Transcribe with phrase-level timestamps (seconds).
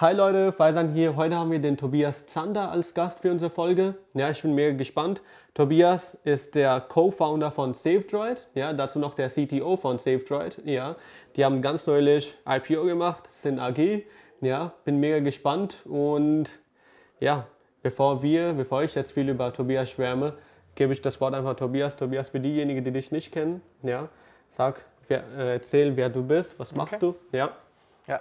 [0.00, 1.14] Hi Leute, Faisan hier.
[1.14, 3.96] Heute haben wir den Tobias Zander als Gast für unsere Folge.
[4.14, 5.20] Ja, ich bin mega gespannt.
[5.52, 8.48] Tobias ist der Co-Founder von SafeDroid.
[8.54, 10.62] Ja, dazu noch der CTO von SafeDroid.
[10.64, 10.96] Ja,
[11.36, 14.06] die haben ganz neulich IPO gemacht, sind AG.
[14.40, 16.58] Ja, bin mega gespannt und
[17.18, 17.46] ja,
[17.82, 20.32] bevor wir, bevor ich jetzt viel über Tobias schwärme,
[20.76, 21.94] gebe ich das Wort einfach Tobias.
[21.94, 24.08] Tobias, für diejenigen, die dich nicht kennen, ja,
[24.48, 27.12] sag, wer, äh, erzähl, wer du bist, was machst okay.
[27.30, 27.36] du?
[27.36, 27.50] Ja.
[28.10, 28.20] Ja,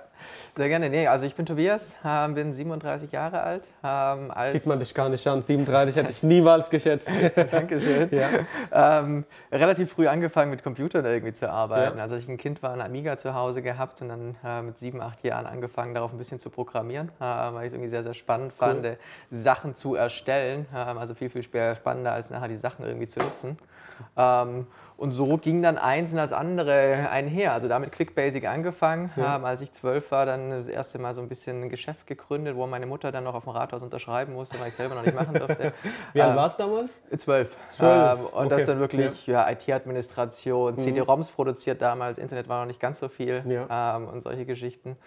[0.55, 0.87] sehr gerne.
[0.87, 3.63] Nee, also ich bin Tobias, äh, bin 37 Jahre alt.
[3.83, 5.41] Ähm, Sieht man dich gar nicht an.
[5.41, 7.09] 37 hätte ich niemals geschätzt.
[7.51, 8.07] Dankeschön.
[8.11, 8.29] Ja.
[8.71, 11.97] Ähm, relativ früh angefangen mit Computern irgendwie zu arbeiten.
[11.97, 12.03] Ja.
[12.03, 14.77] Also als ich ein Kind war, ein Amiga zu Hause gehabt und dann äh, mit
[14.77, 18.03] sieben, acht Jahren angefangen, darauf ein bisschen zu programmieren, äh, weil ich es irgendwie sehr,
[18.03, 18.67] sehr spannend cool.
[18.67, 18.97] fand,
[19.31, 20.67] Sachen zu erstellen.
[20.75, 23.57] Ähm, also viel, viel spannender als nachher die Sachen irgendwie zu nutzen.
[24.17, 24.67] Ähm,
[24.99, 27.53] und so ging dann eins und das andere einher.
[27.53, 29.11] Also damit QuickBasic angefangen.
[29.15, 29.37] Ja.
[29.37, 32.57] Ähm, als ich zwölf war, dann das erste Mal so ein bisschen ein Geschäft gegründet,
[32.57, 35.15] wo meine Mutter dann noch auf dem Rathaus unterschreiben musste, weil ich selber noch nicht
[35.15, 35.73] machen durfte.
[36.13, 37.01] Wie alt ähm, warst du damals?
[37.17, 37.55] Zwölf.
[37.71, 38.19] zwölf.
[38.19, 38.49] Ähm, und okay.
[38.49, 39.47] das dann wirklich ja.
[39.47, 40.79] ja IT-Administration, mhm.
[40.79, 43.95] CD-ROMs produziert damals, Internet war noch nicht ganz so viel ja.
[43.95, 44.97] Ähm, und solche Geschichten.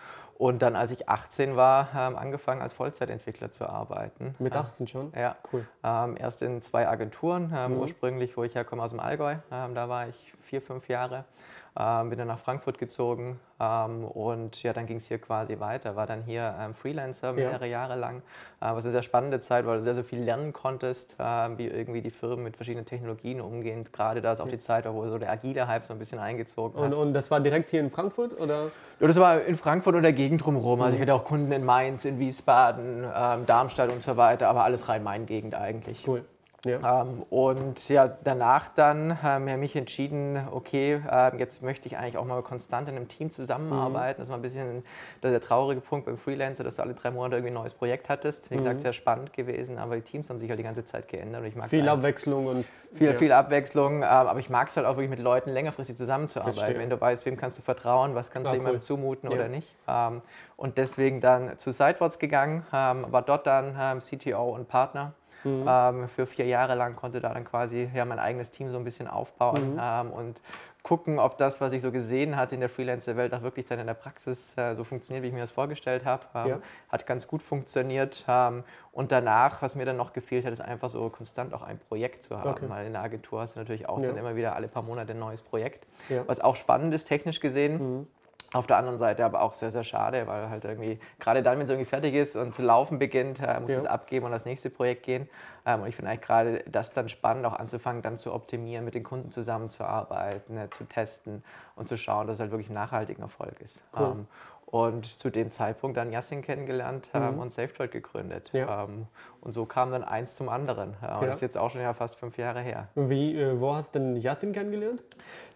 [0.42, 4.34] Und dann, als ich 18 war, ähm, angefangen als Vollzeitentwickler zu arbeiten.
[4.40, 5.12] Mit 18 schon?
[5.14, 5.36] Ja.
[5.52, 5.64] Cool.
[5.84, 7.78] Ähm, erst in zwei Agenturen, ähm, mhm.
[7.78, 9.36] ursprünglich, wo ich herkomme aus dem Allgäu.
[9.52, 11.26] Ähm, da war ich vier, fünf Jahre.
[11.74, 15.96] Ähm, bin dann nach Frankfurt gezogen ähm, und ja, dann ging es hier quasi weiter.
[15.96, 17.80] War dann hier ähm, Freelancer mehrere ja.
[17.80, 18.18] Jahre lang,
[18.60, 21.24] äh, was eine sehr spannende Zeit, weil du sehr, sehr viel lernen konntest, äh,
[21.56, 23.88] wie irgendwie die Firmen mit verschiedenen Technologien umgehen.
[23.90, 26.78] Gerade da ist auch die Zeit, wo so der agile Hype so ein bisschen eingezogen
[26.78, 26.92] hat.
[26.92, 28.70] Und, und das war direkt hier in Frankfurt oder?
[29.00, 30.82] Ja, das war in Frankfurt und der Gegend drumherum.
[30.82, 31.04] Also ich mhm.
[31.04, 35.02] hatte auch Kunden in Mainz, in Wiesbaden, ähm, Darmstadt und so weiter, aber alles rein
[35.02, 36.06] mein Gegend eigentlich.
[36.06, 36.22] Cool.
[36.64, 37.02] Ja.
[37.02, 42.16] Ähm, und ja, danach dann haben wir mich entschieden, okay, äh, jetzt möchte ich eigentlich
[42.16, 44.20] auch mal konstant in einem Team zusammenarbeiten.
[44.20, 44.22] Mhm.
[44.22, 44.84] Das war ein bisschen
[45.22, 48.08] der, der, traurige Punkt beim Freelancer, dass du alle drei Monate irgendwie ein neues Projekt
[48.08, 48.48] hattest.
[48.50, 48.58] Wie mhm.
[48.58, 51.42] gesagt, sehr spannend gewesen, aber die Teams haben sich halt die ganze Zeit geändert.
[51.42, 53.18] Und ich viel Abwechslung und viel, ja.
[53.18, 56.58] viel Abwechslung, äh, aber ich mag es halt auch wirklich mit Leuten längerfristig zusammenzuarbeiten.
[56.58, 56.78] Verstehe.
[56.78, 58.86] Wenn du weißt, wem kannst du vertrauen, was kannst ah, du jemandem cool.
[58.86, 59.36] zumuten ja.
[59.36, 59.74] oder nicht.
[59.88, 60.22] Ähm,
[60.56, 65.12] und deswegen dann zu Sidewards gegangen, ähm, war dort dann ähm, CTO und Partner
[65.44, 65.64] Mhm.
[65.66, 68.84] Ähm, für vier Jahre lang konnte da dann quasi ja, mein eigenes Team so ein
[68.84, 69.80] bisschen aufbauen mhm.
[69.80, 70.42] ähm, und
[70.82, 73.86] gucken, ob das, was ich so gesehen hatte in der Freelancer-Welt, auch wirklich dann in
[73.86, 76.26] der Praxis äh, so funktioniert, wie ich mir das vorgestellt habe.
[76.34, 76.58] Ähm, ja.
[76.88, 78.24] Hat ganz gut funktioniert.
[78.28, 81.78] Ähm, und danach, was mir dann noch gefehlt hat, ist einfach so konstant auch ein
[81.78, 82.50] Projekt zu haben.
[82.50, 82.64] Okay.
[82.68, 84.08] Weil in der Agentur hast du natürlich auch ja.
[84.08, 86.24] dann immer wieder alle paar Monate ein neues Projekt, ja.
[86.26, 87.98] was auch spannend ist, technisch gesehen.
[87.98, 88.06] Mhm.
[88.52, 91.64] Auf der anderen Seite aber auch sehr, sehr schade, weil halt irgendwie, gerade dann, wenn
[91.64, 93.78] es irgendwie fertig ist und zu laufen beginnt, äh, muss ja.
[93.78, 95.28] es abgeben und das nächste Projekt gehen.
[95.64, 98.94] Ähm, und ich finde eigentlich gerade das dann spannend, auch anzufangen, dann zu optimieren, mit
[98.94, 101.42] den Kunden zusammenzuarbeiten, äh, zu testen
[101.76, 103.80] und zu schauen, dass es halt wirklich ein nachhaltiger Erfolg ist.
[103.96, 104.06] Cool.
[104.06, 104.26] Ähm,
[104.66, 107.40] und zu dem Zeitpunkt dann Yassin kennengelernt ähm, mhm.
[107.40, 108.48] und SafeDroid gegründet.
[108.54, 108.84] Ja.
[108.84, 109.06] Ähm,
[109.42, 110.94] und so kam dann eins zum anderen.
[111.02, 111.20] Äh, ja.
[111.20, 112.88] Das ist jetzt auch schon ja fast fünf Jahre her.
[112.94, 115.02] Wie, äh, wo hast du denn Yassin kennengelernt?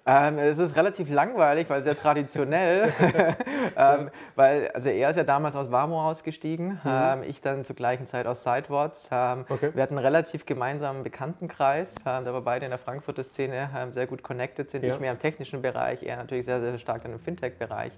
[0.06, 2.92] Ähm, es ist relativ langweilig, weil sehr traditionell.
[3.76, 6.80] ähm, weil, also er ist ja damals aus Warmo ausgestiegen, mhm.
[6.84, 9.08] ähm, ich dann zur gleichen Zeit aus Sidewards.
[9.10, 9.70] Ähm, okay.
[9.74, 13.92] Wir hatten einen relativ gemeinsamen Bekanntenkreis, ähm, da wir beide in der Frankfurter Szene ähm,
[13.92, 14.84] sehr gut connected sind.
[14.84, 14.94] Ja.
[14.94, 17.92] Ich mehr im technischen Bereich, er natürlich sehr, sehr stark dann im Fintech-Bereich.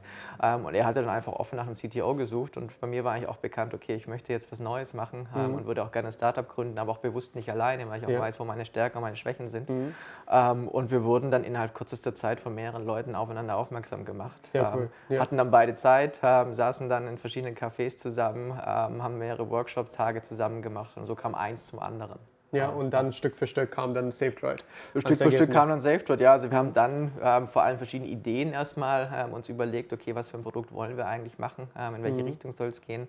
[0.64, 3.28] und er hatte dann einfach offen nach einem CTO gesucht und bei mir war eigentlich
[3.28, 5.54] auch bekannt, okay, ich möchte jetzt was Neues machen mhm.
[5.54, 8.10] und würde auch gerne ein Startup gründen, aber auch bewusst nicht alleine, weil ich auch
[8.10, 8.20] ja.
[8.20, 9.68] weiß, wo meine Stärken und meine Schwächen sind.
[9.68, 10.68] Mhm.
[10.68, 14.48] und wir wurden dann innerhalb kurzes kürzester Zeit von mehreren Leuten aufeinander aufmerksam gemacht.
[14.52, 14.90] Sehr cool.
[15.08, 15.20] Ähm, ja.
[15.20, 20.22] Hatten dann beide Zeit, ähm, saßen dann in verschiedenen Cafés zusammen, ähm, haben mehrere Workshop-Tage
[20.22, 22.18] zusammen gemacht und so kam eins zum anderen.
[22.50, 24.64] Ja, und dann Stück für Stück kam dann SafeDroid.
[24.96, 26.32] Stück für Stück kam dann SafeDroid, ja.
[26.32, 30.30] Also wir haben dann ähm, vor allem verschiedene Ideen erstmal ähm, uns überlegt, okay, was
[30.30, 32.28] für ein Produkt wollen wir eigentlich machen, ähm, in welche mhm.
[32.28, 33.06] Richtung soll es gehen.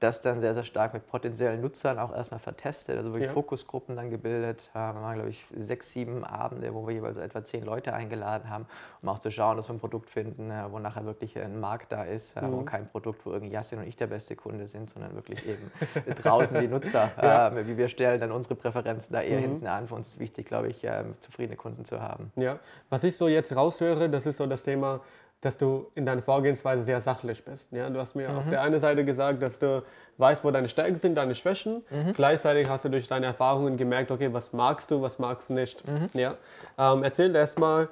[0.00, 3.32] Ähm, das dann sehr, sehr stark mit potenziellen Nutzern auch erstmal vertestet, also wirklich ja.
[3.32, 4.68] Fokusgruppen dann gebildet.
[4.72, 8.66] Wir waren, glaube ich, sechs, sieben Abende, wo wir jeweils etwa zehn Leute eingeladen haben,
[9.02, 12.04] um auch zu schauen, dass wir ein Produkt finden, wo nachher wirklich ein Markt da
[12.04, 12.54] ist mhm.
[12.54, 15.70] und kein Produkt, wo irgendwie Yassin und ich der beste Kunde sind, sondern wirklich eben
[16.22, 17.10] draußen die Nutzer.
[17.22, 17.48] ja.
[17.48, 19.42] äh, wie wir stellen dann unsere Präferenzen da eher mhm.
[19.42, 19.88] hinten an.
[19.88, 22.32] Für uns ist wichtig, glaube ich, äh, zufriedene Kunden zu haben.
[22.36, 22.58] Ja,
[22.88, 25.00] was ich so jetzt raushöre, das ist so das Thema,
[25.40, 27.70] dass du in deiner Vorgehensweise sehr sachlich bist.
[27.70, 28.38] Ja, du hast mir mhm.
[28.38, 29.84] auf der einen Seite gesagt, dass du
[30.16, 31.84] weißt, wo deine Stärken sind, deine Schwächen.
[31.90, 32.12] Mhm.
[32.12, 35.86] Gleichzeitig hast du durch deine Erfahrungen gemerkt, okay, was magst du, was magst du nicht.
[35.86, 36.08] Mhm.
[36.14, 36.34] Ja?
[36.76, 37.88] Ähm, erzähl erstmal,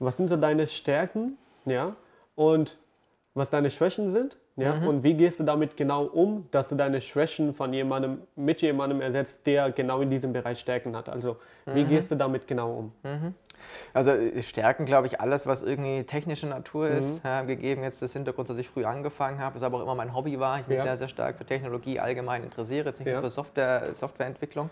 [0.00, 1.94] was sind so deine Stärken ja?
[2.34, 2.76] und
[3.38, 4.74] was deine Schwächen sind Ja?
[4.74, 4.88] Mhm.
[4.88, 9.00] Und wie gehst du damit genau um, dass du deine Schwächen von jemandem mit jemandem
[9.00, 11.08] ersetzt, der genau in diesem Bereich Stärken hat?
[11.08, 11.88] Also wie mhm.
[11.88, 12.92] gehst du damit genau um?
[13.04, 13.34] Mhm.
[13.94, 17.30] Also äh, Stärken, glaube ich, alles, was irgendwie technische Natur ist, mhm.
[17.30, 20.14] äh, gegeben jetzt das Hintergrund, dass ich früh angefangen habe, das aber auch immer mein
[20.14, 20.58] Hobby war.
[20.60, 20.82] Ich bin ja.
[20.82, 23.14] sehr, sehr stark für Technologie allgemein interessiert, jetzt nicht ja.
[23.14, 24.70] nur für Software, Softwareentwicklung.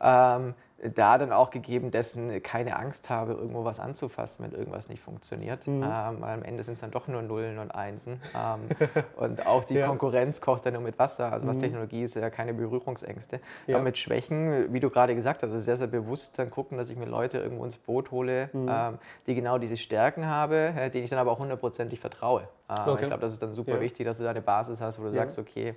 [0.00, 0.54] Ähm,
[0.94, 5.66] da dann auch gegeben dessen keine Angst habe, irgendwo was anzufassen, wenn irgendwas nicht funktioniert.
[5.66, 5.82] Mhm.
[5.82, 8.20] Ähm, weil am Ende sind es dann doch nur Nullen und Einsen.
[8.34, 8.60] Ähm,
[9.16, 9.86] und auch die ja.
[9.86, 11.32] Konkurrenz kocht dann nur mit Wasser.
[11.32, 11.62] Also was mhm.
[11.62, 13.40] Technologie ist, ja keine Berührungsängste.
[13.66, 13.76] Ja.
[13.76, 16.90] Aber mit Schwächen, wie du gerade gesagt hast, also sehr, sehr bewusst dann gucken, dass
[16.90, 18.68] ich mir Leute irgendwo ins Boot hole, mhm.
[18.70, 22.42] ähm, die genau diese Stärken habe, äh, denen ich dann aber auch hundertprozentig vertraue.
[22.68, 23.02] Ähm, okay.
[23.02, 23.80] Ich glaube, das ist dann super ja.
[23.80, 25.74] wichtig, dass du da eine Basis hast, wo du sagst, okay,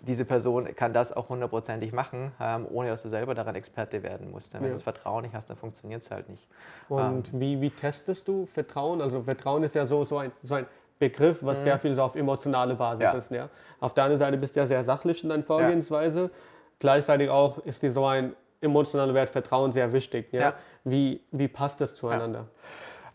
[0.00, 4.30] diese Person kann das auch hundertprozentig machen, ähm, ohne dass du selber daran Experte werden
[4.30, 4.54] musst.
[4.54, 4.68] Wenn ja.
[4.68, 6.46] du das Vertrauen nicht hast, dann funktioniert es halt nicht.
[6.88, 9.00] Und ähm, wie, wie testest du Vertrauen?
[9.02, 10.66] Also Vertrauen ist ja so, so, ein, so ein
[10.98, 11.62] Begriff, was mhm.
[11.64, 13.12] sehr viel so auf emotionale Basis ja.
[13.12, 13.30] ist.
[13.30, 13.48] Ja?
[13.80, 16.22] Auf deiner Seite bist du ja sehr sachlich in deiner Vorgehensweise.
[16.22, 16.30] Ja.
[16.78, 20.32] Gleichzeitig auch ist dir so ein emotionaler Wert Vertrauen sehr wichtig.
[20.32, 20.54] Ja?
[20.84, 22.46] Wie, wie passt das zueinander?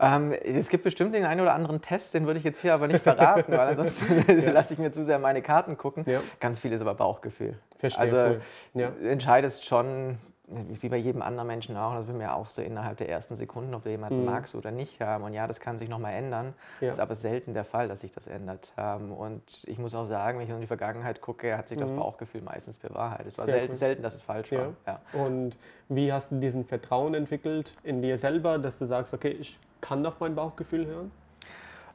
[0.04, 2.86] Ähm, es gibt bestimmt den einen oder anderen Test, den würde ich jetzt hier aber
[2.86, 4.50] nicht verraten, weil ansonsten ja.
[4.52, 6.04] lasse ich mir zu sehr meine Karten gucken.
[6.06, 6.20] Ja.
[6.40, 7.58] Ganz viel ist aber Bauchgefühl.
[7.78, 8.02] Verstehe.
[8.02, 8.40] Also cool.
[8.74, 8.90] ja.
[9.08, 13.08] entscheidest schon, wie bei jedem anderen Menschen auch, das will mir auch so innerhalb der
[13.08, 14.26] ersten Sekunden, ob du jemanden mhm.
[14.26, 15.00] magst oder nicht.
[15.00, 16.52] Und ja, das kann sich nochmal ändern.
[16.80, 16.90] Ja.
[16.90, 18.72] ist aber selten der Fall, dass sich das ändert.
[18.76, 21.90] Ähm, und ich muss auch sagen, wenn ich in die Vergangenheit gucke, hat sich das
[21.90, 21.96] mhm.
[21.96, 23.28] Bauchgefühl meistens bewahrheitet.
[23.28, 23.76] Es war Sehr selten, cool.
[23.78, 24.58] selten, dass es falsch ja.
[24.58, 24.72] war.
[24.86, 25.24] Ja.
[25.24, 25.56] Und
[25.88, 30.04] wie hast du diesen Vertrauen entwickelt in dir selber, dass du sagst, okay, ich kann
[30.06, 31.10] auf mein Bauchgefühl hören?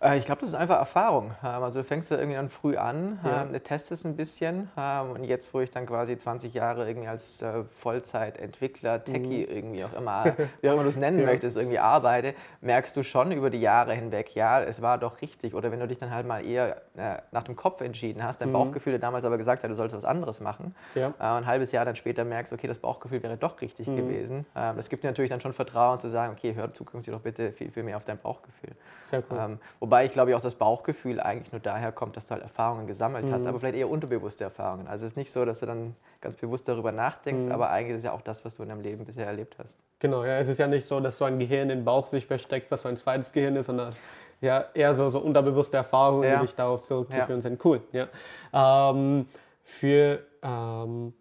[0.02, 1.32] Äh, ich glaube, das ist einfach Erfahrung.
[1.44, 3.44] Ähm, also du fängst da irgendwie dann früh an, ja.
[3.44, 7.42] Ähm, testest ein bisschen ähm, und jetzt, wo ich dann quasi 20 Jahre irgendwie als
[7.42, 9.56] äh, Vollzeitentwickler, Techie, mhm.
[9.56, 11.26] irgendwie auch immer, wie auch immer du es nennen ja.
[11.26, 15.54] möchtest, irgendwie arbeite, merkst du schon über die Jahre hinweg, ja, es war doch richtig.
[15.54, 18.50] Oder wenn du dich dann halt mal eher äh, nach dem Kopf entschieden hast, dein
[18.50, 18.54] mhm.
[18.54, 21.08] Bauchgefühl dir damals aber gesagt hat, du sollst was anderes machen ja.
[21.08, 23.98] und ein halbes Jahr dann später merkst, okay, das Bauchgefühl wäre doch richtig mhm.
[23.98, 24.46] gewesen.
[24.54, 27.72] Das gibt dir natürlich dann schon Vertrauen zu sagen, okay, hör zukünftig doch bitte viel,
[27.72, 28.76] viel mehr auf dein Bauchgefühl.
[29.10, 29.58] Sehr cool.
[29.90, 33.26] Wobei ich glaube auch das Bauchgefühl eigentlich nur daher kommt, dass du halt Erfahrungen gesammelt
[33.26, 33.32] mhm.
[33.32, 34.88] hast, aber vielleicht eher unterbewusste Erfahrungen.
[34.88, 37.52] Also es ist nicht so, dass du dann ganz bewusst darüber nachdenkst, mhm.
[37.52, 39.80] aber eigentlich ist es ja auch das, was du in deinem Leben bisher erlebt hast.
[39.98, 42.70] Genau, ja, es ist ja nicht so, dass so ein Gehirn im Bauch sich versteckt,
[42.70, 43.96] was so ein zweites Gehirn ist, sondern
[44.42, 46.36] ja, eher so, so unterbewusste Erfahrungen, ja.
[46.36, 47.42] die dich darauf zurückzuführen ja.
[47.42, 47.66] sind.
[47.66, 48.10] Cool, ja.
[48.54, 49.26] Ähm,
[49.64, 51.14] für, ähm,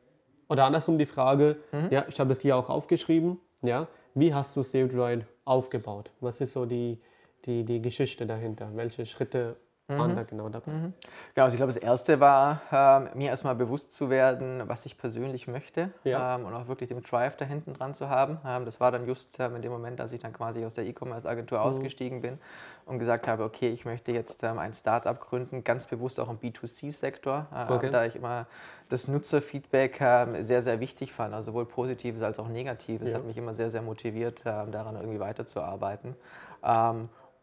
[0.50, 1.88] oder andersrum die Frage, mhm.
[1.88, 6.10] ja, ich habe es hier auch aufgeschrieben, ja, wie hast du SaveDroid aufgebaut?
[6.20, 7.00] Was ist so die,
[7.46, 8.70] die, die Geschichte dahinter?
[8.74, 9.56] Welche Schritte
[9.88, 10.16] waren mhm.
[10.16, 10.70] da genau dabei?
[10.70, 10.92] Mhm.
[11.34, 14.98] Genau, also ich glaube, das erste war, ähm, mir erstmal bewusst zu werden, was ich
[14.98, 16.36] persönlich möchte ja.
[16.36, 18.38] ähm, und auch wirklich den Drive da hinten dran zu haben.
[18.46, 20.84] Ähm, das war dann just ähm, in dem Moment, als ich dann quasi aus der
[20.84, 21.64] E-Commerce-Agentur mhm.
[21.64, 22.38] ausgestiegen bin
[22.84, 26.38] und gesagt habe, okay, ich möchte jetzt ähm, ein Startup gründen, ganz bewusst auch im
[26.38, 27.90] B2C-Sektor, äh, okay.
[27.90, 28.46] da ich immer
[28.90, 33.10] das Nutzerfeedback ähm, sehr, sehr wichtig fand, also sowohl positives als auch negatives.
[33.10, 33.16] Ja.
[33.16, 36.14] hat mich immer sehr, sehr motiviert, daran irgendwie weiterzuarbeiten.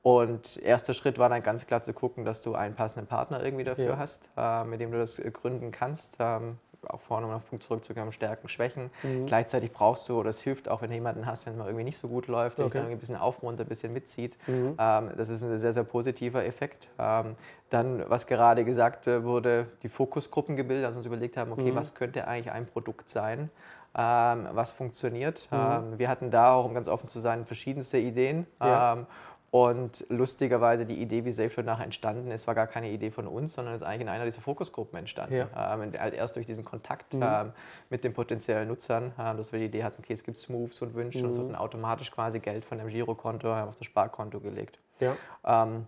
[0.05, 3.63] Und erster Schritt war dann ganz klar zu gucken, dass du einen passenden Partner irgendwie
[3.63, 3.97] dafür ja.
[3.97, 6.17] hast, äh, mit dem du das äh, gründen kannst.
[6.19, 8.91] Ähm, auch vorne auf den Punkt zurückzukommen, Stärken, Schwächen.
[9.01, 9.25] Mhm.
[9.25, 11.85] Gleichzeitig brauchst du, oder es hilft auch, wenn du jemanden hast, wenn es mal irgendwie
[11.85, 12.81] nicht so gut läuft, der okay.
[12.81, 14.37] dich ein bisschen aufmuntert, ein bisschen mitzieht.
[14.45, 14.75] Mhm.
[14.77, 16.87] Ähm, das ist ein sehr, sehr positiver Effekt.
[16.99, 17.35] Ähm,
[17.71, 21.75] dann, was gerade gesagt wurde, die Fokusgruppen gebildet, also uns überlegt haben, okay, mhm.
[21.77, 23.49] was könnte eigentlich ein Produkt sein,
[23.97, 25.47] ähm, was funktioniert.
[25.49, 25.57] Mhm.
[25.57, 28.45] Ähm, wir hatten da auch, um ganz offen zu sein, verschiedenste Ideen.
[28.61, 28.93] Ja.
[28.93, 29.07] Ähm,
[29.55, 33.53] und lustigerweise die Idee, wie SafeShot nachher entstanden ist, war gar keine Idee von uns,
[33.53, 35.33] sondern ist eigentlich in einer dieser Fokusgruppen entstanden.
[35.33, 35.73] Ja.
[35.73, 37.23] Ähm, halt erst durch diesen Kontakt mhm.
[37.23, 37.51] ähm,
[37.89, 40.93] mit den potenziellen Nutzern, ähm, dass wir die Idee hatten, okay, es gibt Smooths und
[40.93, 41.27] Wünsche mhm.
[41.27, 44.77] und wird dann automatisch quasi Geld von dem Girokonto auf das Sparkonto gelegt.
[44.99, 45.15] Ja.
[45.45, 45.85] Ähm,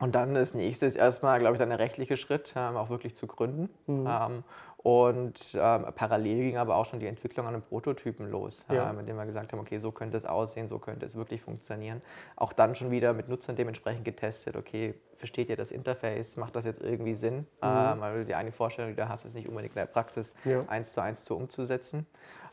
[0.00, 3.14] und dann das nächste ist erstmal, glaube ich, dann der rechtliche Schritt, ähm, auch wirklich
[3.14, 3.68] zu gründen.
[3.86, 4.06] Mhm.
[4.08, 4.44] Ähm,
[4.82, 8.90] und ähm, parallel ging aber auch schon die Entwicklung an einem Prototypen los, ja.
[8.90, 11.42] äh, mit dem wir gesagt haben, okay, so könnte es aussehen, so könnte es wirklich
[11.42, 12.00] funktionieren.
[12.34, 16.64] Auch dann schon wieder mit Nutzern dementsprechend getestet, okay, versteht ihr das Interface, macht das
[16.64, 17.40] jetzt irgendwie Sinn?
[17.40, 17.46] Mhm.
[17.62, 20.64] Ähm, weil die eine Vorstellung, die du hast, ist nicht unbedingt in der Praxis ja.
[20.66, 22.06] eins zu eins zu umzusetzen.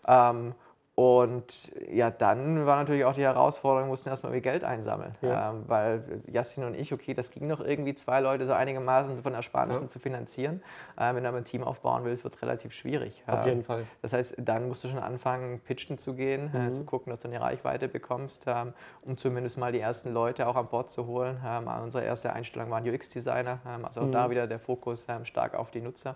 [0.06, 0.54] Ähm,
[1.00, 5.14] und ja, dann war natürlich auch die Herausforderung, wir mussten erstmal Geld einsammeln.
[5.22, 5.52] Ja.
[5.52, 9.36] Ähm, weil Jassin und ich, okay, das ging noch irgendwie, zwei Leute so einigermaßen von
[9.36, 9.90] Ersparnissen ja.
[9.90, 10.64] zu finanzieren.
[11.00, 13.24] Ähm, wenn du ein Team aufbauen willst, wird es relativ schwierig.
[13.28, 13.86] Auf jeden Fall.
[14.02, 16.68] Das heißt, dann musst du schon anfangen, pitchen zu gehen, äh, mhm.
[16.70, 18.74] äh, zu gucken, dass du eine Reichweite bekommst, ähm,
[19.04, 21.40] um zumindest mal die ersten Leute auch an Bord zu holen.
[21.46, 24.14] Ähm, unsere erste Einstellung waren UX-Designer, ähm, also auch mhm.
[24.14, 26.16] da wieder der Fokus ähm, stark auf die Nutzer.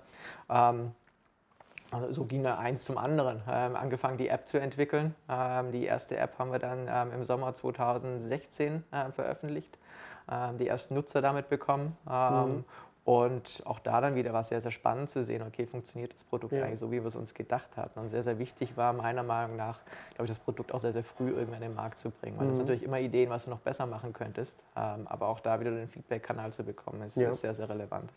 [2.11, 3.41] So ging da eins zum anderen.
[3.49, 5.13] Ähm, angefangen, die App zu entwickeln.
[5.29, 9.77] Ähm, die erste App haben wir dann ähm, im Sommer 2016 äh, veröffentlicht.
[10.31, 11.97] Ähm, die ersten Nutzer damit bekommen.
[12.09, 12.65] Ähm, mhm.
[13.03, 16.23] Und auch da dann wieder war es sehr, sehr spannend zu sehen, okay, funktioniert das
[16.23, 16.63] Produkt ja.
[16.63, 17.99] eigentlich so, wie wir es uns gedacht hatten.
[17.99, 19.81] Und sehr, sehr wichtig war meiner Meinung nach,
[20.13, 22.37] glaube ich, das Produkt auch sehr, sehr früh irgendwann in den Markt zu bringen.
[22.37, 22.49] Weil mhm.
[22.51, 24.57] das natürlich immer Ideen, was du noch besser machen könntest.
[24.77, 27.31] Ähm, aber auch da wieder den Feedback-Kanal zu bekommen, ist, ja.
[27.31, 28.11] ist sehr, sehr relevant.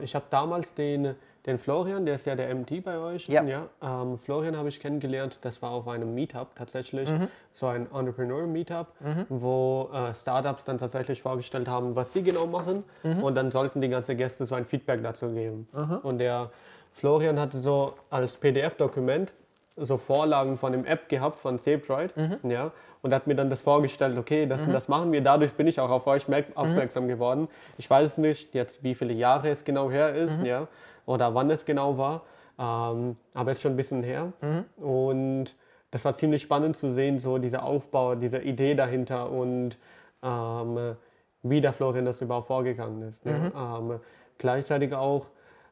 [0.00, 1.14] Ich habe damals den,
[1.46, 3.26] den Florian, der ist ja der MD bei euch.
[3.28, 3.42] Ja.
[3.42, 7.28] ja ähm, Florian habe ich kennengelernt, das war auf einem Meetup tatsächlich, mhm.
[7.52, 9.26] so ein Entrepreneur-Meetup, mhm.
[9.28, 12.84] wo äh, Startups dann tatsächlich vorgestellt haben, was sie genau machen.
[13.02, 13.22] Mhm.
[13.22, 15.66] Und dann sollten die ganzen Gäste so ein Feedback dazu geben.
[16.02, 16.50] Und der
[16.92, 19.32] Florian hatte so als PDF-Dokument
[19.76, 22.50] so Vorlagen von dem App gehabt von SafeDroid, mhm.
[22.50, 24.72] ja, und hat mir dann das vorgestellt, okay, das, mhm.
[24.72, 25.22] das machen wir.
[25.22, 27.08] Dadurch bin ich auch auf euch aufmerksam mhm.
[27.08, 27.48] geworden.
[27.78, 30.46] Ich weiß nicht jetzt, wie viele Jahre es genau her ist, mhm.
[30.46, 30.68] ja,
[31.10, 32.22] oder wann es genau war,
[32.58, 34.32] ähm, aber es ist schon ein bisschen her.
[34.40, 34.64] Mhm.
[34.84, 35.56] Und
[35.90, 39.76] das war ziemlich spannend zu sehen, so dieser Aufbau, diese Idee dahinter und
[40.22, 40.96] ähm,
[41.42, 43.24] wie der Florian das überhaupt vorgegangen ist.
[43.24, 43.52] Ne?
[43.56, 44.00] Ähm,
[44.38, 45.30] gleichzeitig auch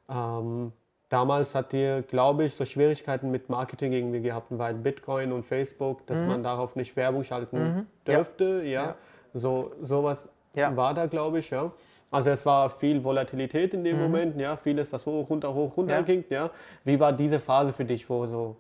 [0.09, 0.73] ähm,
[1.09, 6.07] Damals hat ihr, glaube ich, so Schwierigkeiten mit Marketing irgendwie gehabt, weil Bitcoin und Facebook,
[6.07, 6.26] dass mhm.
[6.26, 7.87] man darauf nicht Werbung schalten mhm.
[8.07, 8.62] dürfte.
[8.64, 8.85] Ja.
[8.85, 8.95] ja.
[9.33, 10.76] So sowas ja.
[10.76, 11.73] war da, glaube ich, ja.
[12.11, 14.03] Also es war viel Volatilität in dem mhm.
[14.03, 16.03] Moment, ja, vieles, was hoch, runter, hoch, runter ja.
[16.03, 16.50] ging, ja.
[16.85, 18.57] Wie war diese Phase für dich, wo so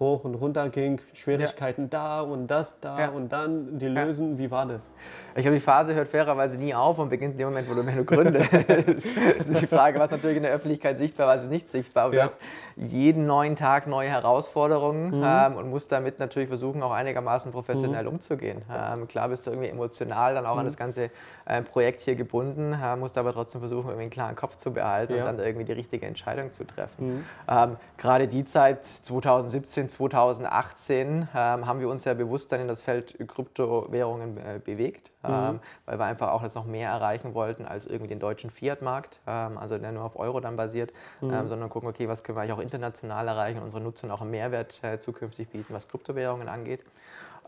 [0.00, 1.88] hoch und runter ging, Schwierigkeiten ja.
[1.90, 3.08] da und das da ja.
[3.08, 4.32] und dann die lösen.
[4.32, 4.38] Ja.
[4.38, 4.90] Wie war das?
[5.34, 7.82] Ich glaube, die Phase hört fairerweise nie auf und beginnt in dem Moment, wo du
[7.82, 8.52] mehr gründest.
[9.38, 12.10] das ist die Frage, was natürlich in der Öffentlichkeit sichtbar, was nicht sichtbar.
[12.10, 12.36] Du hast
[12.78, 15.24] jeden neuen Tag neue Herausforderungen mhm.
[15.24, 18.10] ähm, und musst damit natürlich versuchen, auch einigermaßen professionell mhm.
[18.10, 18.62] umzugehen.
[18.72, 20.60] Ähm, klar bist du irgendwie emotional dann auch mhm.
[20.60, 21.10] an das ganze
[21.46, 25.14] äh, Projekt hier gebunden, äh, musst aber trotzdem versuchen, irgendwie einen klaren Kopf zu behalten
[25.14, 27.16] und dann irgendwie die richtige Entscheidung zu treffen.
[27.16, 27.24] Mhm.
[27.48, 32.82] Ähm, gerade die Zeit 2017, 2018 ähm, haben wir uns ja bewusst dann in das
[32.82, 35.30] Feld Kryptowährungen äh, bewegt, mhm.
[35.30, 39.20] ähm, weil wir einfach auch jetzt noch mehr erreichen wollten als irgendwie den deutschen Fiat-Markt,
[39.26, 41.32] ähm, also der nur auf Euro dann basiert, mhm.
[41.32, 44.20] Ähm, sondern gucken, okay, was können wir eigentlich auch international erreichen und unsere Nutzern auch
[44.20, 46.84] einen Mehrwert äh, zukünftig bieten, was Kryptowährungen angeht.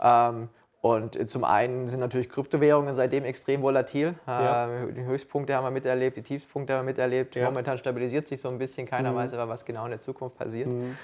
[0.01, 0.49] Ähm,
[0.83, 4.15] und zum einen sind natürlich Kryptowährungen seitdem extrem volatil.
[4.27, 4.67] Ja.
[4.67, 7.37] Äh, die Höchstpunkte haben wir miterlebt, die Tiefspunkte haben wir miterlebt.
[7.37, 7.45] Ja.
[7.45, 9.17] Momentan stabilisiert sich so ein bisschen, keiner mhm.
[9.17, 10.69] weiß aber, was genau in der Zukunft passiert.
[10.69, 10.97] Mhm.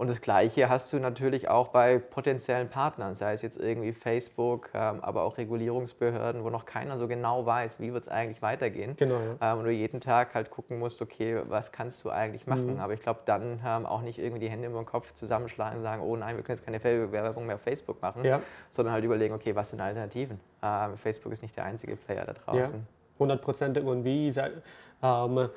[0.00, 4.70] Und das Gleiche hast du natürlich auch bei potenziellen Partnern, sei es jetzt irgendwie Facebook,
[4.72, 8.96] ähm, aber auch Regulierungsbehörden, wo noch keiner so genau weiß, wie wird es eigentlich weitergehen.
[8.96, 9.52] Genau, ja.
[9.52, 12.76] ähm, und du jeden Tag halt gucken musst, okay, was kannst du eigentlich machen?
[12.76, 12.80] Mhm.
[12.80, 15.82] Aber ich glaube, dann ähm, auch nicht irgendwie die Hände über den Kopf zusammenschlagen und
[15.82, 18.40] sagen, oh nein, wir können jetzt keine Werbung mehr auf Facebook machen, ja.
[18.70, 20.40] sondern halt überlegen, okay, was sind Alternativen?
[20.96, 22.74] Facebook ist nicht der einzige Player da draußen.
[22.74, 22.86] Ja.
[23.16, 24.32] 100 Prozent und wie
[25.02, 25.50] ähm,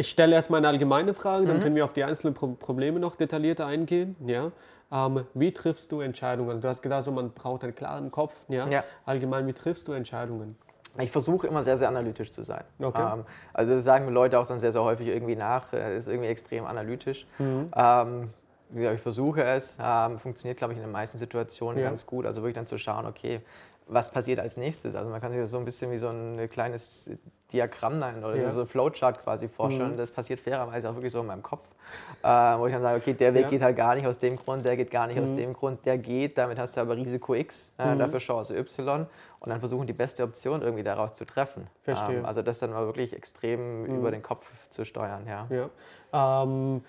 [0.00, 1.60] ich stelle erstmal eine allgemeine Frage, dann mhm.
[1.60, 4.16] können wir auf die einzelnen Pro Probleme noch detaillierter eingehen.
[4.26, 4.50] Ja?
[4.90, 6.62] Ähm, wie triffst du Entscheidungen?
[6.62, 8.34] Du hast gesagt, so, man braucht einen klaren Kopf.
[8.48, 8.66] Ja?
[8.66, 8.82] ja.
[9.04, 10.56] Allgemein, wie triffst du Entscheidungen?
[10.98, 12.64] Ich versuche immer sehr, sehr analytisch zu sein.
[12.80, 13.12] Okay.
[13.12, 16.08] Ähm, also das sagen mir Leute auch dann sehr, sehr häufig irgendwie nach, äh, ist
[16.08, 17.26] irgendwie extrem analytisch.
[17.38, 17.70] Mhm.
[17.76, 18.30] Ähm,
[18.74, 21.88] ich versuche es, ähm, funktioniert, glaube ich, in den meisten Situationen ja.
[21.88, 22.24] ganz gut.
[22.24, 23.40] Also wirklich dann zu schauen, okay,
[23.92, 24.94] was passiert als nächstes?
[24.94, 27.10] Also man kann sich das so ein bisschen wie so ein kleines
[27.52, 28.50] Diagramm nein, oder ja.
[28.50, 29.92] so ein Flowchart quasi vorstellen.
[29.92, 29.96] Mhm.
[29.96, 31.66] Das passiert fairerweise auch wirklich so in meinem Kopf,
[32.22, 33.48] äh, wo ich dann sage, okay, der Weg ja.
[33.48, 35.24] geht halt gar nicht aus dem Grund, der geht gar nicht mhm.
[35.24, 37.98] aus dem Grund, der geht, damit hast du aber Risiko X, äh, mhm.
[37.98, 39.06] dafür Chance Y
[39.40, 41.66] und dann versuchen die beste Option irgendwie daraus zu treffen.
[41.82, 42.18] Verstehe.
[42.18, 43.98] Ähm, also das dann mal wirklich extrem mhm.
[43.98, 45.48] über den Kopf zu steuern, ja.
[45.50, 46.42] ja.
[46.42, 46.82] Ähm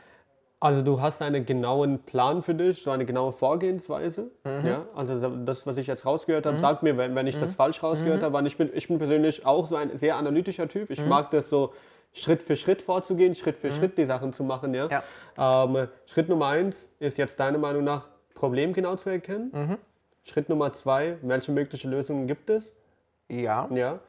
[0.62, 4.30] also du hast einen genauen Plan für dich, so eine genaue Vorgehensweise.
[4.44, 4.66] Mhm.
[4.66, 4.86] Ja?
[4.94, 6.62] Also das, was ich jetzt rausgehört habe, mhm.
[6.62, 7.42] sagt mir, wenn, wenn ich mhm.
[7.42, 8.26] das falsch rausgehört mhm.
[8.26, 10.92] habe, weil ich bin, ich bin persönlich auch so ein sehr analytischer Typ.
[10.92, 11.10] Ich mhm.
[11.10, 11.74] mag das so
[12.14, 13.76] Schritt für Schritt vorzugehen, Schritt für mhm.
[13.76, 14.76] Schritt die Sachen zu machen.
[14.76, 14.88] Ja?
[15.36, 15.64] ja.
[15.66, 19.78] Ähm, Schritt Nummer eins ist jetzt deiner Meinung nach, Problem genau zu erkennen.
[20.24, 22.72] Schritt Nummer zwei, welche mögliche Lösungen gibt es?
[23.30, 23.68] Ja.
[23.74, 24.00] ja.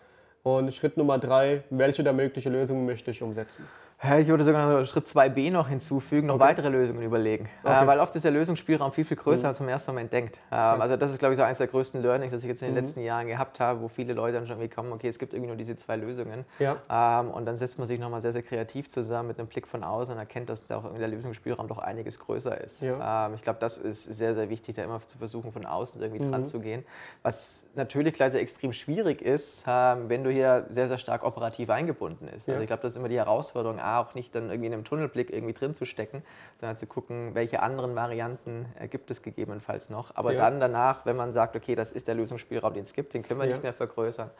[0.42, 3.66] Und Schritt Nummer drei, welche der möglichen Lösungen möchte ich umsetzen?
[4.04, 6.44] Ich würde sogar noch Schritt 2b noch hinzufügen, noch okay.
[6.44, 7.48] weitere Lösungen überlegen.
[7.62, 7.84] Äh, okay.
[7.84, 9.48] Äh, weil oft ist der Lösungsspielraum viel, viel größer, mhm.
[9.48, 10.40] als man im ersten Moment denkt.
[10.50, 12.68] Ähm, also das ist, glaube ich, so eines der größten Learnings, das ich jetzt in
[12.68, 12.80] den mhm.
[12.80, 15.48] letzten Jahren gehabt habe, wo viele Leute dann schon irgendwie kommen, okay, es gibt irgendwie
[15.48, 16.44] nur diese zwei Lösungen.
[16.58, 16.78] Ja.
[16.90, 19.84] Ähm, und dann setzt man sich nochmal sehr, sehr kreativ zusammen mit einem Blick von
[19.84, 22.82] außen und erkennt, dass da auch der Lösungsspielraum doch einiges größer ist.
[22.82, 23.26] Ja.
[23.26, 26.24] Ähm, ich glaube, das ist sehr, sehr wichtig, da immer zu versuchen, von außen irgendwie
[26.24, 26.32] mhm.
[26.32, 26.84] dran zu gehen.
[27.22, 31.70] Was natürlich gleich sehr extrem schwierig ist, ähm, wenn du hier sehr, sehr stark operativ
[31.70, 32.48] eingebunden bist.
[32.48, 32.54] Ja.
[32.54, 34.84] Also ich glaube, das ist immer die Herausforderung, A, auch nicht dann irgendwie in einem
[34.84, 36.22] Tunnelblick irgendwie drin zu stecken,
[36.60, 40.14] sondern zu gucken, welche anderen Varianten äh, gibt es gegebenenfalls noch.
[40.16, 40.40] Aber ja.
[40.40, 43.40] dann danach, wenn man sagt, okay, das ist der Lösungsspielraum, den es gibt, den können
[43.40, 43.52] wir ja.
[43.52, 44.30] nicht mehr vergrößern,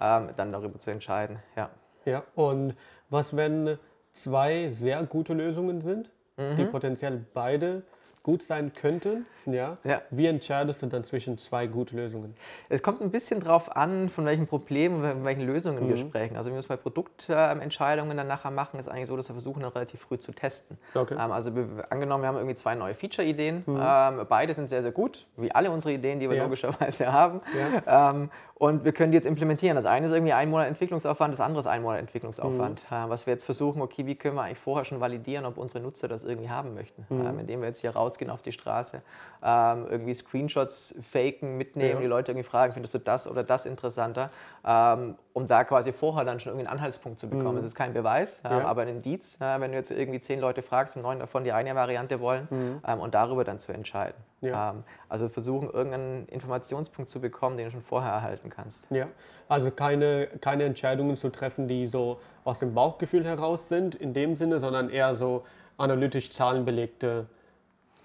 [0.00, 1.38] ähm, dann darüber zu entscheiden.
[1.56, 1.70] Ja.
[2.04, 2.76] ja, und
[3.08, 3.78] was, wenn
[4.12, 6.56] zwei sehr gute Lösungen sind, mhm.
[6.56, 7.82] die potenziell beide
[8.22, 10.02] gut sein könnten, ja, ja.
[10.10, 12.34] wie entscheidest du dann zwischen zwei guten Lösungen?
[12.68, 15.88] Es kommt ein bisschen drauf an, von welchen Problemen, von welchen Lösungen mhm.
[15.88, 16.36] wir sprechen.
[16.36, 19.62] Also wenn wir es bei Produktentscheidungen dann nachher machen, ist eigentlich so, dass wir versuchen,
[19.62, 20.76] dann relativ früh zu testen.
[20.94, 21.14] Okay.
[21.14, 21.50] Ähm, also
[21.88, 23.64] angenommen, wir haben irgendwie zwei neue Feature-Ideen.
[23.66, 23.80] Mhm.
[23.82, 26.44] Ähm, beide sind sehr, sehr gut, wie alle unsere Ideen, die wir ja.
[26.44, 27.40] logischerweise haben.
[27.86, 28.10] Ja.
[28.10, 29.74] Ähm, und wir können die jetzt implementieren.
[29.74, 32.84] Das eine ist irgendwie ein Monat Entwicklungsaufwand, das andere ist ein Monat Entwicklungsaufwand.
[32.90, 32.96] Mhm.
[32.96, 35.82] Äh, was wir jetzt versuchen, okay, wie können wir eigentlich vorher schon validieren, ob unsere
[35.82, 37.06] Nutzer das irgendwie haben möchten.
[37.08, 37.26] Mhm.
[37.26, 39.02] Ähm, indem wir jetzt hier rausgehen auf die Straße,
[39.42, 42.00] ähm, irgendwie Screenshots faken, mitnehmen, ja.
[42.00, 44.30] die Leute irgendwie fragen, findest du das oder das interessanter,
[44.64, 47.56] ähm, um da quasi vorher dann schon irgendwie einen Anhaltspunkt zu bekommen.
[47.56, 47.68] Es mhm.
[47.68, 48.64] ist kein Beweis, ja.
[48.64, 51.74] aber ein Indiz, wenn du jetzt irgendwie zehn Leute fragst und neun davon die eine
[51.74, 52.82] Variante wollen mhm.
[52.86, 54.18] ähm, und darüber dann zu entscheiden.
[54.40, 54.70] Ja.
[54.70, 58.84] Ähm, also versuchen, irgendeinen Informationspunkt zu bekommen, den du schon vorher erhalten kannst.
[58.90, 59.06] Ja,
[59.48, 64.34] also keine, keine Entscheidungen zu treffen, die so aus dem Bauchgefühl heraus sind, in dem
[64.34, 65.44] Sinne, sondern eher so
[65.76, 67.26] analytisch zahlenbelegte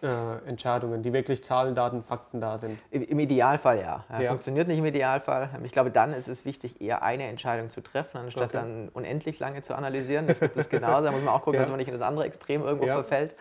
[0.05, 2.79] äh, Entscheidungen, die wirklich Zahlen, Daten, Fakten da sind.
[2.91, 4.05] Im Idealfall ja.
[4.19, 4.29] ja.
[4.29, 5.49] Funktioniert nicht im Idealfall.
[5.63, 8.57] Ich glaube, dann ist es wichtig, eher eine Entscheidung zu treffen, anstatt okay.
[8.57, 10.27] dann unendlich lange zu analysieren.
[10.27, 11.05] Das gibt es genauso.
[11.05, 11.61] Da muss man auch gucken, ja.
[11.61, 12.93] dass man nicht in das andere Extrem irgendwo ja.
[12.93, 13.35] verfällt.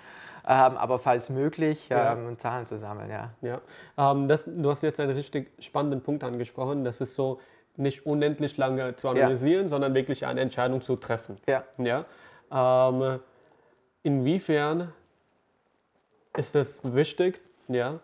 [0.47, 3.30] Ähm, aber falls möglich, ähm, Zahlen zu sammeln, ja.
[3.40, 3.61] ja.
[3.97, 6.85] Ähm, das, du hast jetzt einen richtig spannenden Punkt angesprochen.
[6.85, 7.40] Das ist so,
[7.76, 11.38] nicht unendlich lange zu analysieren, sondern wirklich eine Entscheidung zu treffen.
[11.47, 11.64] Ja.
[11.78, 12.04] ja?
[12.52, 13.21] Ähm,
[14.02, 14.92] inwiefern
[16.37, 18.00] ist es wichtig, ja,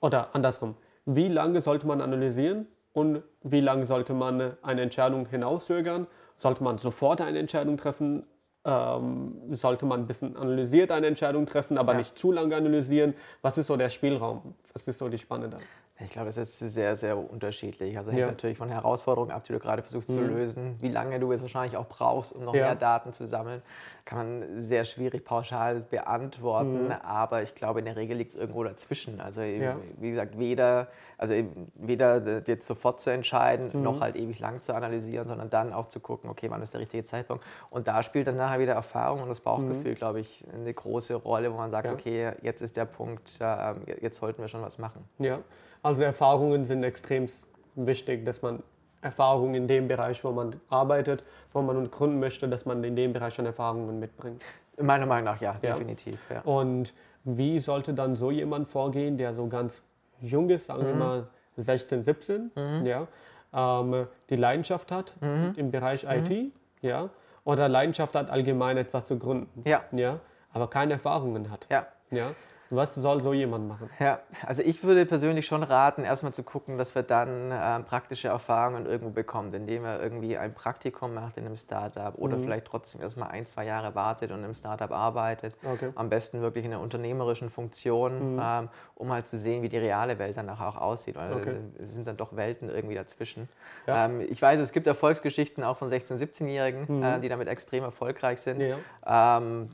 [0.00, 6.06] oder andersrum, wie lange sollte man analysieren und wie lange sollte man eine Entscheidung hinauszögern?
[6.38, 8.24] Sollte man sofort eine Entscheidung treffen?
[8.64, 11.98] Ähm, sollte man ein bisschen analysiert eine Entscheidung treffen, aber ja.
[11.98, 13.14] nicht zu lange analysieren?
[13.42, 14.54] Was ist so der Spielraum?
[14.72, 15.58] Was ist so die Spanne da?
[15.98, 17.96] Ich glaube, das ist sehr, sehr unterschiedlich.
[17.96, 18.26] Also hängt ja.
[18.26, 20.14] natürlich von Herausforderungen ab, die du gerade versuchst mhm.
[20.14, 20.76] zu lösen.
[20.80, 22.66] Wie lange du jetzt wahrscheinlich auch brauchst, um noch ja.
[22.66, 23.62] mehr Daten zu sammeln,
[24.04, 26.88] kann man sehr schwierig pauschal beantworten.
[26.88, 26.92] Mhm.
[27.02, 29.22] Aber ich glaube, in der Regel liegt es irgendwo dazwischen.
[29.22, 29.76] Also ja.
[29.98, 31.32] wie gesagt, weder, also
[31.76, 33.82] weder jetzt sofort zu entscheiden, mhm.
[33.82, 36.82] noch halt ewig lang zu analysieren, sondern dann auch zu gucken, okay, wann ist der
[36.82, 37.42] richtige Zeitpunkt.
[37.70, 39.96] Und da spielt dann nachher wieder Erfahrung und das Bauchgefühl, mhm.
[39.96, 44.18] glaube ich, eine große Rolle, wo man sagt, okay, jetzt ist der Punkt, ähm, jetzt
[44.18, 45.08] sollten wir schon was machen.
[45.18, 45.38] Ja.
[45.86, 47.26] Also Erfahrungen sind extrem
[47.76, 48.64] wichtig, dass man
[49.02, 53.12] Erfahrungen in dem Bereich, wo man arbeitet, wo man gründen möchte, dass man in dem
[53.12, 54.42] Bereich schon Erfahrungen mitbringt.
[54.80, 56.18] Meiner Meinung nach ja, definitiv.
[56.28, 56.40] Ja.
[56.40, 59.80] Und wie sollte dann so jemand vorgehen, der so ganz
[60.20, 60.86] jung ist, sagen mhm.
[60.86, 62.84] wir mal 16, 17, mhm.
[62.84, 63.06] ja,
[63.54, 65.54] ähm, die Leidenschaft hat mhm.
[65.56, 66.52] im Bereich IT, mhm.
[66.82, 67.10] ja,
[67.44, 70.18] oder Leidenschaft hat allgemein etwas zu gründen, ja, ja
[70.52, 72.32] aber keine Erfahrungen hat, ja, ja
[72.70, 73.90] was soll so jemand machen?
[73.98, 78.28] Ja, also ich würde persönlich schon raten, erstmal zu gucken, dass wir dann äh, praktische
[78.28, 82.44] Erfahrungen irgendwo bekommen, indem er irgendwie ein Praktikum macht in einem Startup oder mhm.
[82.44, 85.54] vielleicht trotzdem erstmal ein, zwei Jahre wartet und im Startup arbeitet.
[85.64, 85.90] Okay.
[85.94, 88.42] Am besten wirklich in einer unternehmerischen Funktion, mhm.
[88.42, 91.16] ähm, um halt zu sehen, wie die reale Welt dann auch aussieht.
[91.16, 91.56] Weil okay.
[91.80, 93.48] es sind dann doch Welten irgendwie dazwischen.
[93.86, 94.06] Ja.
[94.06, 97.02] Ähm, ich weiß, es gibt Erfolgsgeschichten auch von 16-, 17-Jährigen, mhm.
[97.02, 98.60] äh, die damit extrem erfolgreich sind.
[98.60, 99.38] Ja.
[99.38, 99.70] Ähm,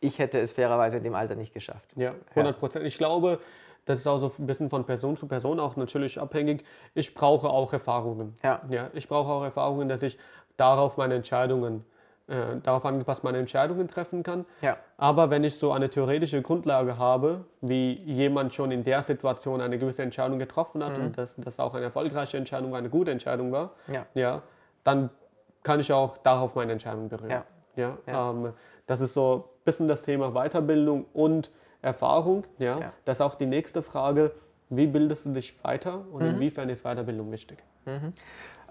[0.00, 1.90] ich hätte es fairerweise in dem Alter nicht geschafft.
[1.96, 2.86] Ja, 100 Prozent.
[2.86, 3.38] Ich glaube,
[3.84, 6.64] das ist auch so ein bisschen von Person zu Person auch natürlich abhängig.
[6.94, 8.36] Ich brauche auch Erfahrungen.
[8.42, 8.62] Ja.
[8.68, 10.18] ja ich brauche auch Erfahrungen, dass ich
[10.56, 11.84] darauf meine Entscheidungen,
[12.28, 14.46] äh, darauf angepasst meine Entscheidungen treffen kann.
[14.62, 14.76] Ja.
[14.96, 19.78] Aber wenn ich so eine theoretische Grundlage habe, wie jemand schon in der Situation eine
[19.78, 21.06] gewisse Entscheidung getroffen hat mhm.
[21.06, 24.06] und dass das auch eine erfolgreiche Entscheidung, eine gute Entscheidung war, ja.
[24.14, 24.42] Ja,
[24.84, 25.10] dann
[25.62, 27.30] kann ich auch darauf meine Entscheidung berühren.
[27.30, 27.44] Ja.
[27.76, 28.30] Ja, ja.
[28.30, 28.52] Ähm,
[28.86, 32.44] das ist so bisschen das Thema Weiterbildung und Erfahrung.
[32.58, 32.80] Ja?
[32.80, 32.92] ja.
[33.04, 34.32] Das ist auch die nächste Frage.
[34.68, 36.30] Wie bildest du dich weiter und mhm.
[36.30, 37.58] inwiefern ist Weiterbildung wichtig?
[37.86, 38.12] Mhm.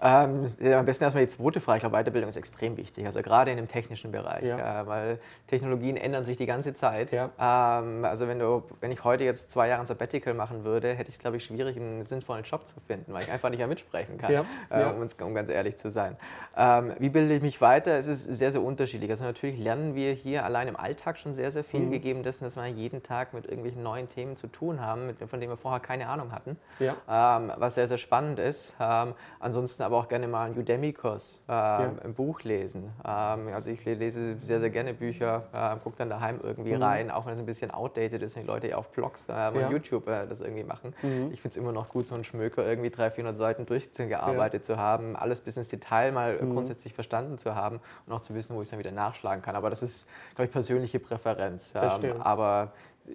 [0.02, 1.78] Ähm, am besten erstmal die zweite Frage.
[1.78, 4.82] Ich glaube, Weiterbildung ist extrem wichtig, also gerade in dem technischen Bereich, ja.
[4.82, 7.12] äh, weil Technologien ändern sich die ganze Zeit.
[7.12, 7.30] Ja.
[7.38, 11.10] Ähm, also wenn, du, wenn ich heute jetzt zwei Jahre ein Sabbatical machen würde, hätte
[11.10, 13.66] ich es, glaube ich, schwierig, einen sinnvollen Job zu finden, weil ich einfach nicht mehr
[13.66, 14.44] mitsprechen kann, ja.
[14.70, 16.16] Äh, um, um, ganz ehrlich zu sein.
[16.56, 17.98] Ähm, wie bilde ich mich weiter?
[17.98, 19.10] Es ist sehr, sehr unterschiedlich.
[19.10, 21.90] Also natürlich lernen wir hier allein im Alltag schon sehr, sehr viel, mhm.
[21.90, 25.52] gegeben dessen, dass wir jeden Tag mit irgendwelchen neuen Themen zu tun haben, von denen
[25.52, 28.74] wir vorher keine Ahnung hatten, ähm, was sehr, sehr spannend ist.
[28.80, 31.92] Ähm, ansonsten aber auch gerne mal einen Udemy-Kurs, ähm, ja.
[32.04, 32.90] ein Buch lesen.
[33.04, 36.82] Ähm, also ich lese sehr, sehr gerne Bücher, äh, gucke dann daheim irgendwie mhm.
[36.82, 39.32] rein, auch wenn es ein bisschen outdated ist und die Leute ja auf Blogs äh,
[39.32, 39.48] ja.
[39.48, 40.94] und YouTube äh, das irgendwie machen.
[41.02, 41.30] Mhm.
[41.32, 44.76] Ich finde es immer noch gut, so einen Schmöker irgendwie 300, 400 Seiten durchgearbeitet zu
[44.76, 46.52] haben, alles bis ins Detail mal mhm.
[46.52, 49.56] grundsätzlich verstanden zu haben und auch zu wissen, wo ich es dann wieder nachschlagen kann.
[49.56, 51.72] Aber das ist, glaube ich, persönliche Präferenz.
[51.74, 52.72] Ähm, aber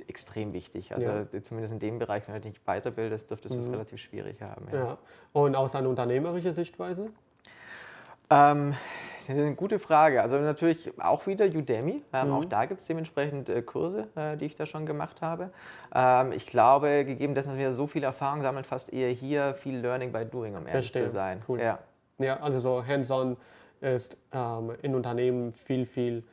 [0.07, 0.93] extrem wichtig.
[0.93, 1.43] Also ja.
[1.43, 3.73] zumindest in dem Bereich, wenn du dich weiterbildest, dürftest du es mhm.
[3.73, 4.67] relativ schwierig haben.
[4.71, 4.79] Ja.
[4.79, 4.97] ja.
[5.33, 7.09] Und aus einer unternehmerischen Sichtweise?
[8.29, 8.75] Ähm,
[9.27, 10.21] eine gute Frage.
[10.21, 12.03] Also natürlich auch wieder Udemy.
[12.13, 12.33] Ähm, mhm.
[12.33, 15.49] Auch da gibt es dementsprechend äh, Kurse, äh, die ich da schon gemacht habe.
[15.93, 19.77] Ähm, ich glaube, gegeben dessen, dass wir so viel Erfahrung sammeln, fast eher hier viel
[19.77, 21.05] Learning by Doing, um ehrlich Verstehe.
[21.05, 21.41] zu sein.
[21.47, 21.61] Cool.
[21.61, 21.79] Ja.
[22.17, 23.37] ja, also so hands-on
[23.81, 26.23] ist ähm, in Unternehmen viel, viel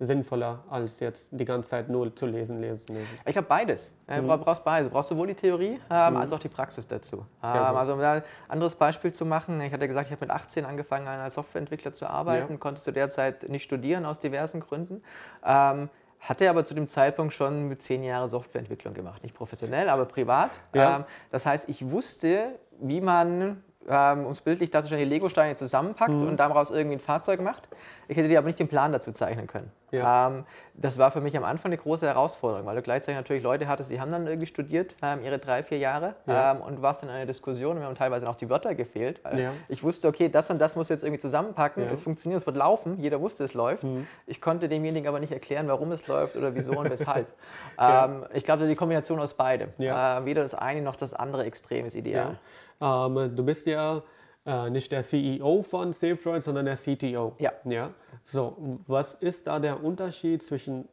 [0.00, 3.08] sinnvoller, als jetzt die ganze Zeit nur zu lesen, lesen, lesen.
[3.26, 3.92] Ich glaube beides.
[4.08, 4.26] Mhm.
[4.26, 4.88] Du brauchst beides.
[4.88, 6.16] Du brauchst sowohl die Theorie ähm, mhm.
[6.16, 7.26] als auch die Praxis dazu.
[7.44, 10.64] Ähm, also um ein anderes Beispiel zu machen, ich hatte gesagt, ich habe mit 18
[10.64, 12.58] angefangen, als Softwareentwickler zu arbeiten, ja.
[12.58, 15.02] konnte zu der Zeit nicht studieren aus diversen Gründen.
[15.44, 19.22] Ähm, hatte aber zu dem Zeitpunkt schon mit zehn Jahren Softwareentwicklung gemacht.
[19.22, 20.60] Nicht professionell, aber privat.
[20.74, 20.96] Ja.
[20.98, 26.20] Ähm, das heißt, ich wusste, wie man ähm, um es bildlich darzustellen, die Lego-Steine zusammenpackt
[26.20, 26.28] mhm.
[26.28, 27.68] und daraus irgendwie ein Fahrzeug macht.
[28.08, 29.72] Ich hätte dir aber nicht den Plan dazu zeichnen können.
[29.90, 30.28] Ja.
[30.28, 33.68] Ähm, das war für mich am Anfang eine große Herausforderung, weil du gleichzeitig natürlich Leute
[33.68, 36.52] hattest, die haben dann irgendwie studiert, ähm, ihre drei, vier Jahre ja.
[36.52, 39.20] ähm, und warst in einer Diskussion und mir haben teilweise auch die Wörter gefehlt.
[39.36, 39.52] Ja.
[39.68, 42.98] Ich wusste, okay, das und das muss jetzt irgendwie zusammenpacken, es funktioniert, es wird laufen,
[42.98, 43.84] jeder wusste, es läuft.
[43.84, 44.06] Mhm.
[44.26, 47.26] Ich konnte demjenigen aber nicht erklären, warum es läuft oder wieso und weshalb.
[47.78, 49.70] Ähm, ich glaube, die Kombination aus beidem.
[49.78, 52.38] Äh, weder das eine noch das andere Extrem ist ideal.
[52.80, 54.02] Ähm, du bist ja
[54.46, 57.34] äh, nicht der CEO von SafeDroid, sondern der CTO.
[57.38, 57.52] Ja.
[57.64, 57.90] ja.
[58.30, 60.88] So, was ist da der Unterschied zwischen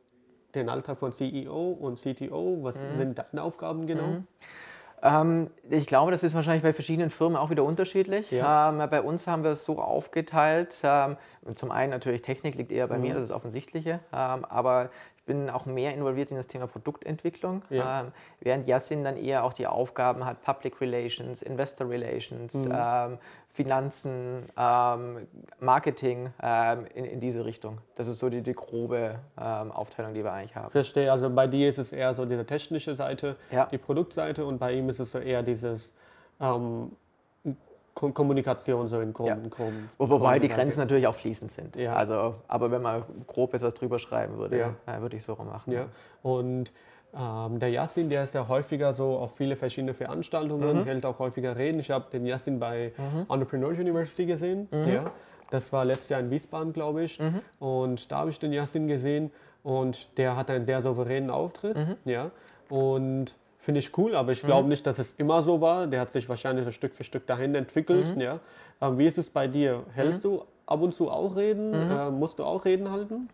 [0.56, 2.60] dem Alltag von CEO und CTO?
[2.64, 2.98] Was mhm.
[2.98, 4.08] sind deine Aufgaben genau?
[4.08, 4.28] Mhm.
[5.04, 8.32] Ähm, ich glaube, das ist wahrscheinlich bei verschiedenen Firmen auch wieder unterschiedlich.
[8.32, 8.70] Ja.
[8.70, 10.76] Ähm, bei uns haben wir es so aufgeteilt.
[10.82, 11.18] Ähm,
[11.54, 13.02] zum einen natürlich Technik liegt eher bei mhm.
[13.04, 14.00] mir, das ist das Offensichtliche.
[14.12, 14.90] Ähm, aber
[15.28, 18.02] bin auch mehr involviert in das Thema Produktentwicklung, ja.
[18.02, 22.72] ähm, während Yassin dann eher auch die Aufgaben hat, Public Relations, Investor Relations, mhm.
[23.58, 25.28] Finanzen, ähm,
[25.60, 27.80] Marketing ähm, in, in, diese Richtung.
[27.96, 30.70] Das ist so die, die grobe ähm, Aufteilung, die wir eigentlich haben.
[30.70, 33.66] Verstehe, also bei dir ist es eher so diese technische Seite, ja.
[33.66, 35.92] die Produktseite und bei ihm ist es so eher dieses
[36.40, 36.92] ähm,
[37.96, 39.50] Kommunikation so in groben, ja.
[39.50, 41.76] groben Wobei die Grenzen natürlich auch fließend sind.
[41.78, 41.96] Ja.
[41.96, 45.74] Also, aber wenn man grob etwas drüber schreiben würde, äh, würde ich so rum machen.
[45.74, 45.88] Ja.
[46.22, 46.72] Und
[47.16, 50.86] ähm, der Yassin, der ist ja häufiger so auf viele verschiedene Veranstaltungen, mhm.
[50.86, 51.80] hält auch häufiger Reden.
[51.80, 53.26] Ich habe den Yassin bei mhm.
[53.30, 54.68] Entrepreneur University gesehen.
[54.72, 54.88] Mhm.
[54.88, 55.12] Ja.
[55.50, 57.20] Das war letztes Jahr in Wiesbaden, glaube ich.
[57.20, 57.42] Mhm.
[57.60, 59.32] Und da habe ich den Yassin gesehen
[59.64, 61.78] und der hat einen sehr souveränen Auftritt.
[61.78, 61.96] Mhm.
[62.06, 62.32] Ja.
[62.70, 63.36] Und
[63.68, 64.70] Finde ich cool, aber ich glaube mhm.
[64.70, 65.88] nicht, dass es immer so war.
[65.88, 68.16] Der hat sich wahrscheinlich so Stück für Stück dahin entwickelt.
[68.18, 68.40] Ja.
[68.80, 69.84] Ähm, wie ist es bei dir?
[69.94, 71.74] Hältst du ab und zu auch reden?
[71.74, 73.28] Äh, musst du auch reden halten?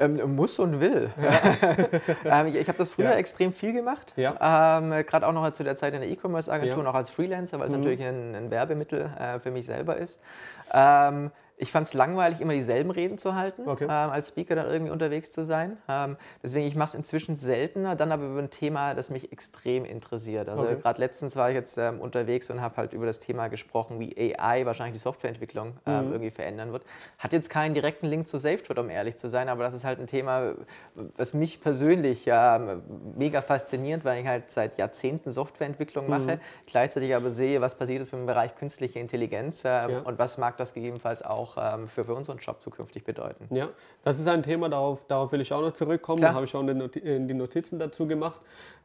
[0.00, 1.10] Ähm, muss und will.
[1.22, 2.40] Ja.
[2.46, 3.16] ähm, ich habe das früher ja.
[3.16, 4.14] extrem viel gemacht.
[4.16, 4.78] Ja.
[4.78, 6.84] Ähm, Gerade auch noch zu der Zeit in der E-Commerce-Agentur, ja.
[6.84, 7.80] noch als Freelancer, weil es mhm.
[7.80, 10.18] natürlich ein, ein Werbemittel äh, für mich selber ist.
[10.72, 13.84] Ähm, ich fand es langweilig, immer dieselben Reden zu halten, okay.
[13.84, 15.76] ähm, als Speaker dann irgendwie unterwegs zu sein.
[15.88, 19.84] Ähm, deswegen, ich mache es inzwischen seltener, dann aber über ein Thema, das mich extrem
[19.84, 20.48] interessiert.
[20.48, 20.76] Also okay.
[20.80, 24.16] gerade letztens war ich jetzt ähm, unterwegs und habe halt über das Thema gesprochen, wie
[24.16, 26.12] AI wahrscheinlich die Softwareentwicklung ähm, mhm.
[26.12, 26.82] irgendwie verändern wird.
[27.18, 30.00] Hat jetzt keinen direkten Link zu SafeTrade, um ehrlich zu sein, aber das ist halt
[30.00, 30.54] ein Thema,
[31.18, 32.82] was mich persönlich ähm,
[33.16, 36.10] mega fasziniert, weil ich halt seit Jahrzehnten Softwareentwicklung mhm.
[36.10, 39.98] mache, gleichzeitig aber sehe, was passiert ist im Bereich künstliche Intelligenz ähm, ja.
[40.00, 43.54] und was mag das gegebenenfalls auch auch ähm, für, für unseren Job zukünftig bedeuten.
[43.54, 43.68] Ja,
[44.04, 46.20] das ist ein Thema, darauf, darauf will ich auch noch zurückkommen.
[46.20, 46.32] Klar.
[46.32, 48.40] Da habe ich auch die Notizen dazu gemacht.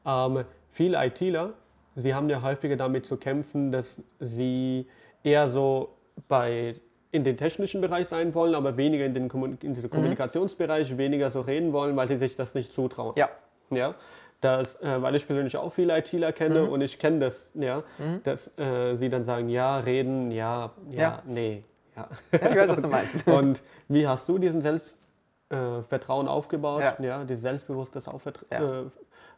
[0.05, 1.53] Ähm, viele ITler,
[1.95, 4.87] sie haben ja häufiger damit zu kämpfen, dass sie
[5.23, 5.89] eher so
[6.27, 6.75] bei
[7.11, 9.29] in den technischen Bereich sein wollen, aber weniger in den
[9.61, 9.95] in diesem mhm.
[9.95, 10.97] Kommunikationsbereich, mhm.
[10.97, 13.13] weniger so reden wollen, weil sie sich das nicht zutrauen.
[13.15, 13.29] Ja.
[13.69, 13.95] Ja.
[14.41, 16.69] Das, äh, weil ich persönlich auch viele ITler kenne mhm.
[16.69, 18.21] und ich kenne das, ja, mhm.
[18.23, 21.23] dass äh, sie dann sagen, ja, reden, ja, ja, ja.
[21.25, 21.63] nee,
[21.95, 22.09] ja.
[22.31, 23.27] ja, ich weiß, was du meinst.
[23.27, 26.95] Und wie hast du diesen Selbstvertrauen äh, aufgebaut, ja.
[26.99, 28.05] ja, dieses selbstbewusstes
[28.51, 28.81] ja.
[28.81, 28.85] äh,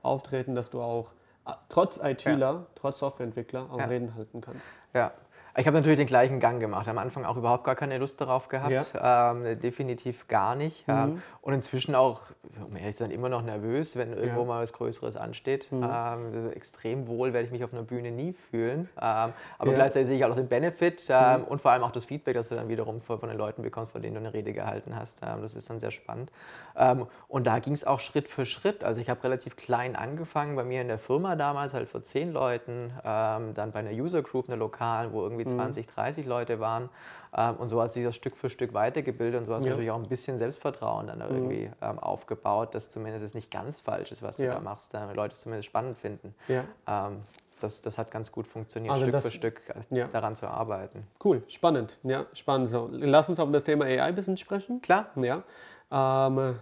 [0.01, 1.11] Auftreten, dass du auch
[1.45, 4.65] äh, trotz ITler, trotz Softwareentwickler auch Reden halten kannst?
[4.93, 5.11] Ja,
[5.59, 6.87] ich habe natürlich den gleichen Gang gemacht.
[6.87, 8.93] Am Anfang auch überhaupt gar keine Lust darauf gehabt.
[8.93, 9.31] Ja.
[9.31, 10.87] Ähm, definitiv gar nicht.
[10.87, 11.21] Mhm.
[11.41, 12.21] und inzwischen auch,
[12.63, 14.45] um ehrlich zu sein, immer noch nervös, wenn irgendwo ja.
[14.45, 15.71] mal was Größeres ansteht.
[15.71, 15.83] Mhm.
[15.83, 18.89] Ähm, extrem wohl werde ich mich auf einer Bühne nie fühlen.
[19.01, 19.73] Ähm, aber ja.
[19.73, 21.47] gleichzeitig sehe ich auch den Benefit ähm, mhm.
[21.47, 24.01] und vor allem auch das Feedback, das du dann wiederum von, den Leuten bekommst, von
[24.01, 25.17] denen du eine Rede gehalten hast.
[25.23, 26.31] Ähm, das ist dann sehr spannend.
[26.75, 28.83] Ähm, und da ging es auch Schritt für Schritt.
[28.83, 32.31] Also ich habe relativ klein angefangen, bei mir in der Firma damals halt vor zehn
[32.31, 35.91] Leuten, dann bei einer User Group, einer lokalen, wo irgendwie 20, mhm.
[35.91, 36.89] 30 Leute waren.
[37.35, 39.71] Ähm, und so hat sich das Stück für Stück weitergebildet und so hast du ja.
[39.71, 41.35] natürlich auch ein bisschen Selbstvertrauen dann mhm.
[41.35, 44.55] irgendwie ähm, aufgebaut, dass zumindest es nicht ganz falsch ist, was du ja.
[44.55, 46.33] da machst, damit Leute es zumindest spannend finden.
[46.47, 46.63] Ja.
[46.87, 47.21] Ähm,
[47.59, 51.07] das, das hat ganz gut funktioniert, also Stück das, für Stück äh, daran zu arbeiten.
[51.23, 51.99] Cool, spannend.
[52.03, 52.69] Ja, spannend.
[52.69, 54.81] So, lass uns auf das Thema AI ein bisschen sprechen.
[54.81, 55.07] Klar.
[55.15, 55.43] Ja.
[55.91, 56.59] Ähm,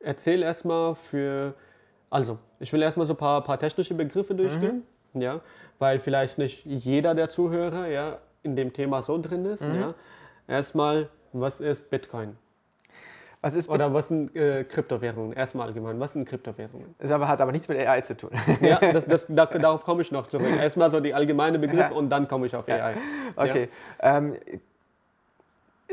[0.00, 1.54] erzähl erstmal für,
[2.08, 4.76] also ich will erstmal so ein paar, paar technische Begriffe durchgehen.
[4.76, 4.82] Mhm.
[5.14, 5.40] Ja,
[5.78, 9.62] weil vielleicht nicht jeder der Zuhörer ja, in dem Thema so drin ist.
[9.62, 9.74] Mhm.
[9.74, 9.94] Ja.
[10.46, 12.36] Erstmal, was ist Bitcoin?
[13.42, 15.32] Was ist Oder was sind äh, Kryptowährungen?
[15.32, 16.94] Erstmal allgemein, was sind Kryptowährungen?
[16.98, 18.30] Das aber, hat aber nichts mit AI zu tun.
[18.60, 20.46] ja, das, das, darauf komme ich noch zurück.
[20.60, 21.92] Erstmal so die allgemeine Begriff ja.
[21.92, 22.96] und dann komme ich auf AI.
[23.36, 23.68] Okay.
[24.02, 24.18] Ja.
[24.18, 24.36] Ähm,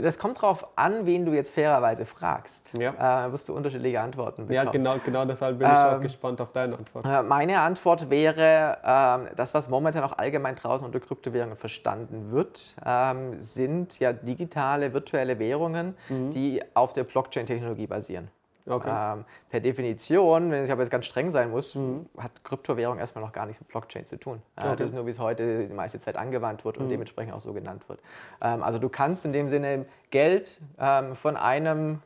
[0.01, 2.69] das kommt darauf an, wen du jetzt fairerweise fragst.
[2.77, 3.27] Ja.
[3.27, 4.65] Äh, wirst du unterschiedliche Antworten bekommen.
[4.65, 7.05] Ja, genau, genau deshalb bin ich ähm, auch gespannt auf deine Antwort.
[7.05, 12.75] Äh, meine Antwort wäre, ähm, das, was momentan auch allgemein draußen unter Kryptowährungen verstanden wird,
[12.86, 16.31] ähm, sind ja digitale, virtuelle Währungen, mhm.
[16.31, 18.29] die auf der Blockchain-Technologie basieren.
[18.67, 18.89] Okay.
[18.91, 22.08] Ähm, per Definition, wenn ich aber jetzt ganz streng sein muss, mhm.
[22.17, 24.41] hat Kryptowährung erstmal noch gar nichts mit Blockchain zu tun.
[24.56, 24.75] Äh, okay.
[24.77, 26.89] Das ist nur, wie es heute die meiste Zeit angewandt wird und mhm.
[26.89, 27.99] dementsprechend auch so genannt wird.
[28.41, 32.01] Ähm, also du kannst in dem Sinne Geld ähm, von einem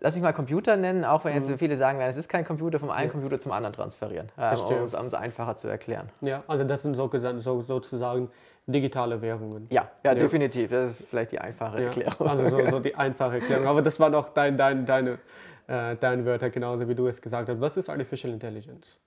[0.00, 1.56] lass ich mal Computer nennen, auch wenn jetzt mhm.
[1.56, 3.12] viele sagen werden, es ist kein Computer, vom einen ja.
[3.12, 6.10] Computer zum anderen transferieren, ähm, um es umso einfacher zu erklären.
[6.20, 8.28] Ja, also das sind so, so, sozusagen
[8.66, 9.66] digitale Währungen.
[9.70, 10.70] Ja, ja, ja, definitiv.
[10.70, 11.86] Das ist vielleicht die einfache ja.
[11.86, 12.28] Erklärung.
[12.28, 13.66] Also so, so, die einfache Erklärung.
[13.66, 15.18] Aber das war doch dein, dein, deine
[15.66, 17.60] äh, Wörter, genauso wie du es gesagt hast.
[17.60, 19.00] Was ist Artificial Intelligence?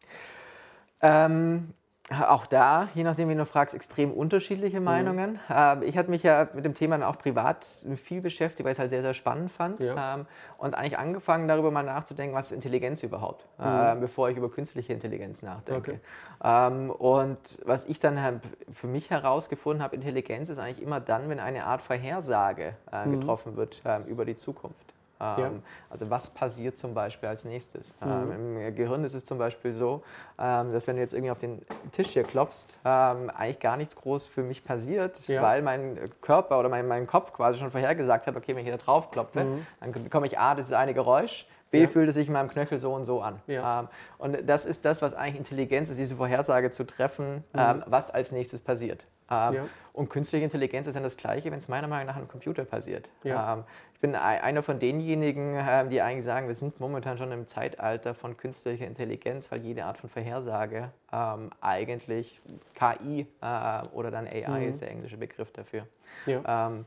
[1.02, 1.74] Ähm,
[2.10, 4.86] auch da, je nachdem, wie du fragst, extrem unterschiedliche mhm.
[4.86, 5.40] Meinungen.
[5.50, 5.84] Mhm.
[5.84, 7.66] Ich hatte mich ja mit dem Thema auch privat
[7.98, 9.84] viel beschäftigt, weil ich es halt sehr, sehr spannend fand.
[9.84, 10.16] Ja.
[10.16, 10.26] Ähm,
[10.58, 13.66] und eigentlich angefangen, darüber mal nachzudenken, was ist Intelligenz überhaupt, mhm.
[13.68, 15.92] ähm, bevor ich über künstliche Intelligenz nachdenke.
[15.92, 16.00] Okay.
[16.44, 18.42] Ähm, und was ich dann
[18.72, 23.20] für mich herausgefunden habe, Intelligenz ist eigentlich immer dann, wenn eine Art Vorhersage äh, mhm.
[23.20, 24.94] getroffen wird ähm, über die Zukunft.
[25.20, 25.48] Ja.
[25.48, 27.96] Ähm, also was passiert zum Beispiel als nächstes?
[28.02, 28.32] Mhm.
[28.32, 30.04] Ähm, Im Gehirn ist es zum Beispiel so,
[30.40, 34.26] ähm, dass wenn du jetzt irgendwie auf den Tisch hier klopfst, eigentlich gar nichts groß
[34.26, 35.42] für mich passiert, ja.
[35.42, 38.78] weil mein Körper oder mein, mein Kopf quasi schon vorhergesagt hat, okay, wenn ich da
[38.78, 39.68] drauf klopfe, mhm.
[39.80, 41.88] dann bekomme ich A, das ist eine Geräusch, B ja.
[41.88, 43.42] fühlt es sich in meinem Knöchel so und so an.
[43.48, 43.82] Ja.
[43.82, 47.60] Ähm, und das ist das, was eigentlich Intelligenz ist, diese Vorhersage zu treffen, mhm.
[47.60, 49.06] ähm, was als nächstes passiert.
[49.30, 49.66] Ähm, ja.
[49.94, 53.10] Und künstliche Intelligenz ist dann das Gleiche, wenn es meiner Meinung nach einem Computer passiert.
[53.24, 53.64] Ähm,
[53.94, 58.14] ich bin einer von denjenigen, äh, die eigentlich sagen, wir sind momentan schon im Zeitalter
[58.14, 62.40] von künstlicher Intelligenz, weil jede Art von Vorhersage ähm, eigentlich
[62.76, 64.70] KI äh, oder dann AI mhm.
[64.70, 65.88] ist der englische Begriff dafür.
[66.28, 66.86] Ähm,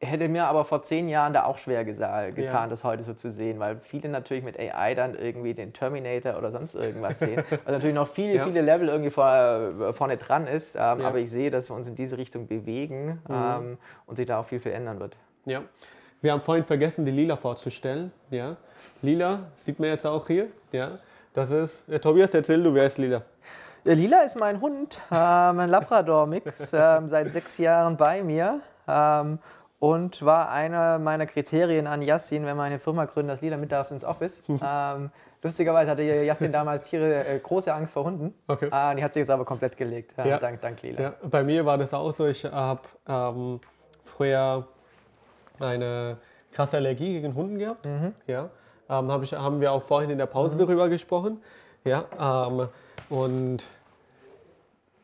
[0.00, 2.66] hätte mir aber vor zehn Jahren da auch schwer getan, ja.
[2.66, 6.50] das heute so zu sehen, weil viele natürlich mit AI dann irgendwie den Terminator oder
[6.50, 8.44] sonst irgendwas sehen, was natürlich noch viele, ja.
[8.44, 11.08] viele Level irgendwie vor, äh, vorne dran ist, ähm, ja.
[11.08, 13.34] aber ich sehe, dass wir uns in diese Richtung bewegen mhm.
[13.34, 15.16] ähm, und sich da auch viel, viel ändern wird.
[15.46, 15.62] Ja,
[16.20, 18.12] wir haben vorhin vergessen, die Lila vorzustellen.
[18.30, 18.56] Ja.
[19.02, 20.48] Lila sieht man jetzt auch hier.
[20.72, 20.98] Ja.
[21.34, 23.22] Das ist, äh, Tobias, erzähl du, wer ist Lila?
[23.84, 28.60] Lila ist mein Hund, äh, mein Labrador-Mix, äh, seit sechs Jahren bei mir.
[28.88, 29.38] Ähm,
[29.84, 33.70] und war einer meiner Kriterien an Yassin, wenn man eine Firma gründet, dass Lila mit
[33.70, 34.42] darf ins Office.
[34.48, 35.10] ähm,
[35.42, 38.32] lustigerweise hatte Yassin damals Tiere äh, große Angst vor Hunden.
[38.46, 38.70] Okay.
[38.72, 41.02] Äh, die hat sich jetzt aber komplett gelegt, ja, dank, dank Lila.
[41.02, 42.26] Ja, bei mir war das auch so.
[42.26, 43.60] Ich habe ähm,
[44.06, 44.66] früher
[45.60, 46.16] eine
[46.50, 47.84] krasse Allergie gegen Hunden gehabt.
[47.84, 48.14] Mhm.
[48.26, 48.48] Ja.
[48.88, 50.60] Ähm, hab ich, haben wir auch vorhin in der Pause mhm.
[50.60, 51.42] darüber gesprochen.
[51.84, 52.68] Ja, ähm,
[53.10, 53.66] und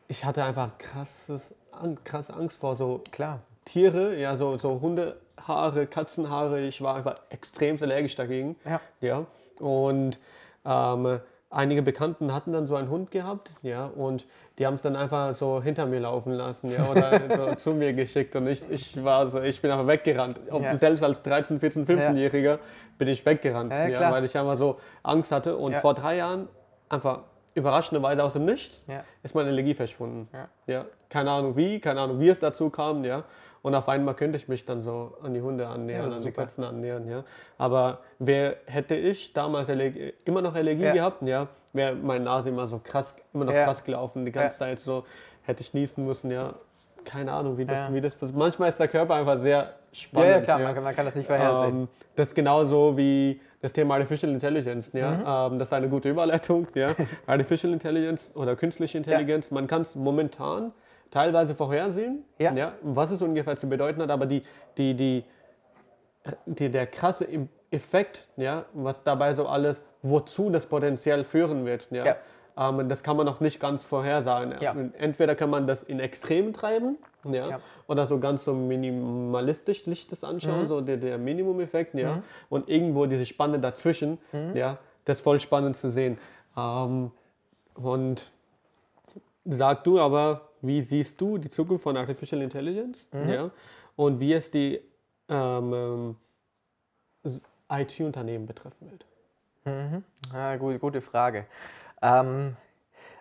[0.07, 1.53] ich hatte einfach krasses,
[2.03, 3.41] krasse Angst vor so Klar.
[3.65, 6.61] Tiere, ja, so, so Hundehaare, Katzenhaare.
[6.61, 8.55] Ich war einfach extrem allergisch dagegen.
[8.65, 8.81] Ja.
[9.01, 9.25] ja.
[9.59, 10.19] Und
[10.65, 11.19] ähm,
[11.51, 14.25] einige Bekannten hatten dann so einen Hund gehabt, ja, und
[14.57, 17.93] die haben es dann einfach so hinter mir laufen lassen, ja, oder so zu mir
[17.93, 20.39] geschickt und ich, ich war so, ich bin einfach weggerannt.
[20.51, 20.75] Ja.
[20.77, 22.59] Selbst als 13, 14, 15-Jähriger ja.
[22.97, 26.47] bin ich weggerannt, ja, ja, weil ich einfach so Angst hatte und vor drei Jahren
[26.89, 27.19] einfach
[27.53, 28.85] überraschenderweise aus dem Nichts
[29.23, 30.29] ist meine Allergie verschwunden.
[30.67, 30.85] Ja.
[31.09, 33.23] Keine Ahnung wie, keine Ahnung wie es dazu kam, ja.
[33.61, 36.31] Und auf einmal könnte ich mich dann so an die Hunde annähern, ja, an die
[36.31, 37.07] Katzen annähern.
[37.07, 37.23] Ja.
[37.57, 40.93] Aber wer hätte ich damals Allergie, immer noch Allergie ja.
[40.93, 43.65] gehabt, ja, wäre meine Nase immer so krass, immer noch ja.
[43.65, 45.05] krass gelaufen, die ganze Zeit so,
[45.43, 46.55] hätte ich niesen müssen, ja.
[47.03, 48.37] Keine Ahnung, wie das, wie das passiert.
[48.37, 50.29] Manchmal ist der Körper einfach sehr spannend.
[50.29, 51.81] Ja, ja klar, man kann, man, kann, das nicht vorhersehen.
[51.81, 54.91] Ähm, das ist genauso wie das Thema Artificial Intelligence.
[54.93, 55.11] Ja?
[55.11, 55.53] Mhm.
[55.53, 56.67] Ähm, das ist eine gute Überleitung.
[56.75, 56.89] Ja?
[57.25, 60.73] Artificial Intelligence oder künstliche Intelligenz, man kann es momentan
[61.11, 62.53] teilweise vorhersehen, ja.
[62.53, 62.71] ja.
[62.81, 64.43] was es ungefähr zu bedeuten hat, aber die,
[64.77, 65.23] die, die,
[66.45, 67.27] die, der krasse
[67.69, 72.15] Effekt, ja, was dabei so alles, wozu das potenziell führen wird, ja, ja.
[72.57, 74.55] Ähm, das kann man noch nicht ganz vorhersagen.
[74.59, 74.75] Ja.
[74.97, 77.59] Entweder kann man das in Extremen treiben, ja, ja.
[77.87, 80.67] oder so ganz so minimalistisch sich das anschauen, mhm.
[80.67, 82.23] so der, der Minimum-Effekt, ja, mhm.
[82.49, 84.55] und irgendwo diese Spanne dazwischen, mhm.
[84.55, 86.17] ja, das ist voll spannend zu sehen.
[86.57, 87.11] Ähm,
[87.75, 88.31] und
[89.45, 93.29] sag du aber, wie siehst du die Zukunft von Artificial Intelligence mhm.
[93.29, 93.51] ja,
[93.95, 94.79] und wie es die
[95.29, 96.15] ähm, ähm
[97.69, 99.05] IT-Unternehmen betreffen wird?
[99.63, 100.03] Mhm.
[100.33, 101.45] Ja, gut, gute Frage.
[102.01, 102.57] Ähm,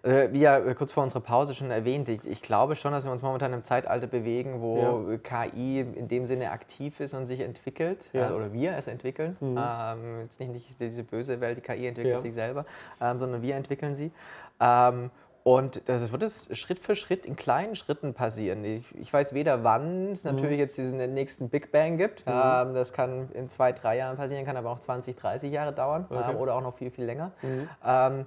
[0.03, 3.05] Äh, wie ja äh, kurz vor unserer Pause schon erwähnt, ich, ich, glaube schon, dass
[3.05, 5.19] wir uns momentan im Zeitalter bewegen, wo ja.
[5.19, 8.31] KI in dem Sinne aktiv ist und sich entwickelt, ja.
[8.31, 9.37] äh, oder wir es entwickeln.
[9.41, 9.59] Mhm.
[9.59, 12.21] Ähm, jetzt nicht, nicht diese böse Welt, die KI entwickelt ja.
[12.21, 12.65] sich selber,
[13.01, 14.11] ähm, sondern wir entwickeln sie.
[14.59, 15.11] Ähm,
[15.43, 18.65] und das wird es Schritt für Schritt in kleinen Schritten passieren.
[18.65, 20.33] Ich, ich weiß weder, wann es mhm.
[20.33, 22.27] natürlich jetzt diesen nächsten Big Bang gibt.
[22.27, 22.33] Mhm.
[22.33, 26.07] Ähm, das kann in zwei, drei Jahren passieren, kann aber auch 20, 30 Jahre dauern
[26.11, 26.33] okay.
[26.33, 27.33] ähm, oder auch noch viel, viel länger.
[27.43, 27.69] Mhm.
[27.85, 28.27] Ähm,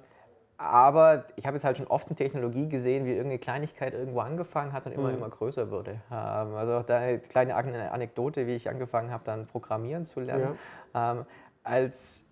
[0.56, 4.72] aber ich habe jetzt halt schon oft in Technologie gesehen, wie irgendeine Kleinigkeit irgendwo angefangen
[4.72, 5.16] hat und immer, mhm.
[5.16, 6.00] immer größer wurde.
[6.10, 10.58] Ähm, also auch da eine kleine Anekdote, wie ich angefangen habe, dann Programmieren zu lernen.
[10.94, 11.12] Ja.
[11.12, 11.26] Ähm,
[11.62, 12.24] als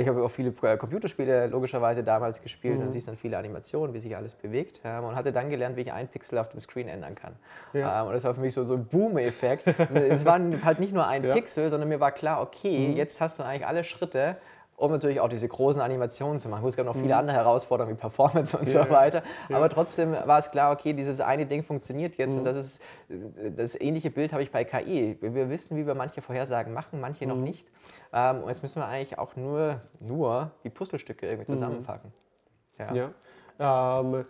[0.00, 2.80] ich habe auch viele äh, Computerspiele logischerweise damals gespielt, mhm.
[2.80, 5.76] dann siehst du dann viele Animationen, wie sich alles bewegt ähm, und hatte dann gelernt,
[5.76, 7.34] wie ich ein Pixel auf dem Screen ändern kann.
[7.72, 8.02] Ja.
[8.02, 9.66] Ähm, und das war für mich so, so ein Boom-Effekt.
[9.66, 11.34] es war halt nicht nur ein ja.
[11.34, 12.96] Pixel, sondern mir war klar, okay, mhm.
[12.96, 14.36] jetzt hast du eigentlich alle Schritte
[14.78, 16.66] um natürlich auch diese großen Animationen zu machen.
[16.66, 17.20] Es gab noch viele mhm.
[17.20, 19.22] andere Herausforderungen wie Performance und ja, so weiter.
[19.48, 19.56] Ja.
[19.56, 22.38] Aber trotzdem war es klar, okay, dieses eine Ding funktioniert jetzt mhm.
[22.38, 22.82] und das ist
[23.56, 25.18] das ähnliche Bild habe ich bei KI.
[25.20, 27.30] Wir wissen, wie wir manche Vorhersagen machen, manche mhm.
[27.30, 27.68] noch nicht.
[28.12, 31.56] Ähm, und jetzt müssen wir eigentlich auch nur, nur die Puzzlestücke irgendwie mhm.
[31.56, 32.12] zusammenpacken.
[32.78, 33.10] Ja.
[33.58, 34.00] ja.
[34.00, 34.24] Ähm,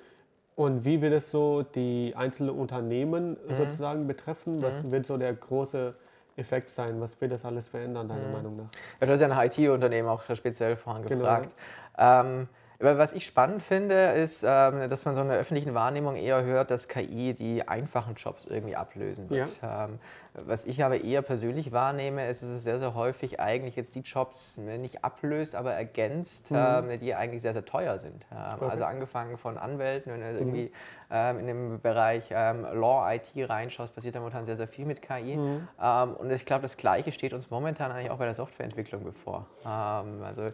[0.56, 3.54] und wie wird es so die einzelnen Unternehmen mhm.
[3.54, 4.62] sozusagen betreffen?
[4.62, 4.92] Was mhm.
[4.92, 5.94] wird so der große
[6.38, 7.00] Effekt sein?
[7.00, 8.32] Was wird das alles verändern, deiner mhm.
[8.32, 8.68] Meinung nach?
[9.00, 11.20] Ja, du hast ja nach IT-Unternehmen auch speziell vorhin genau.
[11.20, 11.50] gefragt.
[11.96, 12.46] Genau.
[12.80, 16.44] Ähm, was ich spannend finde, ist, ähm, dass man so in der öffentlichen Wahrnehmung eher
[16.44, 19.60] hört, dass KI die einfachen Jobs irgendwie ablösen wird.
[19.62, 19.86] Ja.
[19.86, 19.98] Ähm,
[20.34, 24.00] was ich aber eher persönlich wahrnehme, ist, dass es sehr, sehr häufig eigentlich jetzt die
[24.00, 26.58] Jobs ne, nicht ablöst, aber ergänzt, mhm.
[26.58, 28.26] Ähm, die eigentlich sehr, sehr teuer sind.
[28.30, 28.66] Okay.
[28.70, 30.38] Also angefangen von Anwälten, wenn du mhm.
[30.38, 30.72] irgendwie
[31.10, 35.36] in dem Bereich Law, IT reinschaust, passiert da momentan sehr, sehr viel mit KI.
[35.36, 35.66] Mhm.
[36.18, 39.46] und ich glaube, das Gleiche steht uns momentan eigentlich auch bei der Softwareentwicklung bevor.
[39.64, 40.52] also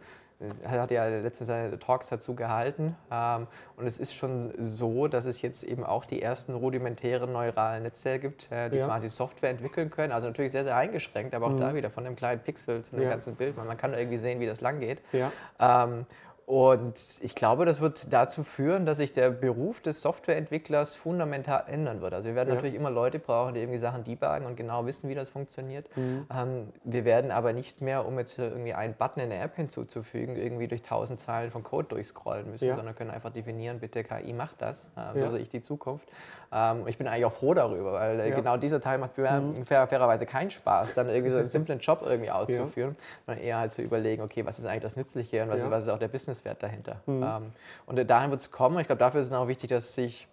[0.63, 2.97] er hat ja letztens seine Talks dazu gehalten.
[3.11, 7.83] Ähm, und es ist schon so, dass es jetzt eben auch die ersten rudimentären neuralen
[7.83, 8.87] Netze gibt, äh, die ja.
[8.87, 10.13] quasi Software entwickeln können.
[10.13, 11.61] Also natürlich sehr, sehr eingeschränkt, aber auch mhm.
[11.61, 13.11] da wieder von einem kleinen Pixel zu einem ja.
[13.11, 13.57] ganzen Bild.
[13.57, 15.03] Man, kann irgendwie sehen, wie das lang geht.
[15.13, 15.33] Ja.
[15.59, 16.07] Ähm,
[16.47, 22.03] und ich glaube, das wird dazu führen, dass sich der Beruf des Softwareentwicklers fundamental ändern
[22.03, 22.13] wird.
[22.13, 22.55] Also wir werden ja.
[22.57, 25.87] natürlich immer Leute brauchen, die irgendwie Sachen debuggen und genau wissen, wie das funktioniert.
[25.97, 26.27] Mhm.
[26.31, 30.37] Ähm, wir werden aber nicht mehr, um jetzt irgendwie einen Button in der App hinzuzufügen,
[30.37, 32.77] irgendwie durch tausend Zeilen von Code durchscrollen müssen, ja.
[32.77, 34.91] sondern können einfach definieren, bitte KI macht das.
[34.97, 35.31] Äh, so ja.
[35.31, 36.09] sehe ich die Zukunft.
[36.55, 39.67] Ähm, ich bin eigentlich auch froh darüber, weil äh, genau dieser Teil macht mhm.
[39.67, 43.73] fair, fairerweise keinen Spaß, dann irgendwie so einen simplen Job irgendwie auszuführen, sondern eher halt
[43.73, 46.34] zu überlegen, okay, was ist eigentlich das Nützliche und was, was ist auch der Business
[46.35, 47.01] Wissenswert dahinter.
[47.07, 47.23] Mhm.
[47.23, 47.53] Ähm,
[47.87, 48.79] und dahin wird es kommen.
[48.79, 50.29] Ich glaube, dafür ist es auch wichtig, dass sich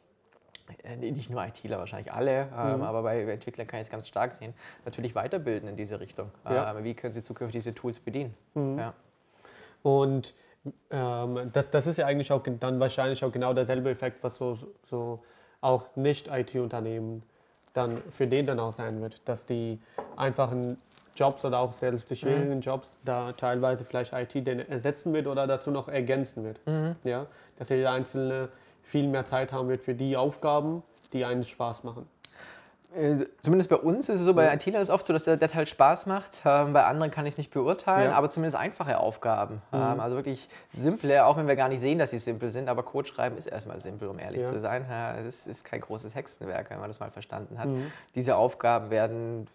[0.83, 2.81] äh, nicht nur ITler, wahrscheinlich alle, ähm, mhm.
[2.81, 4.53] aber bei Entwicklern kann ich es ganz stark sehen,
[4.85, 6.31] natürlich weiterbilden in diese Richtung.
[6.45, 6.75] Ja.
[6.75, 8.33] Ähm, wie können sie zukünftig diese Tools bedienen?
[8.53, 8.79] Mhm.
[8.79, 8.93] Ja.
[9.83, 10.33] Und
[10.91, 14.57] ähm, das, das ist ja eigentlich auch dann wahrscheinlich auch genau derselbe Effekt, was so,
[14.83, 15.23] so
[15.59, 17.23] auch Nicht-IT-Unternehmen
[17.73, 19.79] dann für den dann auch sein wird, dass die
[20.17, 20.77] einfachen
[21.21, 22.61] Jobs oder auch selbst die schwierigen mhm.
[22.61, 26.59] Jobs da teilweise vielleicht IT den ersetzen wird oder dazu noch ergänzen wird.
[26.65, 26.95] Mhm.
[27.03, 27.27] Ja,
[27.59, 28.49] dass jeder Einzelne
[28.81, 30.81] viel mehr Zeit haben wird für die Aufgaben,
[31.13, 32.07] die einen Spaß machen.
[32.95, 34.53] Äh, zumindest bei uns ist es so, bei ja.
[34.53, 36.41] ITlern ist es oft so, dass der, der Teil Spaß macht.
[36.43, 38.17] Ähm, bei anderen kann ich es nicht beurteilen, ja.
[38.17, 39.61] aber zumindest einfache Aufgaben.
[39.71, 39.79] Mhm.
[39.79, 42.83] Ähm, also wirklich simple, auch wenn wir gar nicht sehen, dass sie simpel sind, aber
[42.83, 44.47] Code schreiben ist erstmal simpel, um ehrlich ja.
[44.47, 44.85] zu sein.
[45.25, 47.67] Es ist kein großes Hexenwerk, wenn man das mal verstanden hat.
[47.67, 47.91] Mhm.
[48.15, 49.47] Diese Aufgaben werden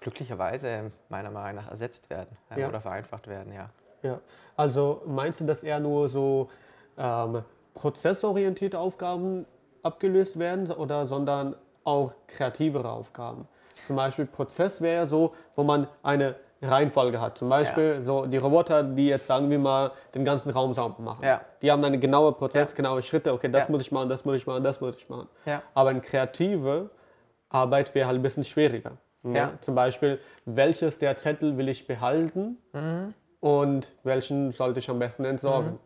[0.00, 2.68] glücklicherweise meiner Meinung nach ersetzt werden ja.
[2.68, 3.70] oder vereinfacht werden, ja.
[4.02, 4.18] Ja,
[4.56, 6.48] also meinst du, dass eher nur so
[6.96, 7.42] ähm,
[7.74, 9.46] prozessorientierte Aufgaben
[9.82, 13.46] abgelöst werden oder sondern auch kreativere Aufgaben?
[13.86, 17.38] Zum Beispiel Prozess wäre so, wo man eine Reihenfolge hat.
[17.38, 18.02] Zum Beispiel ja.
[18.02, 21.24] so die Roboter, die jetzt sagen wir mal den ganzen Raum sauber machen.
[21.24, 21.40] Ja.
[21.62, 22.76] Die haben einen genauen Prozess, ja.
[22.76, 23.32] genaue Schritte.
[23.32, 25.28] Okay, das muss ich machen, das muss ich machen, das muss ich machen.
[25.74, 26.90] Aber eine kreative
[27.48, 28.92] Arbeit wäre halt ein bisschen schwieriger.
[29.22, 29.32] Ja.
[29.32, 29.52] ja.
[29.60, 33.14] Zum Beispiel, welches der Zettel will ich behalten mhm.
[33.40, 35.72] und welchen sollte ich am besten entsorgen?
[35.72, 35.78] Mhm.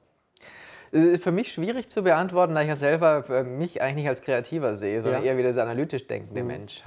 [0.94, 4.77] Äh, für mich schwierig zu beantworten, da ich ja selber mich eigentlich nicht als Kreativer
[4.77, 5.31] sehe, sondern ja.
[5.31, 6.47] eher wie der analytisch denkende mhm.
[6.47, 6.85] Mensch.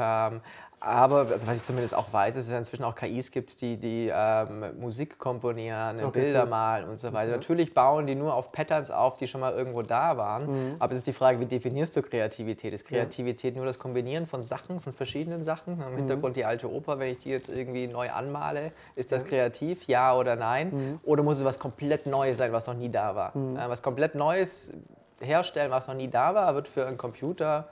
[0.79, 3.77] Aber also was ich zumindest auch weiß, ist, dass es inzwischen auch KIs gibt, die,
[3.77, 6.49] die ähm, Musik komponieren, okay, Bilder cool.
[6.49, 7.29] malen und so weiter.
[7.29, 7.37] Mhm.
[7.37, 10.45] Natürlich bauen die nur auf Patterns auf, die schon mal irgendwo da waren.
[10.45, 10.75] Mhm.
[10.77, 12.73] Aber es ist die Frage, wie definierst du Kreativität?
[12.73, 15.81] Ist Kreativität nur das Kombinieren von Sachen, von verschiedenen Sachen?
[15.81, 15.95] Im mhm.
[15.95, 19.87] Hintergrund die alte Oper, wenn ich die jetzt irgendwie neu anmale, ist das kreativ?
[19.87, 20.69] Ja oder nein?
[20.69, 20.99] Mhm.
[21.03, 23.35] Oder muss es was komplett Neues sein, was noch nie da war?
[23.35, 23.57] Mhm.
[23.57, 24.71] Äh, was komplett Neues
[25.19, 27.67] herstellen, was noch nie da war, wird für einen Computer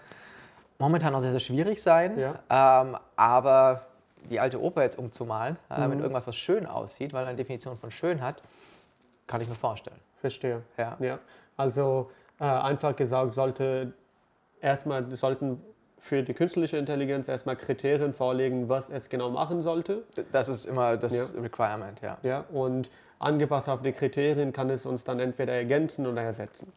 [0.79, 2.17] momentan noch sehr, sehr schwierig sein.
[2.17, 2.39] Ja.
[2.49, 3.85] Ähm, aber
[4.29, 5.89] die alte Oper jetzt umzumalen, äh, mhm.
[5.89, 8.41] mit irgendwas, was schön aussieht, weil eine Definition von schön hat,
[9.27, 9.99] kann ich mir vorstellen.
[10.19, 10.61] Verstehe.
[10.77, 10.97] Ja.
[10.99, 11.19] ja.
[11.57, 13.93] Also äh, einfach gesagt, sollte
[14.61, 15.61] erstmal sollten
[15.99, 20.03] für die künstliche Intelligenz erstmal Kriterien vorlegen, was es genau machen sollte.
[20.31, 21.41] Das ist immer das ja.
[21.41, 22.17] Requirement, ja.
[22.21, 26.71] Ja, und angepasst auf die Kriterien kann es uns dann entweder ergänzen oder ersetzen.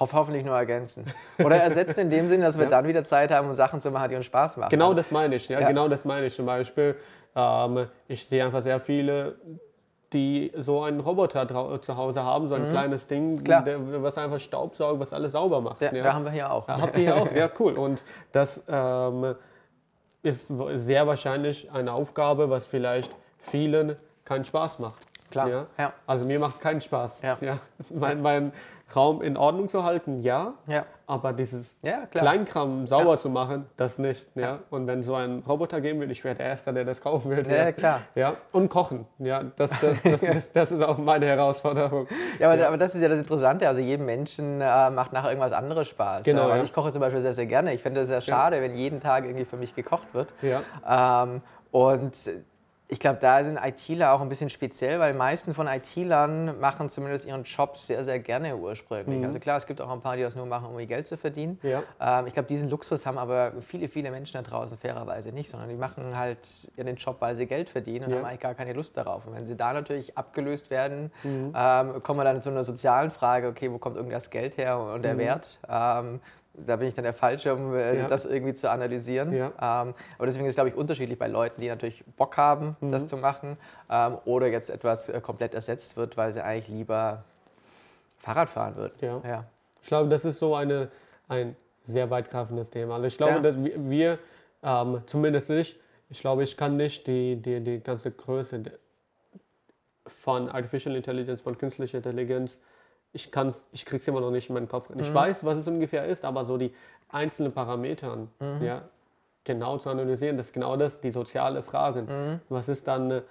[0.00, 1.04] Hoff, hoffentlich nur ergänzen.
[1.38, 2.70] Oder ersetzen in dem Sinne, dass wir ja.
[2.70, 4.70] dann wieder Zeit haben, um Sachen zu machen, die uns Spaß machen.
[4.70, 5.68] Genau das meine ich, ja, ja.
[5.68, 6.34] genau das meine ich.
[6.34, 6.96] Zum Beispiel,
[7.36, 9.36] ähm, ich sehe einfach sehr viele
[10.12, 12.72] die so einen Roboter zu Hause haben, so ein mhm.
[12.72, 15.80] kleines Ding, der, was einfach Staubsaugt, was alles sauber macht.
[15.82, 16.02] Ja, ja.
[16.02, 16.66] Da haben wir hier auch.
[16.66, 17.30] Ja, habt ihr hier auch?
[17.34, 17.74] Ja, cool.
[17.74, 19.36] Und das ähm,
[20.22, 25.09] ist sehr wahrscheinlich eine Aufgabe, was vielleicht vielen keinen Spaß macht.
[25.30, 25.48] Klar.
[25.48, 25.66] Ja?
[25.78, 25.92] ja.
[26.06, 27.22] Also mir macht es keinen Spaß.
[27.22, 27.38] Ja.
[27.40, 27.58] Ja.
[27.90, 28.52] Mein, mein,
[28.94, 30.54] Raum in Ordnung zu halten, ja.
[30.66, 30.84] ja.
[31.06, 33.16] Aber dieses ja, Kleinkram sauber ja.
[33.16, 34.28] zu machen, das nicht.
[34.34, 34.60] Ja.
[34.70, 37.54] Und wenn so ein Roboter geben will, ich wäre der Erste, der das kaufen würde.
[37.54, 38.02] Ja, klar.
[38.14, 38.34] Ja.
[38.52, 39.06] Und kochen.
[39.18, 42.06] Ja, das, das, das, das, das ist auch meine Herausforderung.
[42.38, 43.66] Ja aber, aber, das ist ja das Interessante.
[43.66, 46.24] Also jedem Menschen äh, macht nachher irgendwas anderes Spaß.
[46.24, 46.48] Genau.
[46.48, 47.74] Also ich koche zum Beispiel sehr, sehr gerne.
[47.74, 50.32] Ich finde es sehr schade, wenn jeden Tag irgendwie für mich gekocht wird.
[50.42, 51.24] Ja.
[51.24, 52.14] Ähm, und
[52.90, 56.88] ich glaube, da sind ITler auch ein bisschen speziell, weil die meisten von ITlern machen
[56.88, 59.20] zumindest ihren Job sehr, sehr gerne ursprünglich.
[59.20, 59.24] Mhm.
[59.24, 61.16] Also klar, es gibt auch ein paar, die das nur machen, um ihr Geld zu
[61.16, 61.60] verdienen.
[61.62, 61.84] Ja.
[62.00, 65.68] Ähm, ich glaube, diesen Luxus haben aber viele, viele Menschen da draußen fairerweise nicht, sondern
[65.68, 68.16] die machen halt den Job, weil sie Geld verdienen und ja.
[68.18, 69.24] haben eigentlich gar keine Lust darauf.
[69.24, 71.54] Und wenn sie da natürlich abgelöst werden, mhm.
[71.56, 74.80] ähm, kommen wir dann zu einer sozialen Frage, okay, wo kommt irgendwie das Geld her
[74.80, 75.18] und der mhm.
[75.18, 75.60] Wert?
[75.68, 76.20] Ähm,
[76.54, 78.08] da bin ich dann der Falsche, um äh, ja.
[78.08, 79.32] das irgendwie zu analysieren.
[79.32, 79.46] Ja.
[79.46, 82.92] Ähm, aber deswegen ist es, glaube ich, unterschiedlich bei Leuten, die natürlich Bock haben, mhm.
[82.92, 83.56] das zu machen,
[83.88, 87.24] ähm, oder jetzt etwas äh, komplett ersetzt wird, weil sie eigentlich lieber
[88.18, 88.94] Fahrrad fahren würden.
[89.00, 89.20] Ja.
[89.24, 89.44] ja.
[89.82, 90.88] Ich glaube, das ist so eine,
[91.28, 92.96] ein sehr weitgreifendes Thema.
[92.96, 94.18] Also ich glaube, dass wir,
[94.62, 95.78] ähm, zumindest ich,
[96.10, 98.62] ich glaube, ich kann nicht die, die, die ganze Größe
[100.06, 102.60] von Artificial Intelligence, von künstlicher Intelligenz
[103.12, 104.90] ich kann's, ich krieg's immer noch nicht in meinen Kopf.
[104.96, 105.14] Ich mhm.
[105.14, 106.72] weiß, was es ungefähr ist, aber so die
[107.08, 108.62] einzelnen Parameter, mhm.
[108.62, 108.82] ja,
[109.44, 112.02] genau zu analysieren, das ist genau das, die soziale Frage.
[112.02, 112.40] Mhm.
[112.48, 113.22] Was ist dann äh,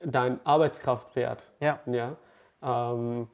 [0.00, 1.50] dein Arbeitskraftwert?
[1.60, 1.80] Ja.
[1.86, 2.16] ja?
[2.62, 3.28] Ähm,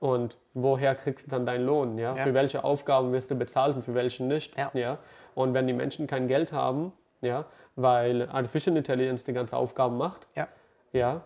[0.00, 1.98] und woher kriegst du dann deinen Lohn?
[1.98, 2.14] Ja?
[2.14, 2.24] ja?
[2.24, 4.56] Für welche Aufgaben wirst du bezahlt und für welche nicht?
[4.56, 4.70] Ja.
[4.74, 4.98] ja?
[5.34, 7.44] Und wenn die Menschen kein Geld haben, ja,
[7.76, 10.48] weil Artificial Intelligence die ganze Aufgaben macht, ja,
[10.92, 11.22] ja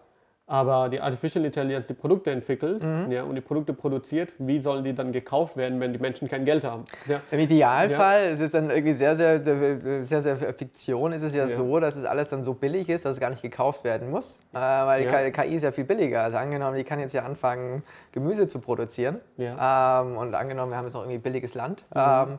[0.46, 3.10] aber die Artificial Intelligence die Produkte entwickelt mhm.
[3.10, 6.44] ja, und die Produkte produziert, wie sollen die dann gekauft werden, wenn die Menschen kein
[6.44, 6.84] Geld haben?
[7.06, 7.20] Ja.
[7.30, 8.30] Im Idealfall, ja.
[8.30, 9.40] es ist dann irgendwie sehr, sehr,
[10.04, 13.04] sehr, sehr Fiktion, ist es ja, ja, so, dass es alles dann so billig ist,
[13.04, 16.22] dass es gar nicht gekauft werden muss, äh, weil die KI ist ja viel billiger.
[16.22, 20.86] Also angenommen, die kann jetzt ja anfangen, Gemüse zu produzieren ähm, und angenommen, wir haben
[20.86, 22.00] jetzt noch irgendwie billiges Land, mhm.
[22.00, 22.38] ähm,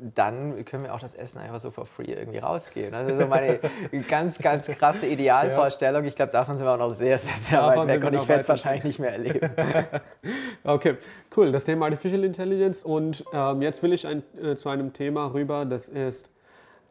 [0.00, 2.92] dann können wir auch das Essen einfach so for free irgendwie rausgehen.
[2.92, 3.60] Das ist so meine
[4.08, 6.04] ganz, ganz krasse Idealvorstellung.
[6.04, 8.28] Ich glaube, davon sind wir auch noch sehr, sehr, sehr davon weit weg und ich
[8.28, 9.50] werde es wahrscheinlich nicht mehr erleben.
[10.64, 10.96] okay,
[11.36, 11.52] cool.
[11.52, 15.64] Das Thema Artificial Intelligence und ähm, jetzt will ich ein, äh, zu einem Thema rüber,
[15.64, 16.28] das ist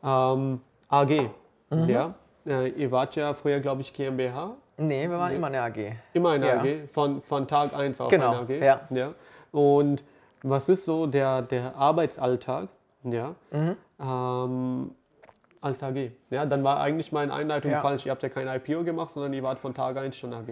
[0.04, 1.30] ähm, AG.
[1.70, 1.90] Mhm.
[1.90, 2.14] Ja?
[2.46, 4.56] Äh, ihr wart ja früher, glaube ich, GmbH.
[4.78, 5.38] Nee, wir waren nee.
[5.38, 5.96] immer eine AG.
[6.14, 6.60] Immer eine ja.
[6.60, 8.32] AG, von, von Tag 1 auf genau.
[8.32, 8.50] eine AG.
[8.50, 8.82] Ja.
[8.90, 9.14] ja.
[9.52, 10.04] Und
[10.42, 12.70] was ist so der, der Arbeitsalltag
[13.04, 13.36] ja.
[13.52, 13.78] Mhm.
[14.00, 14.92] Ähm,
[15.62, 16.12] als AG.
[16.30, 17.80] Ja, dann war eigentlich meine Einleitung ja.
[17.80, 18.06] falsch.
[18.06, 20.48] Ihr habt ja kein IPO gemacht, sondern ihr wart von Tag 1 schon AG.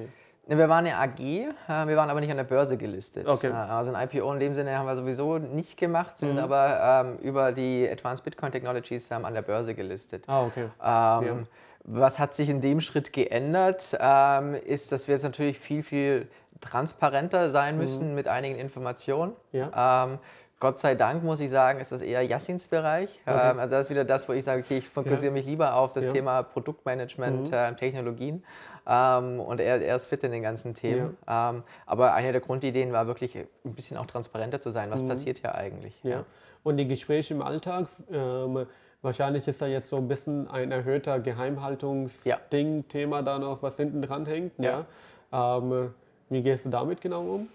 [0.47, 3.27] Wir waren eine AG, äh, wir waren aber nicht an der Börse gelistet.
[3.27, 3.49] Okay.
[3.49, 6.39] Äh, also ein IPO in dem Sinne haben wir sowieso nicht gemacht, sind mhm.
[6.39, 10.23] aber ähm, über die Advanced Bitcoin Technologies an der Börse gelistet.
[10.27, 10.63] Ah, okay.
[10.63, 11.37] Ähm, ja.
[11.83, 16.27] Was hat sich in dem Schritt geändert, ähm, ist, dass wir jetzt natürlich viel, viel
[16.59, 17.81] transparenter sein mhm.
[17.81, 18.15] müssen mhm.
[18.15, 19.33] mit einigen Informationen.
[19.51, 20.05] Ja.
[20.05, 20.19] Ähm,
[20.61, 23.09] Gott sei Dank muss ich sagen, ist das eher Yassins Bereich.
[23.25, 23.51] Okay.
[23.51, 25.31] Ähm, also das ist wieder das, wo ich sage, okay, ich fokussiere ja.
[25.31, 26.11] mich lieber auf das ja.
[26.11, 27.53] Thema Produktmanagement, mhm.
[27.53, 28.43] äh, Technologien.
[28.87, 31.17] Ähm, und er, er, ist fit in den ganzen Themen.
[31.27, 31.49] Ja.
[31.49, 34.91] Ähm, aber eine der Grundideen war wirklich ein bisschen auch transparenter zu sein.
[34.91, 35.07] Was mhm.
[35.07, 35.95] passiert hier eigentlich?
[36.03, 36.25] Ja.
[36.61, 38.67] Und die Gespräche im Alltag, ähm,
[39.01, 44.27] wahrscheinlich ist da jetzt so ein bisschen ein erhöhter Geheimhaltungsding-Thema da noch, was hinten dran
[44.27, 44.51] hängt.
[44.59, 44.85] Ja.
[45.33, 45.91] Ähm,
[46.29, 47.49] wie gehst du damit genau um?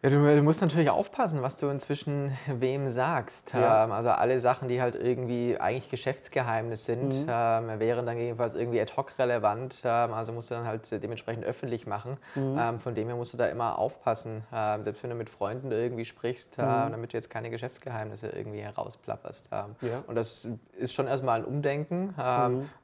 [0.00, 3.52] Ja, du, du, musst natürlich aufpassen, was du inzwischen wem sagst.
[3.52, 3.84] Ja.
[3.84, 7.26] Ähm, also alle Sachen, die halt irgendwie eigentlich Geschäftsgeheimnis sind, mhm.
[7.28, 9.82] ähm, wären dann jedenfalls irgendwie ad hoc relevant.
[9.84, 12.16] Ähm, also musst du dann halt dementsprechend öffentlich machen.
[12.36, 12.56] Mhm.
[12.60, 15.72] Ähm, von dem her musst du da immer aufpassen, ähm, selbst wenn du mit Freunden
[15.72, 16.92] irgendwie sprichst, äh, mhm.
[16.92, 19.48] damit du jetzt keine Geschäftsgeheimnisse irgendwie herausplapperst.
[19.50, 19.74] Ähm.
[19.80, 20.04] Ja.
[20.06, 20.46] Und das
[20.78, 22.14] ist schon erstmal ein Umdenken,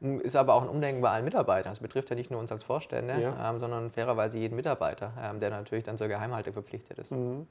[0.00, 0.20] mhm.
[0.20, 1.70] ist aber auch ein Umdenken bei allen Mitarbeitern.
[1.70, 3.56] Das betrifft ja nicht nur uns als Vorstände, ja.
[3.58, 7.18] sondern fairerweise jeden Mitarbeiter, der natürlich dann zur Geheimhaltung verpflichtet ist ist.
[7.18, 7.46] Mhm.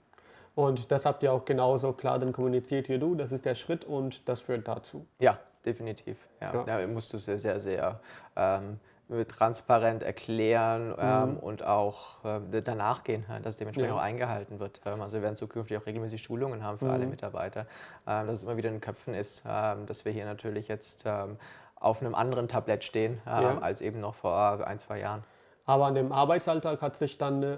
[0.55, 3.15] Und das habt ihr auch genauso klar dann kommuniziert wie du.
[3.15, 5.07] Das ist der Schritt und das führt dazu.
[5.19, 6.17] Ja, definitiv.
[6.41, 6.53] Ja.
[6.53, 6.63] ja.
[6.63, 7.99] Da musst du sehr, sehr, sehr
[8.35, 8.79] ähm,
[9.27, 11.37] transparent erklären ähm, mhm.
[11.37, 13.97] und auch äh, danach gehen, dass dementsprechend ja.
[13.97, 14.81] auch eingehalten wird.
[14.85, 16.91] Ähm, also wir werden zukünftig auch regelmäßig Schulungen haben für mhm.
[16.91, 17.65] alle Mitarbeiter,
[18.07, 21.03] ähm, dass es immer wieder in den Köpfen ist, ähm, dass wir hier natürlich jetzt
[21.05, 21.37] ähm,
[21.75, 23.57] auf einem anderen Tablett stehen ähm, ja.
[23.59, 25.23] als eben noch vor ein, zwei Jahren.
[25.65, 27.57] Aber an dem Arbeitsalltag hat sich dann äh,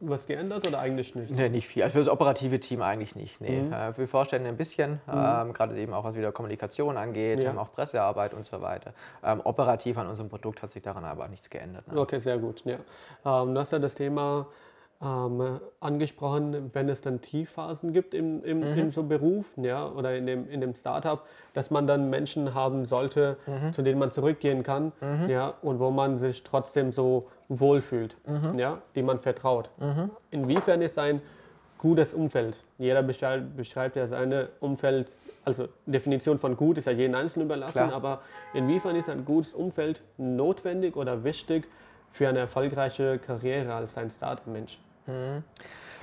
[0.00, 1.30] was geändert oder eigentlich nicht?
[1.30, 1.82] Nee, nicht viel.
[1.82, 3.40] Also für das operative Team eigentlich nicht.
[3.40, 3.60] Nee.
[3.62, 3.72] Mhm.
[3.72, 5.12] Äh, für Vorstände ein bisschen, mhm.
[5.14, 7.50] ähm, gerade eben auch was wieder Kommunikation angeht, ja.
[7.50, 8.92] ähm, auch Pressearbeit und so weiter.
[9.24, 11.90] Ähm, operativ an unserem Produkt hat sich daran aber nichts geändert.
[11.90, 11.98] Ne?
[11.98, 12.62] Okay, sehr gut.
[12.64, 12.76] Ja.
[13.24, 14.46] Ähm, du hast ja das Thema
[15.02, 18.78] ähm, angesprochen, wenn es dann Tiefphasen gibt im, im, mhm.
[18.78, 21.22] in so Beruf ja, oder in dem, in dem Startup,
[21.52, 23.72] dass man dann Menschen haben sollte, mhm.
[23.72, 25.28] zu denen man zurückgehen kann mhm.
[25.28, 28.58] ja, und wo man sich trotzdem so wohlfühlt, mhm.
[28.58, 29.70] ja, die man vertraut.
[29.78, 30.10] Mhm.
[30.30, 31.20] Inwiefern ist ein
[31.78, 32.62] gutes Umfeld?
[32.78, 35.12] Jeder beschreibt, beschreibt ja seine Umfeld,
[35.44, 37.92] also Definition von gut ist ja jedem Einzelnen überlassen, Klar.
[37.92, 38.20] aber
[38.54, 41.68] inwiefern ist ein gutes Umfeld notwendig oder wichtig
[42.12, 44.78] für eine erfolgreiche Karriere als ein Startup-Mensch?
[45.06, 45.44] Mhm.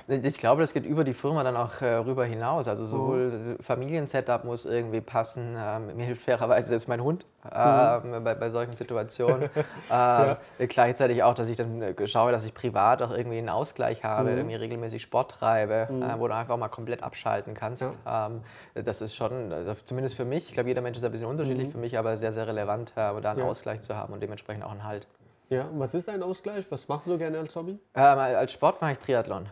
[0.06, 2.68] Ich glaube, das geht über die Firma dann auch äh, rüber hinaus.
[2.68, 3.58] Also sowohl mhm.
[3.62, 5.56] Familiensetup muss irgendwie passen.
[5.58, 8.24] Ähm, mir hilft fairerweise selbst mein Hund ähm, mhm.
[8.24, 9.44] bei, bei, solchen Situationen.
[9.54, 9.56] ähm,
[9.90, 10.38] ja.
[10.58, 14.32] Gleichzeitig auch, dass ich dann äh, schaue, dass ich privat auch irgendwie einen Ausgleich habe,
[14.32, 14.36] mhm.
[14.36, 16.02] irgendwie regelmäßig Sport treibe, mhm.
[16.02, 17.88] äh, wo du einfach mal komplett abschalten kannst.
[18.04, 18.26] Ja.
[18.26, 18.42] Ähm,
[18.84, 21.68] das ist schon, also zumindest für mich, ich glaube, jeder Mensch ist ein bisschen unterschiedlich,
[21.68, 21.72] mhm.
[21.72, 23.46] für mich aber sehr, sehr relevant, äh, da einen ja.
[23.46, 25.08] Ausgleich zu haben und dementsprechend auch einen Halt.
[25.50, 26.64] Ja, was ist ein Ausgleich?
[26.70, 27.78] Was machst du gerne als Hobby?
[27.94, 29.48] Ähm, als Sport mache ich Triathlon.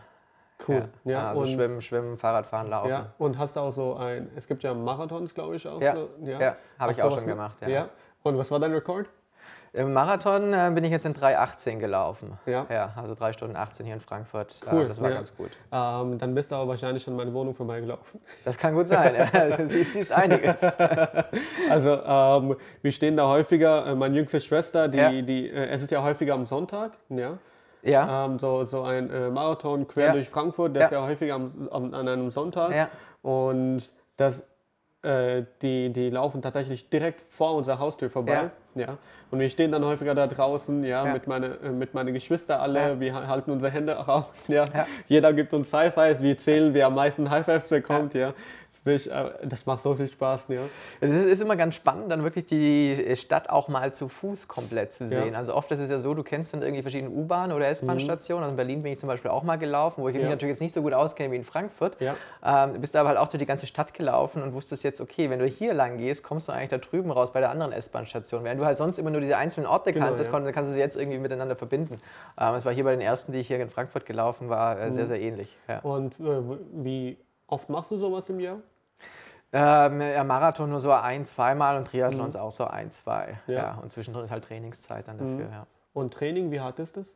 [0.67, 0.89] Cool.
[1.03, 2.89] Ja, ja also und, Schwimmen, Schwimmen, Fahrradfahren, Laufen.
[2.89, 5.81] Ja, und hast du auch so ein, es gibt ja Marathons, glaube ich, auch.
[5.81, 6.39] Ja, so, ja.
[6.39, 7.57] ja habe ich auch schon gemacht.
[7.61, 7.67] Ja.
[7.67, 7.89] ja.
[8.23, 9.07] Und was war dein Rekord?
[9.75, 12.37] Im Marathon äh, bin ich jetzt in 3,18 gelaufen.
[12.45, 12.67] Ja.
[12.69, 12.93] ja.
[12.95, 14.61] Also 3 Stunden 18 hier in Frankfurt.
[14.71, 14.83] Cool.
[14.83, 15.15] Äh, das war ja.
[15.15, 15.49] ganz gut.
[15.71, 18.21] Ähm, dann bist du aber wahrscheinlich an meine Wohnung vorbeigelaufen.
[18.45, 19.15] Das kann gut sein.
[19.57, 20.63] du siehst einiges.
[21.69, 23.87] also ähm, wir stehen da häufiger.
[23.87, 25.09] Äh, meine jüngste Schwester, die, ja.
[25.09, 26.91] die, äh, es ist ja häufiger am Sonntag.
[27.09, 27.39] Ja.
[27.81, 28.25] Ja.
[28.25, 31.93] Ähm, so, so ein äh, Marathon quer durch Frankfurt, der ist ja häufiger am, am,
[31.95, 32.75] an einem Sonntag.
[32.75, 32.89] Ja.
[33.23, 34.43] Und das
[35.03, 38.49] äh, die, die laufen tatsächlich direkt vor unserer Haustür vorbei.
[38.75, 38.81] Ja.
[38.81, 38.97] ja.
[39.31, 41.13] Und wir stehen dann häufiger da draußen, ja, ja.
[41.13, 42.99] mit meinen äh, mit meine Geschwister alle, ja.
[42.99, 44.65] wir halten unsere Hände raus, ja.
[45.07, 48.33] Jeder gibt uns High Fives, wir zählen, wer am meisten High Fives bekommt, ja.
[48.85, 50.47] Ich, äh, das macht so viel Spaß.
[50.49, 50.61] Ja.
[50.99, 55.07] Es ist immer ganz spannend, dann wirklich die Stadt auch mal zu Fuß komplett zu
[55.07, 55.33] sehen.
[55.33, 55.39] Ja.
[55.39, 58.41] Also oft ist es ja so, du kennst dann irgendwie verschiedene U-Bahn- oder S-Bahn-Stationen.
[58.41, 58.43] Mhm.
[58.43, 60.21] Also in Berlin bin ich zum Beispiel auch mal gelaufen, wo ich ja.
[60.21, 61.97] mich natürlich jetzt nicht so gut auskenne wie in Frankfurt.
[62.01, 62.15] Ja.
[62.43, 65.39] Ähm, bist aber halt auch durch die ganze Stadt gelaufen und wusstest jetzt, okay, wenn
[65.39, 68.43] du hier lang gehst, kommst du eigentlich da drüben raus bei der anderen S-Bahn-Station.
[68.43, 70.79] Während du halt sonst immer nur diese einzelnen Orte genau, kanntest, dann kannst du sie
[70.79, 72.01] jetzt irgendwie miteinander verbinden.
[72.37, 74.91] Ähm, es war hier bei den ersten, die ich hier in Frankfurt gelaufen war, äh,
[74.91, 75.07] sehr, mhm.
[75.07, 75.57] sehr ähnlich.
[75.83, 76.41] Und äh,
[76.73, 77.17] wie
[77.47, 78.57] oft machst du sowas im Jahr?
[79.53, 82.39] Ähm, ja, Marathon nur so ein, zweimal und Triathlons mhm.
[82.39, 83.39] auch so ein, zwei.
[83.45, 83.53] Ja.
[83.53, 83.79] ja.
[83.81, 85.51] Und zwischendrin ist halt Trainingszeit dann dafür, mhm.
[85.53, 85.67] ja.
[85.93, 87.15] Und Training, wie hart ist das?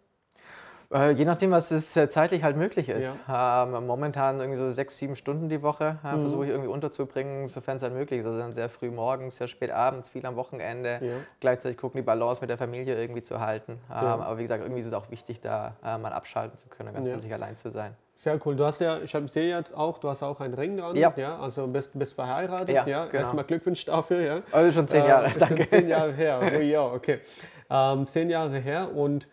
[0.94, 3.18] Äh, je nachdem, was es äh, zeitlich halt möglich ist.
[3.28, 3.64] Ja.
[3.64, 6.22] Ähm, momentan irgendwie so sechs, sieben Stunden die Woche äh, mhm.
[6.22, 8.26] versuche ich irgendwie unterzubringen, sofern es halt möglich ist.
[8.26, 11.00] Also dann sehr früh morgens, sehr spät abends, viel am Wochenende.
[11.02, 11.14] Ja.
[11.40, 13.74] Gleichzeitig gucken, die Balance mit der Familie irgendwie zu halten.
[13.74, 14.14] Ähm, ja.
[14.14, 17.10] Aber wie gesagt, irgendwie ist es auch wichtig, da äh, mal abschalten zu können, ganz
[17.10, 17.96] für sich allein zu sein.
[18.18, 18.56] Sehr cool.
[18.56, 20.96] Du hast ja, ich sehe jetzt auch, du hast auch einen Ring dran.
[20.96, 21.14] Ja.
[21.16, 22.70] ja also bist, bist verheiratet.
[22.70, 23.06] Ja, ja.
[23.06, 23.20] Genau.
[23.20, 24.20] Erstmal Glückwunsch dafür.
[24.22, 24.42] Ja.
[24.52, 25.68] Also schon zehn Jahre, äh, danke.
[25.68, 26.42] Zehn Jahre her.
[26.42, 27.22] Oh ja, okay.
[27.70, 29.28] Ähm, zehn Jahre her und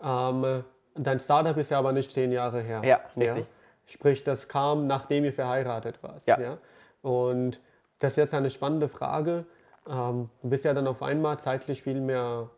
[0.00, 0.62] ähm,
[0.94, 2.80] dein Startup ist ja aber nicht zehn Jahre her.
[2.84, 3.44] Ja, richtig.
[3.44, 3.52] Ja?
[3.86, 6.22] Sprich, das kam, nachdem ihr verheiratet wart.
[6.26, 6.40] Ja.
[6.40, 6.58] ja?
[7.02, 7.60] Und
[7.98, 9.46] das ist jetzt eine spannende Frage.
[9.88, 12.50] Ähm, du bist ja dann auf einmal zeitlich viel mehr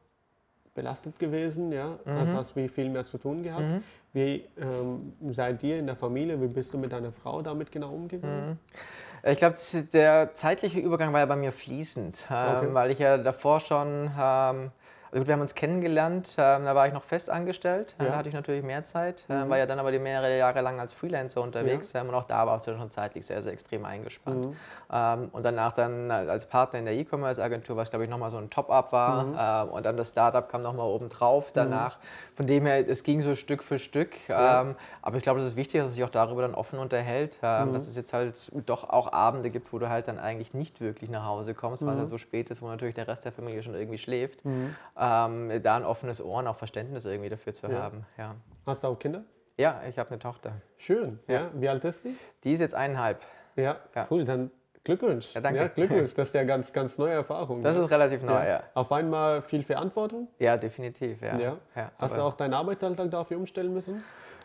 [0.74, 2.12] belastet gewesen, ja, mhm.
[2.12, 3.62] also hast du viel mehr zu tun gehabt.
[3.62, 3.82] Mhm.
[4.12, 7.92] Wie ähm, seid ihr in der Familie, wie bist du mit deiner Frau damit genau
[7.92, 8.50] umgegangen?
[8.50, 8.58] Mhm.
[9.22, 9.56] Ich glaube,
[9.92, 12.68] der zeitliche Übergang war ja bei mir fließend, ähm, okay.
[12.74, 14.70] weil ich ja davor schon ähm,
[15.12, 18.06] also gut, wir haben uns kennengelernt, ähm, da war ich noch fest angestellt, ja.
[18.06, 19.50] da hatte ich natürlich mehr Zeit, ähm, mhm.
[19.50, 22.00] war ja dann aber die mehrere Jahre lang als Freelancer unterwegs ja.
[22.00, 24.46] ähm, und auch da warst du schon zeitlich sehr, sehr extrem eingespannt.
[24.46, 24.56] Mhm.
[24.92, 28.50] Ähm, und danach dann als Partner in der E-Commerce-Agentur, was glaube ich nochmal so ein
[28.50, 29.36] Top-Up war mhm.
[29.40, 31.54] Ähm, und dann das Startup kam nochmal oben drauf mhm.
[31.54, 31.98] danach.
[32.36, 34.62] Von dem her, es ging so Stück für Stück, ja.
[34.62, 37.36] Ähm, aber ich glaube, das ist wichtig, dass man sich auch darüber dann offen unterhält,
[37.42, 37.72] mhm.
[37.72, 41.10] dass es jetzt halt doch auch Abende gibt, wo du halt dann eigentlich nicht wirklich
[41.10, 43.62] nach Hause kommst, weil es halt so spät ist, wo natürlich der Rest der Familie
[43.62, 44.40] schon irgendwie schläft
[45.00, 47.78] ähm, da ein offenes Ohr und auch Verständnis irgendwie dafür zu ja.
[47.78, 48.06] haben.
[48.18, 48.36] Ja.
[48.66, 49.24] Hast du auch Kinder?
[49.56, 50.52] Ja, ich habe eine Tochter.
[50.78, 51.18] Schön.
[51.26, 51.34] Ja.
[51.34, 51.50] ja.
[51.54, 52.16] Wie alt ist sie?
[52.44, 53.20] Die ist jetzt eineinhalb.
[53.56, 54.06] Ja, ja.
[54.10, 54.24] cool.
[54.24, 54.50] Dann
[54.84, 55.34] Glückwunsch.
[55.34, 55.60] Ja, danke.
[55.60, 56.14] Ja, Glückwunsch.
[56.16, 57.62] Das ist ja ganz, ganz neue Erfahrung.
[57.62, 57.82] Das ja.
[57.82, 58.62] ist relativ neu, ja.
[58.74, 60.28] Auf einmal viel Verantwortung.
[60.38, 61.38] Ja, definitiv, ja.
[61.38, 61.90] ja.
[61.98, 64.02] Hast du auch deinen Arbeitsalltag dafür umstellen müssen?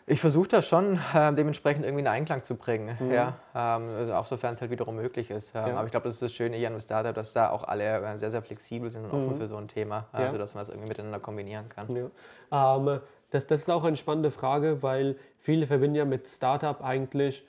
[0.08, 3.10] Ich versuche das schon äh, dementsprechend irgendwie in Einklang zu bringen, mhm.
[3.10, 5.52] ja, ähm, also auch sofern es halt wiederum möglich ist.
[5.54, 5.76] Ähm, ja.
[5.76, 8.16] Aber ich glaube, das ist das Schöne hier an Startup, dass da auch alle äh,
[8.16, 9.38] sehr, sehr flexibel sind und offen mhm.
[9.38, 10.30] für so ein Thema, ja.
[10.30, 12.10] sodass man es irgendwie miteinander kombinieren kann.
[12.52, 12.76] Ja.
[12.76, 13.00] Ähm,
[13.30, 17.44] das, das ist auch eine spannende Frage, weil viele verbinden ja mit Startup eigentlich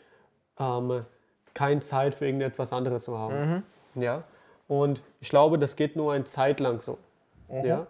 [0.59, 1.05] ähm,
[1.53, 3.63] keine Zeit für irgendetwas anderes zu haben.
[3.93, 4.01] Mhm.
[4.01, 4.23] Ja?
[4.67, 6.97] Und ich glaube, das geht nur eine Zeit lang so.
[7.49, 7.65] Mhm.
[7.65, 7.87] Ja?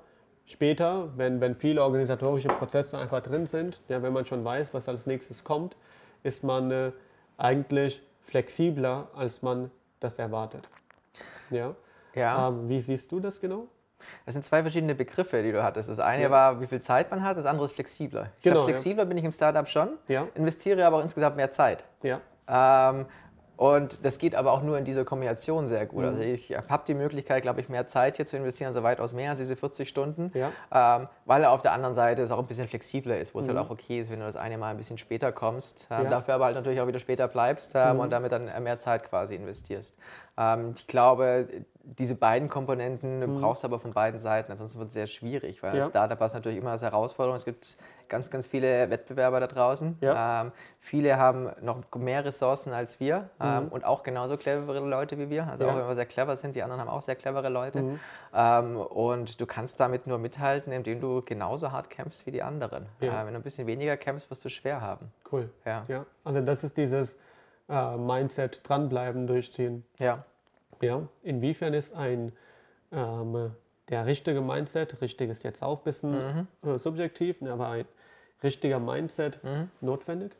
[0.47, 4.87] Später, wenn, wenn viele organisatorische Prozesse einfach drin sind, ja, wenn man schon weiß, was
[4.87, 5.75] als nächstes kommt,
[6.23, 6.91] ist man äh,
[7.37, 9.69] eigentlich flexibler, als man
[9.99, 10.69] das erwartet.
[11.49, 11.75] Ja.
[12.15, 12.47] ja.
[12.47, 13.67] Ähm, wie siehst du das genau?
[14.25, 15.89] Das sind zwei verschiedene Begriffe, die du hattest.
[15.89, 16.31] Das eine ja.
[16.31, 18.29] war, wie viel Zeit man hat, das andere ist flexibler.
[18.37, 19.09] Ich genau, glaube, flexibler ja.
[19.09, 20.27] bin ich im Startup schon, ja.
[20.35, 21.83] investiere aber auch insgesamt mehr Zeit.
[22.03, 22.21] Ja.
[22.47, 23.05] Ähm,
[23.57, 26.05] und das geht aber auch nur in dieser Kombination sehr gut.
[26.05, 26.21] Also mhm.
[26.21, 29.31] Also ich habe die Möglichkeit, glaube ich, mehr Zeit hier zu investieren, also weitaus mehr
[29.31, 30.51] als diese 40 Stunden, ja.
[30.71, 33.47] ähm, weil er auf der anderen Seite es auch ein bisschen flexibler ist, wo es
[33.47, 33.59] halt mhm.
[33.59, 36.09] halt auch okay ist, wenn du das eine Mal ein bisschen später kommst, ähm, ja.
[36.09, 37.99] dafür aber halt natürlich auch wieder später bleibst ähm, mhm.
[38.01, 39.95] und damit dann mehr Zeit quasi investierst.
[40.37, 41.47] Ähm, ich glaube,
[41.83, 43.41] diese beiden Komponenten mhm.
[43.41, 45.83] brauchst du aber von beiden Seiten, ansonsten wird es sehr schwierig, weil ja.
[45.83, 47.37] als Startup hast du natürlich immer als Herausforderung.
[47.37, 47.77] Es gibt
[48.09, 49.97] ganz, ganz viele Wettbewerber da draußen.
[50.01, 50.41] Ja.
[50.41, 53.67] Ähm, viele haben noch mehr Ressourcen als wir ähm, mhm.
[53.69, 55.47] und auch genauso clevere Leute wie wir.
[55.47, 55.71] Also ja.
[55.71, 57.81] auch wenn wir sehr clever sind, die anderen haben auch sehr clevere Leute.
[57.81, 57.99] Mhm.
[58.33, 62.87] Ähm, und du kannst damit nur mithalten, indem du genauso hart kämpfst wie die anderen.
[62.99, 63.21] Ja.
[63.21, 65.11] Äh, wenn du ein bisschen weniger kämpfst, wirst du schwer haben.
[65.31, 65.49] Cool.
[65.65, 65.85] Ja.
[66.25, 67.15] Also das ist dieses
[67.69, 69.85] äh, Mindset, dranbleiben, durchziehen.
[69.99, 70.25] Ja.
[70.81, 72.31] Ja, inwiefern ist ein
[72.91, 73.51] ähm,
[73.89, 76.69] der richtige Mindset, richtig ist jetzt auch ein bisschen mhm.
[76.69, 77.85] äh, subjektiv, ne, aber ein
[78.43, 79.69] richtiger Mindset mhm.
[79.81, 80.33] notwendig?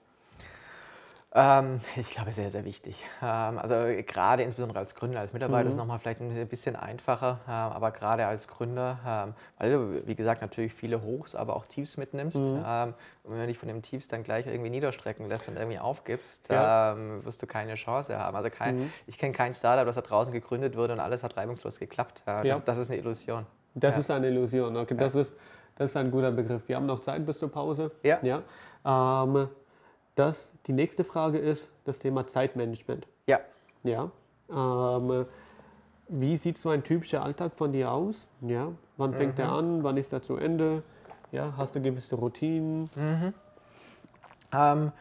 [1.34, 3.04] Ähm, ich glaube, sehr, sehr wichtig.
[3.22, 5.70] Ähm, also gerade insbesondere als Gründer, als Mitarbeiter mhm.
[5.70, 10.08] ist es nochmal vielleicht ein bisschen einfacher, äh, aber gerade als Gründer, ähm, weil du,
[10.08, 12.40] wie gesagt, natürlich viele Hochs, aber auch Tiefs mitnimmst.
[12.40, 12.64] Mhm.
[12.66, 15.80] Ähm, und wenn du dich von dem Tiefs dann gleich irgendwie niederstrecken lässt und irgendwie
[15.80, 16.94] aufgibst, ja.
[16.94, 18.36] Ähm, wirst du keine Chance haben.
[18.36, 18.92] Also kein, mhm.
[19.06, 22.22] ich kenne kein Startup, das da draußen gegründet wurde und alles hat reibungslos geklappt.
[22.26, 22.60] Äh, das, ja.
[22.60, 23.46] das ist eine Illusion.
[23.76, 24.00] Das ja.
[24.00, 24.96] ist eine Illusion, okay.
[24.98, 25.36] Das, ist,
[25.76, 26.68] das ist ein guter Begriff.
[26.68, 27.92] Wir haben noch Zeit bis zur Pause.
[28.02, 28.18] Ja.
[28.22, 28.42] ja.
[30.18, 33.08] Ähm, das, die nächste Frage ist das Thema Zeitmanagement.
[33.28, 33.40] Ja.
[33.84, 34.12] Ja.
[34.50, 35.26] Ähm,
[36.10, 38.28] wie sieht so ein typischer Alltag von dir aus?
[38.42, 38.72] Ja.
[38.98, 39.44] Wann fängt mhm.
[39.44, 39.84] er an?
[39.84, 40.84] Wann ist er zu Ende?
[41.32, 41.54] Ja.
[41.58, 42.90] Hast du gewisse Routinen?
[42.96, 43.34] Mhm.
[44.54, 44.92] Ähm,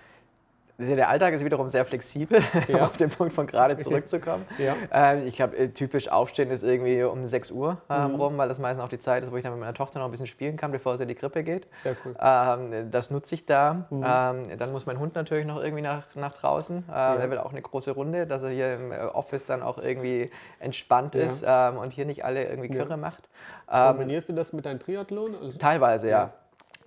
[0.78, 2.76] der Alltag ist wiederum sehr flexibel, ja.
[2.76, 4.46] um auf den Punkt von gerade zurückzukommen.
[4.58, 4.76] Ja.
[4.92, 8.14] Ähm, ich glaube, äh, typisch aufstehen ist irgendwie um 6 Uhr ähm, mhm.
[8.16, 10.06] rum, weil das meistens auch die Zeit ist, wo ich dann mit meiner Tochter noch
[10.06, 11.66] ein bisschen spielen kann, bevor sie in die Krippe geht.
[11.82, 12.14] Sehr cool.
[12.20, 13.86] Ähm, das nutze ich da.
[13.90, 14.04] Mhm.
[14.06, 16.84] Ähm, dann muss mein Hund natürlich noch irgendwie nach, nach draußen.
[16.88, 17.14] Äh, ja.
[17.14, 20.30] Er will auch eine große Runde, dass er hier im äh, Office dann auch irgendwie
[20.60, 23.28] entspannt ist ähm, und hier nicht alle irgendwie Kirre macht.
[23.66, 25.34] Kombinierst du das mit deinem Triathlon?
[25.42, 26.32] Also teilweise, ja.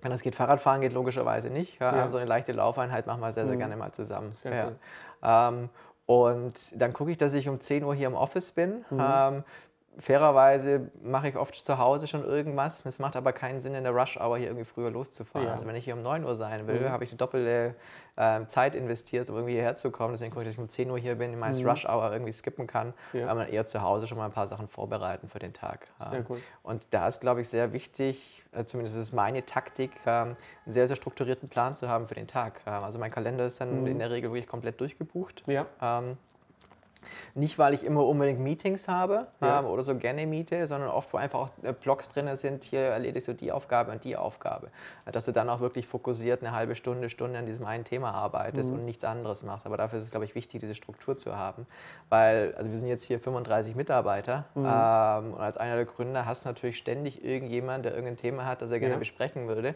[0.02, 1.80] Wenn das geht, Fahrradfahren geht logischerweise nicht.
[1.80, 2.08] Ja.
[2.08, 3.58] So eine leichte Laufeinheit machen wir sehr, sehr mhm.
[3.58, 4.34] gerne mal zusammen.
[4.44, 4.66] Ja.
[4.66, 4.76] Cool.
[5.22, 5.68] Ähm,
[6.06, 8.84] und dann gucke ich, dass ich um 10 Uhr hier im Office bin.
[8.90, 9.00] Mhm.
[9.00, 9.44] Ähm,
[9.98, 12.84] fairerweise mache ich oft zu Hause schon irgendwas.
[12.86, 15.48] Es macht aber keinen Sinn, in der Rush-Hour hier irgendwie früher loszufahren.
[15.48, 15.54] Ja.
[15.54, 16.90] Also wenn ich hier um 9 Uhr sein will, mhm.
[16.90, 17.74] habe ich eine doppelte
[18.16, 20.14] äh, Zeit investiert, um irgendwie hierher zu kommen.
[20.14, 21.68] Deswegen gucke ich, dass ich um 10 Uhr hier bin, meist mhm.
[21.68, 23.26] Rush-Hour irgendwie skippen kann, ja.
[23.26, 25.86] weil man eher zu Hause schon mal ein paar Sachen vorbereiten für den Tag.
[26.10, 26.40] Sehr cool.
[26.62, 30.36] Und da ist, glaube ich, sehr wichtig, äh, zumindest ist meine Taktik, ähm,
[30.66, 32.60] einen sehr, sehr strukturierten Plan zu haben für den Tag.
[32.66, 33.86] Ähm, also mein Kalender ist dann mhm.
[33.86, 35.42] in der Regel wirklich komplett durchgebucht.
[35.46, 35.66] Ja.
[35.80, 36.16] Ähm,
[37.34, 39.60] nicht, weil ich immer unbedingt Meetings habe ja.
[39.60, 42.80] ähm, oder so gerne miete, sondern oft, wo einfach auch äh, Blogs drin sind, hier
[42.80, 44.70] erledigst du die Aufgabe und die Aufgabe.
[45.06, 48.12] Äh, dass du dann auch wirklich fokussiert eine halbe Stunde, Stunde an diesem einen Thema
[48.12, 48.80] arbeitest mhm.
[48.80, 49.66] und nichts anderes machst.
[49.66, 51.66] Aber dafür ist es, glaube ich, wichtig, diese Struktur zu haben.
[52.08, 54.64] Weil, also wir sind jetzt hier 35 Mitarbeiter mhm.
[54.66, 58.62] ähm, und als einer der Gründer hast du natürlich ständig irgendjemand, der irgendein Thema hat,
[58.62, 58.98] das er gerne ja.
[58.98, 59.74] besprechen würde.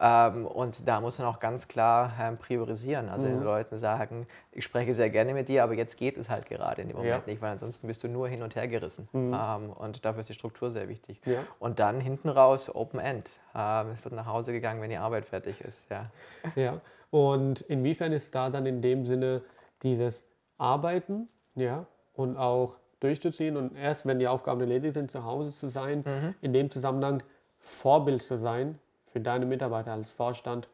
[0.00, 3.08] Ähm, und da muss man auch ganz klar ähm, priorisieren.
[3.08, 3.30] Also mhm.
[3.30, 6.82] den Leuten sagen, ich spreche sehr gerne mit dir, aber jetzt geht es halt gerade
[6.82, 7.32] in dem Moment ja.
[7.32, 9.08] nicht, weil ansonsten bist du nur hin und her gerissen.
[9.12, 9.34] Mhm.
[9.34, 11.20] Ähm, und dafür ist die Struktur sehr wichtig.
[11.24, 11.40] Ja.
[11.58, 13.38] Und dann hinten raus Open End.
[13.54, 15.88] Ähm, es wird nach Hause gegangen, wenn die Arbeit fertig ist.
[15.90, 16.10] Ja.
[16.56, 16.80] ja.
[17.10, 19.42] Und inwiefern ist da dann in dem Sinne
[19.82, 20.24] dieses
[20.58, 25.68] Arbeiten, ja, und auch durchzuziehen und erst, wenn die Aufgaben erledigt sind, zu Hause zu
[25.68, 26.34] sein, mhm.
[26.40, 27.22] in dem Zusammenhang
[27.58, 28.78] Vorbild zu sein
[29.14, 30.68] für deine Mitarbeiter als Vorstand.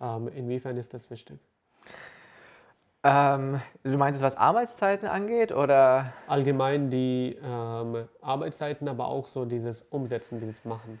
[0.00, 1.38] Ähm, inwiefern ist das wichtig?
[3.04, 6.12] Ähm, du meinst, was Arbeitszeiten angeht oder?
[6.26, 10.98] Allgemein die ähm, Arbeitszeiten, aber auch so dieses Umsetzen, dieses Machen.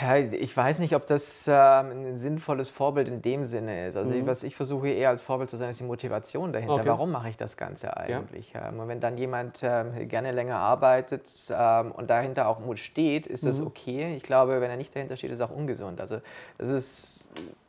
[0.00, 1.54] Ja, ich weiß nicht, ob das ähm,
[1.90, 3.96] ein sinnvolles Vorbild in dem Sinne ist.
[3.96, 4.26] Also mhm.
[4.26, 6.74] was ich versuche eher als Vorbild zu sein, ist die Motivation dahinter.
[6.74, 6.88] Okay.
[6.88, 8.52] Warum mache ich das Ganze eigentlich?
[8.52, 8.68] Ja.
[8.68, 13.46] Ähm, und wenn dann jemand ähm, gerne länger arbeitet ähm, und dahinter auch steht, ist
[13.46, 13.68] das mhm.
[13.68, 14.14] okay.
[14.16, 16.00] Ich glaube, wenn er nicht dahinter steht, ist es auch ungesund.
[16.00, 16.18] Also
[16.58, 17.16] das ist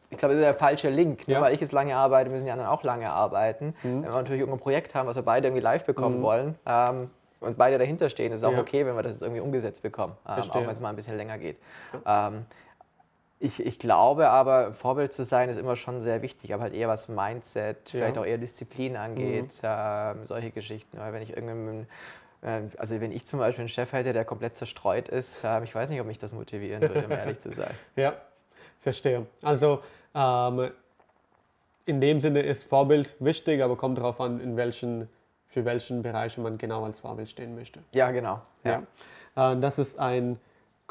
[0.10, 1.28] ich glaube, das ist der falsche Link.
[1.28, 3.76] Nur weil ich jetzt lange arbeite, müssen die anderen auch lange arbeiten.
[3.84, 4.04] Mhm.
[4.04, 6.24] Wenn wir natürlich irgendein Projekt haben, was wir beide irgendwie live bekommen mhm.
[6.24, 7.10] wollen, ähm,
[7.40, 8.60] und beide dahinter stehen, ist es auch ja.
[8.60, 11.18] okay, wenn wir das jetzt irgendwie umgesetzt bekommen, ähm, auch wenn es mal ein bisschen
[11.18, 11.58] länger geht.
[12.06, 12.28] Ja.
[12.28, 12.46] Ähm,
[13.40, 16.88] ich, ich, glaube aber, Vorbild zu sein ist immer schon sehr wichtig, aber halt eher
[16.88, 18.00] was Mindset, ja.
[18.00, 19.70] vielleicht auch eher Disziplin angeht, mhm.
[19.70, 20.98] ähm, solche Geschichten.
[20.98, 21.86] Weil wenn ich irgendeinem
[22.42, 25.74] äh, also wenn ich zum Beispiel einen Chef hätte, der komplett zerstreut ist, ähm, ich
[25.74, 27.74] weiß nicht, ob mich das motivieren würde, um ehrlich zu sein.
[27.96, 28.14] Ja,
[28.80, 29.26] verstehe.
[29.42, 29.82] Also
[30.16, 30.72] ähm,
[31.86, 35.10] in dem Sinne ist Vorbild wichtig, aber kommt darauf an, in welchen
[35.58, 37.80] für welchen Bereich man genau als Vorbild stehen möchte.
[37.96, 38.42] Ja, genau.
[38.64, 38.84] Ja.
[39.36, 39.54] ja.
[39.54, 40.38] Äh, das ist ein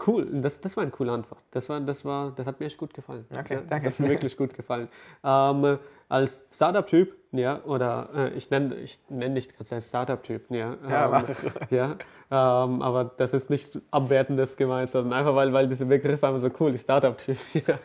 [0.09, 1.39] cool, das, das war eine coole Antwort.
[1.53, 3.25] Das, war, das, war, das hat mir echt gut gefallen.
[3.31, 3.87] Okay, ja, danke.
[3.87, 4.89] Das hat mir wirklich gut gefallen.
[5.23, 10.73] Ähm, als Startup-Typ, ja, oder äh, ich nenne ich nenn dich gerade als Startup-Typ, ja.
[10.73, 11.37] Ähm,
[11.71, 11.97] ja,
[12.31, 16.41] ja ähm, aber das ist nicht abwertendes gemeint, sondern einfach, weil, weil dieser Begriff einfach
[16.41, 17.39] so cool ist, Startup-Typ.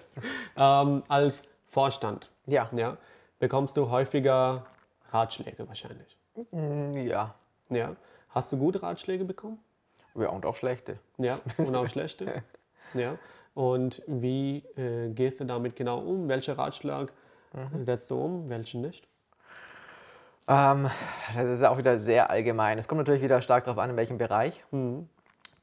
[0.58, 0.82] Ja.
[0.82, 2.68] Ähm, als Vorstand, ja.
[2.76, 2.98] Ja,
[3.38, 4.66] bekommst du häufiger
[5.12, 6.18] Ratschläge wahrscheinlich.
[6.52, 7.36] Mm, ja.
[7.70, 7.96] Ja.
[8.30, 9.60] Hast du gute Ratschläge bekommen?
[10.16, 11.00] Ja, und auch schlechte.
[11.18, 12.44] Ja, und auch schlechte.
[12.94, 13.18] ja.
[13.54, 16.28] Und wie äh, gehst du damit genau um?
[16.28, 17.12] Welcher Ratschlag
[17.54, 17.86] mhm.
[17.86, 19.08] setzt du um, welchen nicht?
[20.48, 20.90] Ähm,
[21.36, 22.78] das ist auch wieder sehr allgemein.
[22.78, 24.64] Es kommt natürlich wieder stark darauf an, in welchem Bereich.
[24.72, 25.08] Mhm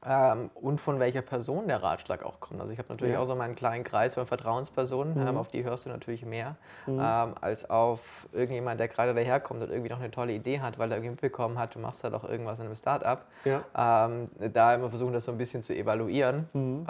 [0.09, 2.59] ähm, und von welcher Person der Ratschlag auch kommt.
[2.59, 3.19] Also ich habe natürlich ja.
[3.19, 5.27] auch so meinen kleinen Kreis von Vertrauenspersonen, mhm.
[5.27, 6.55] ähm, auf die hörst du natürlich mehr,
[6.87, 6.99] mhm.
[6.99, 7.99] ähm, als auf
[8.33, 11.59] irgendjemand, der gerade daherkommt und irgendwie noch eine tolle Idee hat, weil er irgendwie mitbekommen
[11.59, 13.23] hat, du machst da doch irgendwas in einem Startup.
[13.45, 13.63] Ja.
[14.07, 16.49] Ähm, da immer versuchen, das so ein bisschen zu evaluieren.
[16.53, 16.85] Mhm.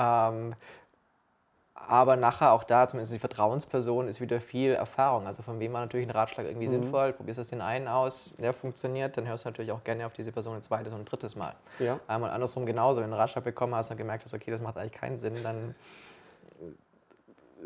[1.88, 5.26] Aber nachher auch da, zumindest die Vertrauensperson, ist wieder viel Erfahrung.
[5.26, 6.84] Also von wem war natürlich ein Ratschlag irgendwie mhm.
[6.84, 10.14] sinnvoll, probierst es den einen aus, der funktioniert, dann hörst du natürlich auch gerne auf
[10.14, 11.56] diese Person ein zweites und ein drittes Mal.
[11.80, 12.00] Ja.
[12.08, 14.62] Ähm, und andersrum genauso, wenn du einen Ratschlag bekommen hast und gemerkt hast, okay, das
[14.62, 15.74] macht eigentlich keinen Sinn, dann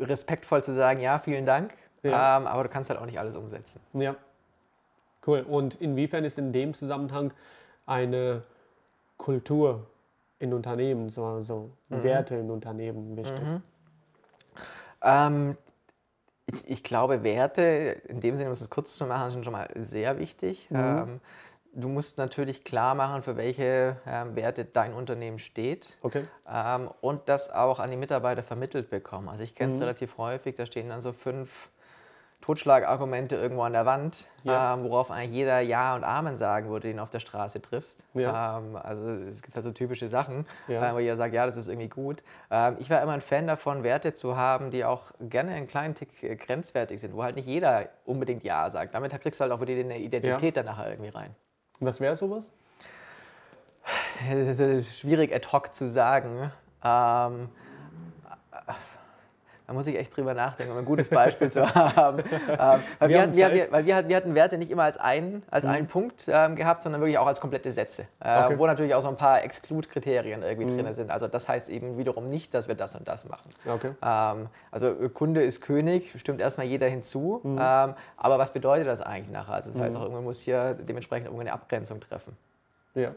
[0.00, 2.36] respektvoll zu sagen, ja, vielen Dank, ja.
[2.36, 3.80] Ähm, aber du kannst halt auch nicht alles umsetzen.
[3.94, 4.14] Ja,
[5.26, 5.40] cool.
[5.40, 7.32] Und inwiefern ist in dem Zusammenhang
[7.86, 8.42] eine
[9.16, 9.86] Kultur
[10.38, 12.02] in Unternehmen, so, so mhm.
[12.02, 13.42] Werte in Unternehmen wichtig?
[13.42, 13.62] Mhm.
[15.04, 15.56] Ähm,
[16.46, 17.62] ich, ich, glaube, Werte,
[18.08, 20.68] in dem Sinne, um es kurz zu machen, sind schon mal sehr wichtig.
[20.70, 20.76] Mhm.
[20.76, 21.20] Ähm,
[21.74, 26.26] du musst natürlich klar machen, für welche ähm, Werte dein Unternehmen steht okay.
[26.48, 29.28] ähm, und das auch an die Mitarbeiter vermittelt bekommen.
[29.28, 29.82] Also ich kenne es mhm.
[29.82, 31.70] relativ häufig, da stehen dann so fünf
[32.44, 34.74] Totschlagargumente irgendwo an der Wand, ja.
[34.74, 37.98] ähm, worauf eigentlich jeder Ja und Amen sagen würde, den du auf der Straße triffst.
[38.12, 38.58] Ja.
[38.58, 40.90] Ähm, also es gibt halt so typische Sachen, ja.
[40.90, 42.22] äh, wo jeder sagt, ja, das ist irgendwie gut.
[42.50, 45.94] Ähm, ich war immer ein Fan davon, Werte zu haben, die auch gerne einen kleinen
[45.94, 48.94] Tick äh, grenzwertig sind, wo halt nicht jeder unbedingt Ja sagt.
[48.94, 51.34] Damit kriegst du halt auch wieder eine Identität dann nachher irgendwie rein.
[51.80, 52.52] Was wäre sowas?
[54.30, 56.52] Das ist schwierig ad hoc zu sagen.
[56.84, 57.48] Ähm,
[59.66, 62.18] da muss ich echt drüber nachdenken, um ein gutes Beispiel zu haben.
[62.18, 65.64] Ähm, weil, wir, hatten, wir, weil wir, wir, hatten Werte nicht immer als einen, als
[65.64, 65.70] mhm.
[65.70, 68.06] einen Punkt ähm, gehabt, sondern wirklich auch als komplette Sätze.
[68.20, 68.58] Äh, okay.
[68.58, 70.78] Wo natürlich auch so ein paar Exclude-Kriterien irgendwie mhm.
[70.78, 71.10] drin sind.
[71.10, 73.50] Also das heißt eben wiederum nicht, dass wir das und das machen.
[73.66, 73.92] Okay.
[74.02, 77.40] Ähm, also Kunde ist König, stimmt erstmal jeder hinzu.
[77.42, 77.58] Mhm.
[77.58, 79.54] Ähm, aber was bedeutet das eigentlich nachher?
[79.54, 80.00] Also das heißt mhm.
[80.00, 82.36] auch, irgendwann muss hier dementsprechend irgendeine Abgrenzung treffen.
[82.94, 83.12] Ja.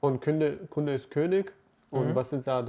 [0.00, 1.52] Und Kunde, Kunde ist König.
[1.90, 2.14] Und mhm.
[2.14, 2.62] was sind da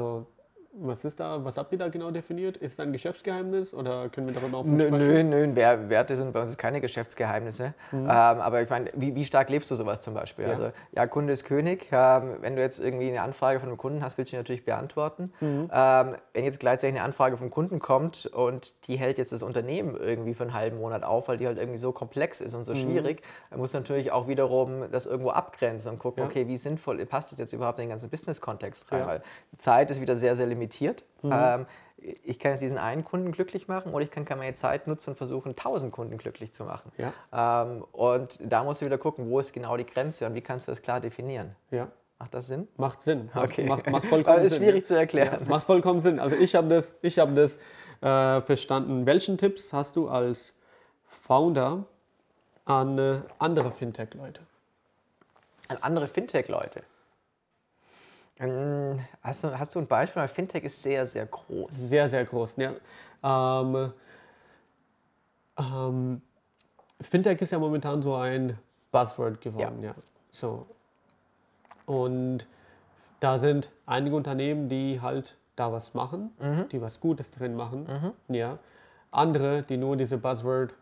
[0.71, 2.57] was ist da, was habt ihr da genau definiert?
[2.57, 4.97] Ist es ein Geschäftsgeheimnis oder können wir darüber auch sprechen?
[4.97, 7.73] Nö, nö, nö, Werte sind bei uns keine Geschäftsgeheimnisse.
[7.91, 8.01] Mhm.
[8.01, 10.45] Ähm, aber ich meine, wie, wie, stark lebst du sowas zum Beispiel?
[10.45, 10.51] Ja.
[10.51, 11.89] Also, ja, Kunde ist König.
[11.91, 14.63] Ähm, wenn du jetzt irgendwie eine Anfrage von einem Kunden hast, willst du die natürlich
[14.63, 15.33] beantworten.
[15.39, 15.69] Mhm.
[15.73, 19.95] Ähm, wenn jetzt gleichzeitig eine Anfrage vom Kunden kommt und die hält jetzt das Unternehmen
[19.95, 22.73] irgendwie für einen halben Monat auf, weil die halt irgendwie so komplex ist und so
[22.73, 22.77] mhm.
[22.77, 26.29] schwierig, dann musst du natürlich auch wiederum das irgendwo abgrenzen und gucken, ja.
[26.29, 28.99] okay, wie sinnvoll passt das jetzt überhaupt in den ganzen Business-Kontext rein?
[28.99, 29.07] Ja.
[29.07, 31.03] Weil die Zeit ist wieder sehr, sehr limitiert limitiert.
[31.21, 31.31] Mhm.
[31.33, 31.65] Ähm,
[32.01, 35.15] ich kann jetzt diesen einen Kunden glücklich machen oder ich kann, meine Zeit nutzen und
[35.17, 36.91] versuchen, tausend Kunden glücklich zu machen.
[36.97, 37.63] Ja.
[37.63, 40.67] Ähm, und da musst du wieder gucken, wo ist genau die Grenze und wie kannst
[40.67, 41.55] du das klar definieren.
[41.71, 41.89] Ja.
[42.17, 42.67] Macht das Sinn?
[42.77, 43.29] Macht Sinn.
[43.35, 43.65] Okay.
[43.65, 44.61] Macht, macht vollkommen Aber ist Sinn.
[44.61, 45.39] schwierig zu erklären.
[45.41, 46.19] Ja, macht vollkommen Sinn.
[46.19, 47.57] Also ich habe das, ich hab das
[48.01, 49.05] äh, verstanden.
[49.05, 50.53] Welchen Tipps hast du als
[51.05, 51.85] Founder
[52.65, 54.41] an äh, andere Fintech-Leute?
[55.67, 56.83] An andere Fintech-Leute?
[58.39, 60.21] Ähm, hast du, hast du ein Beispiel?
[60.21, 61.71] Weil Fintech ist sehr, sehr groß.
[61.71, 62.73] Sehr, sehr groß, ja.
[63.21, 63.93] Ähm,
[65.57, 66.21] ähm,
[67.01, 68.57] Fintech ist ja momentan so ein
[68.91, 69.89] Buzzword geworden, ja.
[69.89, 69.95] ja.
[70.31, 70.65] So.
[71.85, 72.47] Und
[73.19, 76.69] da sind einige Unternehmen, die halt da was machen, mhm.
[76.69, 78.13] die was Gutes drin machen.
[78.27, 78.35] Mhm.
[78.35, 78.59] Ja.
[79.11, 80.73] Andere, die nur diese Buzzword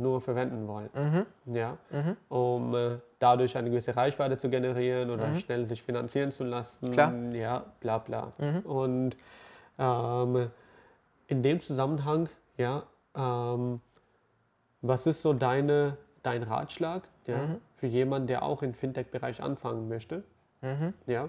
[0.00, 0.90] nur verwenden wollen.
[0.94, 1.54] Mhm.
[1.54, 1.76] Ja.
[1.90, 2.16] Mhm.
[2.28, 5.36] Um äh, dadurch eine gewisse Reichweite zu generieren oder mhm.
[5.36, 6.92] schnell sich finanzieren zu lassen.
[6.92, 7.12] Klar.
[7.32, 8.32] Ja, bla bla.
[8.38, 8.60] Mhm.
[8.60, 9.16] Und
[9.78, 10.50] ähm,
[11.26, 12.82] in dem Zusammenhang, ja,
[13.16, 13.80] ähm,
[14.82, 17.60] was ist so deine, dein Ratschlag ja, mhm.
[17.76, 20.22] für jemanden, der auch im Fintech-Bereich anfangen möchte?
[20.60, 20.94] Mhm.
[21.06, 21.28] Ja,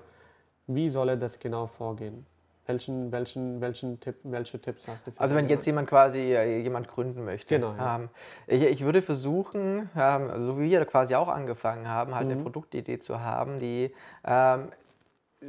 [0.68, 2.26] wie soll er das genau vorgehen?
[2.68, 5.11] Welchen, welchen, welchen Tipp, welche Tipps hast du?
[5.11, 7.55] Für also wenn jetzt jemand quasi äh, jemand gründen möchte.
[7.55, 7.74] Genau.
[7.78, 7.95] Ja.
[7.95, 8.09] Ähm,
[8.45, 12.34] ich, ich, würde versuchen, ähm, so wie wir quasi auch angefangen haben, halt mhm.
[12.34, 13.93] eine Produktidee zu haben, die
[14.26, 14.70] ähm,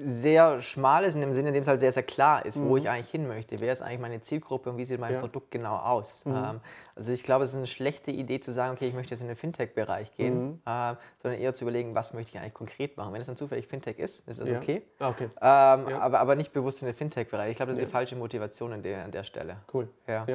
[0.04, 2.68] sehr schmal ist, in dem Sinne, in dem es halt sehr, sehr klar ist, mhm.
[2.68, 3.60] wo ich eigentlich hin möchte.
[3.60, 5.20] Wer ist eigentlich meine Zielgruppe und wie sieht mein ja.
[5.20, 6.24] Produkt genau aus?
[6.24, 6.34] Mhm.
[6.34, 6.60] Ähm,
[6.96, 9.28] also ich glaube, es ist eine schlechte Idee zu sagen, okay, ich möchte jetzt in
[9.28, 10.60] den Fintech-Bereich gehen, mhm.
[10.66, 13.12] äh, sondern eher zu überlegen, was möchte ich eigentlich konkret machen.
[13.12, 14.58] Wenn es dann zufällig Fintech ist, ist das ja.
[14.58, 14.82] okay.
[14.98, 15.24] Ah, okay.
[15.24, 15.98] Ähm, ja.
[16.00, 17.50] aber, aber nicht bewusst in den Fintech-Bereich.
[17.50, 19.58] Ich glaube, das ist die falsche Motivation an der, an der Stelle.
[19.72, 19.88] Cool.
[20.06, 20.26] Ja.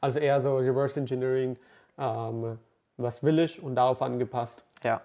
[0.00, 1.56] Also eher so Reverse Engineering,
[1.98, 2.58] ähm,
[2.96, 4.64] was will ich und darauf angepasst.
[4.82, 5.02] Ja.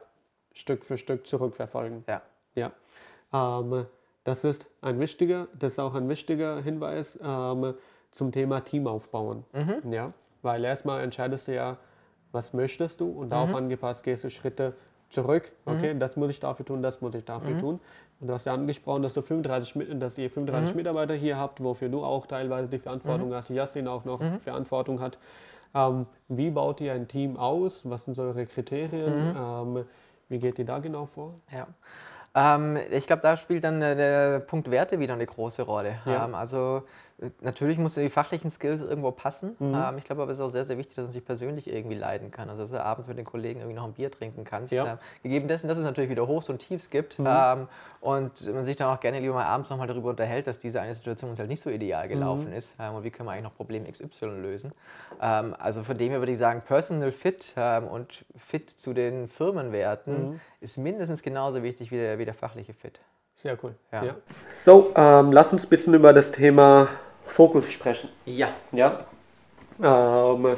[0.54, 2.06] Stück für Stück zurückverfolgen.
[2.08, 2.22] Ja.
[2.56, 2.72] Ja.
[3.34, 3.86] Ähm,
[4.26, 7.76] das ist ein wichtiger, das ist auch ein wichtiger Hinweis ähm,
[8.12, 9.46] zum Thema Team aufbauen.
[9.54, 9.94] Mhm.
[9.94, 11.78] Ja, weil erstmal entscheidest du ja,
[12.32, 13.56] was möchtest du und darauf mhm.
[13.56, 14.74] angepasst gehst du Schritte
[15.12, 15.52] zurück.
[15.66, 16.00] Okay, mhm.
[16.00, 17.60] das muss ich dafür tun, das muss ich dafür mhm.
[17.60, 17.80] tun.
[18.20, 20.78] Und du hast ja angesprochen, dass du 35, dass ihr 35 mhm.
[20.78, 23.36] Mitarbeiter hier habt, wofür du auch teilweise die Verantwortung mhm.
[23.36, 25.20] hast, Yassin auch noch Verantwortung hat.
[25.76, 27.88] Ähm, wie baut ihr ein Team aus?
[27.88, 29.36] Was sind so eure Kriterien?
[29.38, 29.86] Ähm,
[30.30, 31.36] wie geht ihr da genau vor?
[31.54, 31.68] Ja.
[32.36, 36.00] Ähm, ich glaube, da spielt dann äh, der Punkt Werte wieder eine große Rolle.
[36.06, 36.26] Ja.
[36.26, 36.84] Ähm, also
[37.40, 39.56] Natürlich müssen die fachlichen Skills irgendwo passen.
[39.60, 39.74] Mhm.
[39.74, 41.96] Ähm, ich glaube aber, es ist auch sehr, sehr wichtig, dass man sich persönlich irgendwie
[41.96, 42.50] leiden kann.
[42.50, 44.74] Also, dass du abends mit den Kollegen irgendwie noch ein Bier trinken kannst.
[44.74, 44.86] Ja.
[44.86, 47.28] Ähm, gegeben dessen, dass es natürlich wieder Hochs und Tiefs gibt mhm.
[47.30, 47.68] ähm,
[48.02, 50.94] und man sich dann auch gerne lieber mal abends nochmal darüber unterhält, dass diese eine
[50.94, 52.58] Situation uns halt nicht so ideal gelaufen mhm.
[52.58, 54.74] ist ähm, und wie können wir eigentlich noch Problem XY lösen.
[55.22, 59.30] Ähm, also von dem her würde ich sagen, Personal Fit ähm, und Fit zu den
[59.30, 60.40] Firmenwerten mhm.
[60.60, 63.00] ist mindestens genauso wichtig wie der, wie der fachliche Fit.
[63.38, 63.76] Sehr cool.
[63.92, 64.04] Ja.
[64.04, 64.16] ja.
[64.50, 66.88] So, ähm, lass uns ein bisschen über das Thema
[67.26, 68.10] Fokus sprechen.
[68.26, 68.50] Ja.
[68.72, 69.06] Ja.
[69.82, 70.58] Ähm,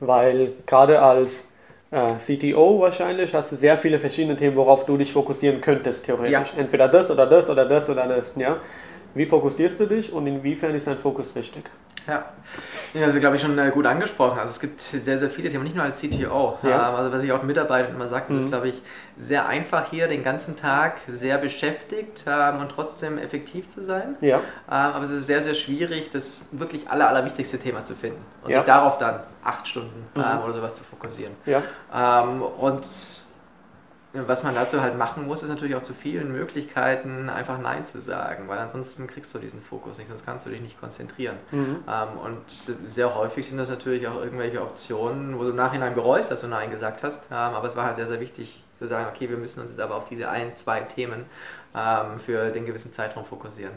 [0.00, 1.44] weil gerade als
[1.90, 6.52] äh, CTO wahrscheinlich hast du sehr viele verschiedene Themen, worauf du dich fokussieren könntest, theoretisch.
[6.52, 6.60] Ja.
[6.60, 8.32] Entweder das oder das oder das oder das.
[8.36, 8.56] Ja.
[9.14, 11.64] Wie fokussierst du dich und inwiefern ist dein Fokus wichtig?
[12.08, 12.24] Ja,
[13.04, 14.38] also glaube ich schon äh, gut angesprochen.
[14.38, 16.58] Also es gibt sehr, sehr viele Themen, nicht nur als CTO.
[16.62, 16.94] Ja.
[16.94, 18.44] also was ich auch Mitarbeitern immer sage, mhm.
[18.44, 18.82] ist glaube ich
[19.18, 24.16] sehr einfach hier den ganzen Tag sehr beschäftigt ähm, und trotzdem effektiv zu sein.
[24.22, 24.36] Ja.
[24.38, 28.52] Ähm, aber es ist sehr, sehr schwierig, das wirklich aller, allerwichtigste Thema zu finden und
[28.52, 28.58] ja.
[28.62, 30.22] sich darauf dann acht Stunden mhm.
[30.22, 31.34] ähm, oder sowas zu fokussieren.
[31.44, 31.62] Ja.
[31.94, 32.86] Ähm, und
[34.26, 38.00] was man dazu halt machen muss, ist natürlich auch zu vielen Möglichkeiten einfach Nein zu
[38.00, 41.36] sagen, weil ansonsten kriegst du diesen Fokus nicht, sonst kannst du dich nicht konzentrieren.
[41.50, 41.84] Mhm.
[41.86, 46.30] Ähm, und sehr häufig sind das natürlich auch irgendwelche Optionen, wo du im Nachhinein bereust,
[46.30, 47.26] dass du Nein gesagt hast.
[47.30, 49.80] Ähm, aber es war halt sehr, sehr wichtig zu sagen, okay, wir müssen uns jetzt
[49.80, 51.26] aber auf diese ein, zwei Themen
[51.76, 53.74] ähm, für den gewissen Zeitraum fokussieren.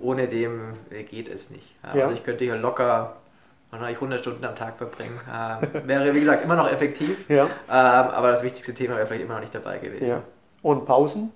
[0.00, 0.74] Ohne dem
[1.10, 1.74] geht es nicht.
[1.82, 2.04] Ja.
[2.04, 3.16] Also ich könnte hier locker
[3.70, 5.20] wahrscheinlich 100 Stunden am Tag verbringen.
[5.30, 7.44] Ähm, wäre, wie gesagt, immer noch effektiv, ja.
[7.44, 10.06] ähm, aber das wichtigste Thema wäre vielleicht immer noch nicht dabei gewesen.
[10.06, 10.22] Ja.
[10.62, 11.32] Und Pausen?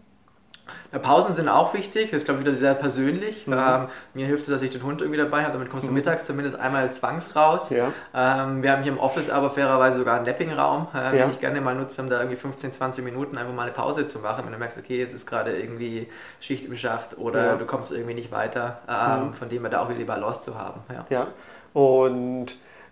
[0.93, 3.47] Ja, Pausen sind auch wichtig, das ist glaube ich wieder sehr persönlich.
[3.47, 3.55] Mhm.
[3.55, 5.97] Ähm, mir hilft es, dass ich den Hund irgendwie dabei habe, damit kommst du mhm.
[5.97, 7.71] mittags zumindest einmal zwangs raus.
[7.71, 7.93] Ja.
[8.15, 11.11] Ähm, wir haben hier im Office aber fairerweise sogar einen Napping-Raum, äh, ja.
[11.25, 14.07] den ich gerne mal nutze, um da irgendwie 15, 20 Minuten einfach mal eine Pause
[14.07, 16.09] zu machen, wenn du merkst, okay, jetzt ist gerade irgendwie
[16.41, 19.35] Schicht im Schacht oder du kommst irgendwie nicht weiter, ähm, mhm.
[19.35, 20.81] von dem her da auch wieder die Balance zu haben.
[21.11, 21.27] Ja.
[21.73, 22.47] Und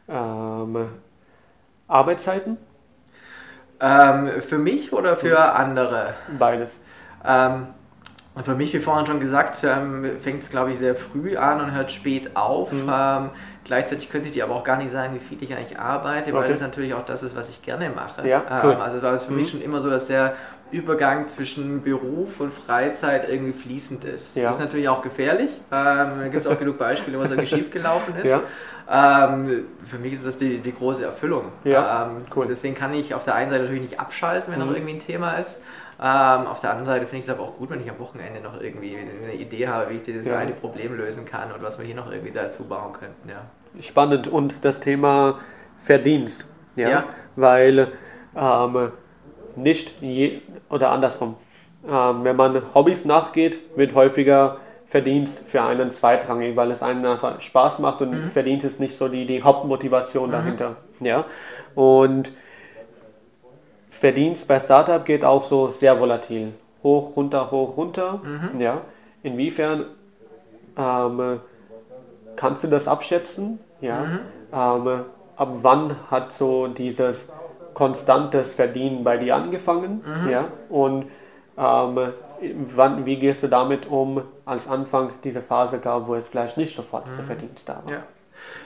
[0.09, 0.89] ähm,
[1.89, 2.57] Arbeitszeiten?
[3.81, 5.57] Ähm, für mich oder für mhm.
[5.57, 6.15] andere?
[6.39, 6.79] Beides.
[7.25, 7.69] Ähm,
[8.45, 11.75] für mich, wie vorhin schon gesagt, ähm, fängt es, glaube ich, sehr früh an und
[11.75, 12.71] hört spät auf.
[12.73, 12.91] Mhm.
[12.93, 13.31] Ähm,
[13.65, 16.49] gleichzeitig könnte ich dir aber auch gar nicht sagen, wie viel ich eigentlich arbeite, weil
[16.49, 18.27] das natürlich auch das ist, was ich gerne mache.
[18.27, 18.73] Ja, cool.
[18.73, 19.41] Ähm, also war es für mhm.
[19.41, 20.35] mich schon immer so, dass der
[20.73, 24.37] Übergang zwischen Beruf und Freizeit irgendwie fließend ist.
[24.37, 24.45] Ja.
[24.45, 25.51] Das ist natürlich auch gefährlich.
[25.73, 28.29] Ähm, da gibt es auch genug Beispiele, wo es irgendwie schief gelaufen ist.
[28.29, 28.43] Ja.
[28.93, 31.53] Ähm, für mich ist das die, die große Erfüllung.
[31.65, 32.47] Ja, ähm, cool.
[32.49, 34.67] Deswegen kann ich auf der einen Seite natürlich nicht abschalten, wenn mhm.
[34.67, 35.63] noch irgendwie ein Thema ist.
[36.03, 38.41] Ähm, auf der anderen Seite finde ich es aber auch gut, wenn ich am Wochenende
[38.41, 40.39] noch irgendwie eine Idee habe, wie ich das ja.
[40.39, 43.29] eine Problem lösen kann und was wir hier noch irgendwie dazu bauen könnten.
[43.29, 43.43] Ja.
[43.81, 44.27] Spannend.
[44.27, 45.39] Und das Thema
[45.79, 46.51] Verdienst.
[46.75, 46.89] Ja.
[46.89, 47.05] ja.
[47.37, 47.93] Weil
[48.35, 48.93] ähm,
[49.57, 51.37] nicht je, oder andersrum.
[51.89, 57.41] Ähm, wenn man Hobbys nachgeht, wird häufiger Verdienst für einen zweitrangig, weil es einen einfach
[57.41, 58.31] Spaß macht und mhm.
[58.31, 60.33] Verdienst ist nicht so die, die Hauptmotivation mhm.
[60.33, 60.77] dahinter.
[60.99, 61.25] Ja?
[61.75, 62.33] Und
[63.89, 66.55] Verdienst bei Startup geht auch so sehr volatil.
[66.83, 68.21] Hoch, runter, hoch, runter.
[68.23, 68.61] Mhm.
[68.61, 68.81] Ja?
[69.23, 69.85] Inwiefern
[70.77, 71.41] ähm,
[72.37, 73.61] kannst du das abschätzen?
[73.81, 74.01] Ja.
[74.01, 74.21] Mhm.
[74.53, 75.05] Ähm,
[75.37, 77.31] ab wann hat so dieses
[77.81, 80.03] konstantes Verdienen bei dir angefangen?
[80.05, 80.29] Mhm.
[80.29, 80.45] Ja.
[80.69, 81.07] Und
[81.57, 82.13] ähm,
[82.77, 86.77] wann, wie gehst du damit um, als Anfang diese Phase gab, wo es vielleicht nicht
[86.77, 87.17] sofort mhm.
[87.17, 87.91] zu Verdienst da war?
[87.91, 88.03] Ja.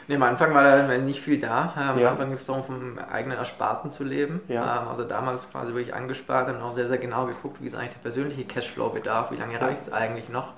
[0.09, 1.73] Nee, am Anfang war da nicht viel da.
[1.77, 2.11] Am ja.
[2.11, 4.41] Anfang ist es darum, vom eigenen Ersparten zu leben.
[4.49, 4.83] Ja.
[4.83, 7.93] Ähm, also damals quasi wirklich angespart und auch sehr, sehr genau geguckt, wie ist eigentlich
[7.93, 10.55] der persönliche Cashflow-Bedarf, wie lange reicht es eigentlich noch.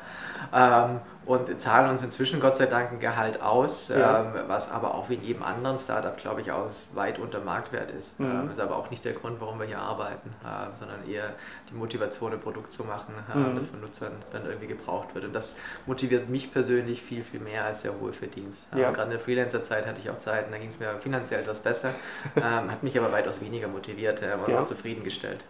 [1.27, 4.21] Ähm, und zahlen uns inzwischen Gott sei Dank ein Gehalt aus, ja.
[4.21, 7.91] ähm, was aber auch wie in jedem anderen Startup, glaube ich, aus weit unter Marktwert
[7.91, 8.19] ist.
[8.21, 8.27] Mhm.
[8.27, 11.35] Ähm, ist aber auch nicht der Grund, warum wir hier arbeiten, äh, sondern eher
[11.71, 13.57] die Motivation, ein Produkt zu machen, äh, mhm.
[13.57, 15.25] das von Nutzern dann irgendwie gebraucht wird.
[15.25, 15.57] Und das
[15.87, 18.61] motiviert mich persönlich viel, viel mehr als der hohe Verdienst.
[18.75, 18.91] Äh, ja.
[18.91, 21.91] Gerade in der Freelancer-Zeit hatte ich auch Zeiten, da ging es mir finanziell etwas besser,
[22.37, 24.61] ähm, hat mich aber weitaus weniger motiviert äh, und ja.
[24.61, 25.41] auch zufriedengestellt.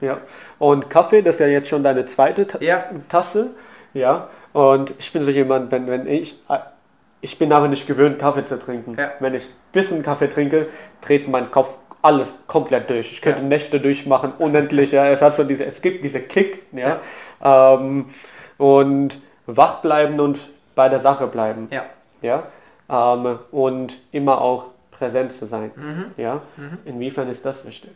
[0.00, 0.18] Ja,
[0.58, 2.58] und Kaffee, das ist ja jetzt schon deine zweite Ta.
[3.08, 3.50] Tasse.
[3.94, 6.58] Ja, und ich bin so jemand, wenn, wenn ich, äh,
[7.20, 8.96] ich bin aber nicht gewöhnt, Kaffee zu trinken.
[8.98, 9.12] Ja.
[9.20, 10.68] Wenn ich ein bisschen Kaffee trinke,
[11.00, 13.12] dreht mein Kopf alles komplett durch.
[13.12, 13.46] Ich könnte ja.
[13.46, 14.92] Nächte durchmachen, unendlich.
[14.92, 15.06] Ja.
[15.06, 17.00] Es hat so diese, es gibt diese Kick, ja.
[17.40, 17.74] ja.
[17.74, 18.06] Ähm,
[18.58, 20.38] und wach bleiben und
[20.74, 21.68] bei der Sache bleiben.
[21.70, 21.84] Ja.
[22.20, 22.42] ja?
[22.90, 25.70] Ähm, und immer auch präsent zu sein.
[25.76, 26.04] Mhm.
[26.16, 26.42] Ja.
[26.56, 26.78] Mhm.
[26.84, 27.92] Inwiefern ist das wichtig?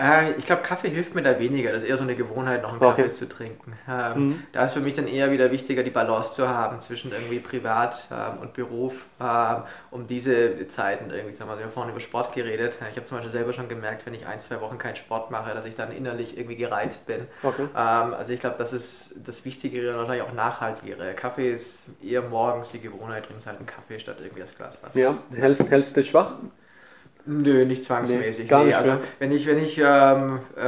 [0.00, 1.72] Äh, ich glaube, Kaffee hilft mir da weniger.
[1.72, 3.02] Das ist eher so eine Gewohnheit, noch einen okay.
[3.02, 3.74] Kaffee zu trinken.
[3.88, 4.42] Ähm, mhm.
[4.52, 8.06] Da ist für mich dann eher wieder wichtiger, die Balance zu haben zwischen irgendwie Privat
[8.10, 11.50] ähm, und Beruf, ähm, um diese Zeiten irgendwie zu haben.
[11.50, 12.74] Also wir haben vorhin über Sport geredet.
[12.90, 15.54] Ich habe zum Beispiel selber schon gemerkt, wenn ich ein, zwei Wochen keinen Sport mache,
[15.54, 17.26] dass ich dann innerlich irgendwie gereizt bin.
[17.42, 17.64] Okay.
[17.76, 21.12] Ähm, also ich glaube, das ist das Wichtigere und wahrscheinlich auch Nachhaltigere.
[21.12, 24.98] Kaffee ist eher morgens die Gewohnheit, trinkst halt einen Kaffee statt irgendwie das Glas Wasser.
[24.98, 26.36] Ja, hältst, hältst dich wach?
[27.30, 28.44] Nö, nicht zwangsmäßig.
[28.44, 30.62] Nee, gar nicht also, wenn ich, wenn ich, ähm, äh,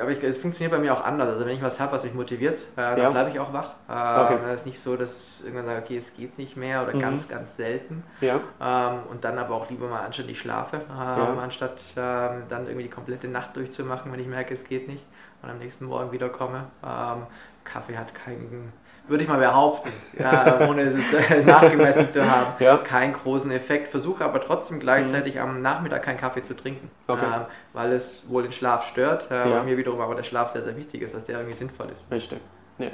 [0.00, 1.28] aber ich, es funktioniert bei mir auch anders.
[1.28, 3.10] Also wenn ich was habe, was mich motiviert, äh, dann ja.
[3.10, 3.74] bleibe ich auch wach.
[3.88, 4.38] Äh, okay.
[4.52, 7.00] Es ist nicht so, dass irgendwann sage, okay, es geht nicht mehr oder mhm.
[7.00, 8.04] ganz, ganz selten.
[8.20, 8.40] Ja.
[8.60, 11.36] Ähm, und dann aber auch lieber mal anständig schlafe, ähm, ja.
[11.42, 15.04] anstatt dann irgendwie die komplette Nacht durchzumachen, wenn ich merke, es geht nicht
[15.42, 16.66] und am nächsten Morgen wiederkomme.
[16.84, 17.26] Ähm,
[17.64, 18.72] Kaffee hat keinen
[19.06, 22.78] würde ich mal behaupten, ja, ohne es äh, nachgemessen zu haben, ja.
[22.78, 23.88] keinen großen Effekt.
[23.88, 25.40] Versuche aber trotzdem gleichzeitig mhm.
[25.40, 27.24] am Nachmittag keinen Kaffee zu trinken, okay.
[27.24, 27.44] äh,
[27.74, 29.30] weil es wohl den Schlaf stört.
[29.30, 29.62] Äh, ja.
[29.62, 32.10] Mir wiederum aber der Schlaf sehr, sehr wichtig ist, dass der irgendwie sinnvoll ist.
[32.10, 32.38] Richtig,
[32.78, 32.88] ja,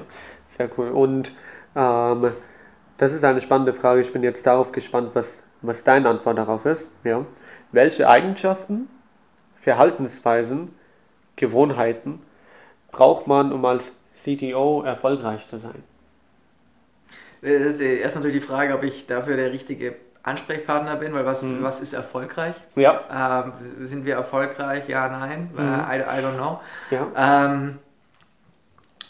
[0.46, 0.88] sehr cool.
[0.88, 1.32] Und
[1.76, 2.32] ähm,
[2.96, 4.00] das ist eine spannende Frage.
[4.00, 6.90] Ich bin jetzt darauf gespannt, was, was deine Antwort darauf ist.
[7.04, 7.24] Ja.
[7.72, 8.88] Welche Eigenschaften,
[9.54, 10.74] Verhaltensweisen,
[11.36, 12.20] Gewohnheiten
[12.90, 15.84] braucht man, um als CTO erfolgreich zu sein?
[17.42, 21.42] Das ist erst natürlich die Frage, ob ich dafür der richtige Ansprechpartner bin, weil was,
[21.42, 21.62] mhm.
[21.62, 22.54] was ist erfolgreich?
[22.76, 23.44] Ja.
[23.44, 24.88] Ähm, sind wir erfolgreich?
[24.88, 25.50] Ja, nein.
[25.52, 25.58] Mhm.
[25.58, 26.60] I, I, don't know.
[26.90, 27.06] Ja.
[27.16, 27.78] Ähm,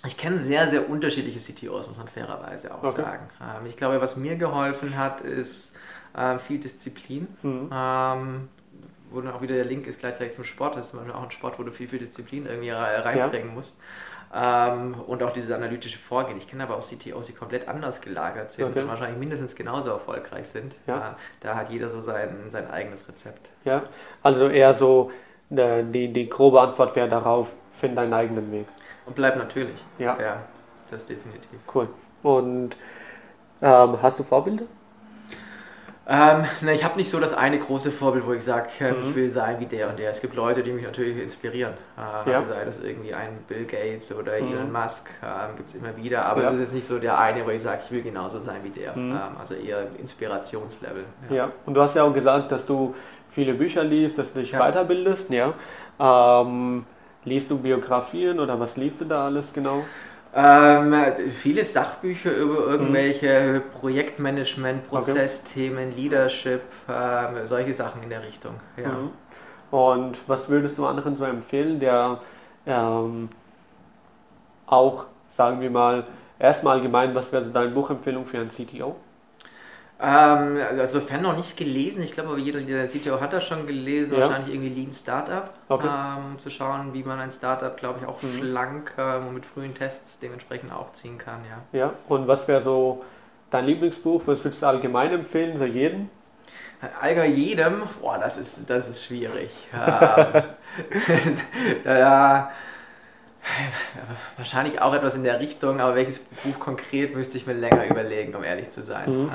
[0.07, 3.03] ich kenne sehr, sehr unterschiedliche CTOs, muss man fairerweise auch okay.
[3.03, 3.29] sagen.
[3.41, 5.75] Ähm, ich glaube, was mir geholfen hat, ist
[6.17, 7.27] äh, viel Disziplin.
[7.43, 7.71] Mhm.
[7.73, 8.49] Ähm,
[9.11, 10.77] wo dann auch wieder der Link ist gleichzeitig zum Sport.
[10.77, 13.55] Das ist auch ein Sport, wo du viel, viel Disziplin irgendwie reinbringen ja.
[13.55, 13.77] musst.
[14.33, 16.39] Ähm, und auch dieses analytische Vorgehen.
[16.39, 18.83] Ich kenne aber auch CTOs, die komplett anders gelagert sind okay.
[18.83, 20.77] und wahrscheinlich mindestens genauso erfolgreich sind.
[20.87, 20.99] Ja.
[20.99, 23.49] Äh, da hat jeder so sein, sein eigenes Rezept.
[23.65, 23.83] Ja,
[24.23, 25.11] also eher so,
[25.51, 28.67] äh, die, die grobe Antwort wäre darauf, find deinen eigenen Weg.
[29.05, 29.85] Und bleib natürlich.
[29.99, 30.17] Ja.
[30.21, 30.37] Ja,
[30.91, 31.59] das definitiv.
[31.75, 31.89] Cool.
[32.23, 32.77] Und
[33.63, 34.65] ähm, hast du Vorbilder?
[36.07, 39.11] Ähm, ne, ich habe nicht so das eine große Vorbild, wo ich sage, äh, mhm.
[39.11, 40.11] ich will sein wie der und der.
[40.11, 41.75] Es gibt Leute, die mich natürlich inspirieren.
[41.97, 42.43] Äh, ja.
[42.45, 44.53] Sei das irgendwie ein Bill Gates oder mhm.
[44.53, 46.25] Elon Musk, äh, gibt es immer wieder.
[46.25, 46.63] Aber es ja.
[46.63, 48.97] ist nicht so der eine, wo ich sage, ich will genauso sein wie der.
[48.97, 49.13] Mhm.
[49.13, 51.05] Ähm, also eher Inspirationslevel.
[51.29, 51.37] Ja.
[51.37, 51.53] ja.
[51.67, 52.95] und du hast ja auch gesagt, dass du
[53.31, 55.31] viele Bücher liest, dass du dich weiterbildest.
[55.31, 55.55] Ja.
[56.01, 56.87] Ähm,
[57.25, 59.85] liest du Biografien oder was liest du da alles genau?
[60.33, 60.95] Ähm,
[61.39, 63.81] viele Sachbücher über irgendwelche mhm.
[63.81, 66.01] Projektmanagement, Prozessthemen, okay.
[66.01, 68.55] Leadership, ähm, solche Sachen in der Richtung.
[68.77, 68.89] Ja.
[68.89, 69.11] Mhm.
[69.71, 72.21] Und was würdest du anderen so empfehlen, der
[72.67, 73.29] ähm,
[74.67, 75.07] auch,
[75.37, 76.05] sagen wir mal,
[76.39, 78.97] erstmal allgemein, was wäre deine Buchempfehlung für einen CTO?
[80.03, 83.67] Ähm, also Fan noch nicht gelesen, ich glaube aber jeder, der CTO hat das schon
[83.67, 84.23] gelesen, ja.
[84.23, 85.89] wahrscheinlich irgendwie Lean Startup, okay.
[85.89, 88.39] ähm, zu schauen, wie man ein Startup, glaube ich, auch mhm.
[88.39, 91.41] schlank ähm, mit frühen Tests dementsprechend aufziehen kann.
[91.73, 91.93] Ja, ja.
[92.09, 93.05] und was wäre so
[93.51, 96.09] dein Lieblingsbuch, was würdest du allgemein empfehlen, so jeden?
[97.01, 99.51] Allgemein jedem, boah, das ist, das ist schwierig.
[101.85, 102.51] ja,
[104.37, 108.35] Wahrscheinlich auch etwas in der Richtung, aber welches Buch konkret müsste ich mir länger überlegen,
[108.35, 109.25] um ehrlich zu sein.
[109.25, 109.31] Mhm.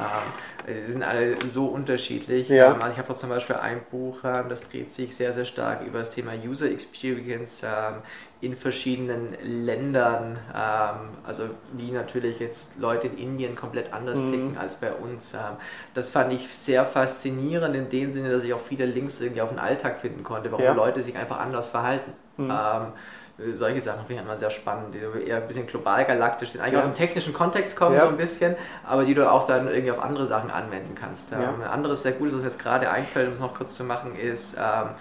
[0.68, 2.50] Ähm, die sind alle so unterschiedlich.
[2.50, 2.74] Ja.
[2.74, 5.86] Ähm, also ich habe zum Beispiel ein Buch, ähm, das dreht sich sehr, sehr stark
[5.86, 8.02] über das Thema User Experience ähm,
[8.42, 10.38] in verschiedenen Ländern.
[10.54, 11.44] Ähm, also
[11.74, 14.32] wie natürlich jetzt Leute in Indien komplett anders mhm.
[14.32, 15.34] ticken als bei uns.
[15.34, 15.58] Ähm,
[15.94, 19.50] das fand ich sehr faszinierend in dem Sinne, dass ich auch viele Links irgendwie auf
[19.50, 20.74] den Alltag finden konnte, warum ja.
[20.74, 22.12] Leute sich einfach anders verhalten.
[22.38, 22.52] Mhm
[23.54, 26.74] solche Sachen finde ich immer sehr spannend, die eher ein bisschen global galaktisch sind, eigentlich
[26.74, 26.80] ja.
[26.80, 28.04] aus dem technischen Kontext kommen, ja.
[28.04, 28.56] so ein bisschen,
[28.86, 31.32] aber die du auch dann irgendwie auf andere Sachen anwenden kannst.
[31.32, 31.40] Ja.
[31.40, 34.56] Ein anderes sehr gutes, was jetzt gerade einfällt, um es noch kurz zu machen, ist
[34.58, 34.92] ähm,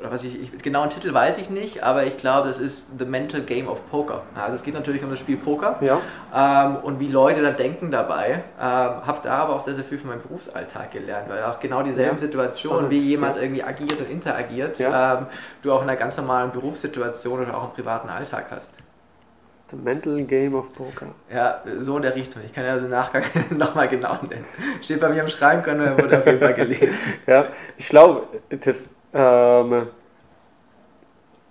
[0.00, 3.04] oder was ich, ich, genauen Titel weiß ich nicht, aber ich glaube, das ist The
[3.04, 4.22] Mental Game of Poker.
[4.34, 6.00] Also es geht natürlich um das Spiel Poker ja.
[6.32, 8.44] ähm, und wie Leute da denken dabei.
[8.58, 11.82] Ähm, habe da aber auch sehr, sehr viel von meinem Berufsalltag gelernt, weil auch genau
[11.82, 12.20] dieselben ja.
[12.20, 13.42] Situationen, wie jemand ja.
[13.42, 15.26] irgendwie agiert und interagiert, ähm,
[15.62, 18.74] du auch in einer ganz normalen Berufssituation oder auch im privaten Alltag hast.
[19.70, 21.08] The Mental Game of Poker.
[21.30, 22.40] Ja, so in der Richtung.
[22.46, 24.46] Ich kann ja also im Nachgang nochmal genau nennen.
[24.80, 26.96] Steht bei mir im Schrank und wurde auf jeden Fall gelesen.
[27.26, 27.46] ja,
[27.76, 29.88] ich glaube, das ähm,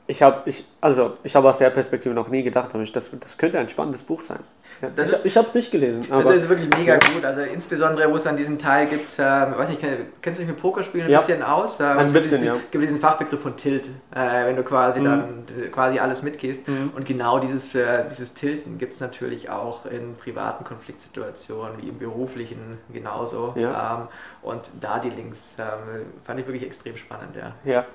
[0.08, 3.06] ich habe ich, also, ich hab aus der Perspektive noch nie gedacht, aber ich, das,
[3.20, 4.40] das könnte ein spannendes Buch sein.
[4.82, 6.06] Ja, ich ist, ich habe es nicht gelesen.
[6.10, 7.00] Aber, das ist wirklich mega ja.
[7.00, 7.26] gut.
[7.26, 9.82] Also insbesondere, wo es dann diesen Teil gibt, ähm, weiß nicht,
[10.22, 11.20] kennst du dich mit Pokerspielen ein ja.
[11.20, 11.80] bisschen aus?
[11.80, 12.56] Ähm, ein bisschen, ja.
[12.72, 15.06] gibt diesen Fachbegriff von Tilt, äh, wenn du quasi mhm.
[15.06, 16.68] dann quasi alles mitgehst.
[16.68, 16.92] Mhm.
[16.96, 21.98] Und genau dieses, äh, dieses Tilten gibt es natürlich auch in privaten Konfliktsituationen, wie im
[21.98, 23.54] beruflichen genauso.
[23.56, 24.02] Ja.
[24.02, 24.08] Ähm,
[24.44, 27.54] und da die Links ähm, fand ich wirklich extrem spannend, ja.
[27.66, 27.86] Ja,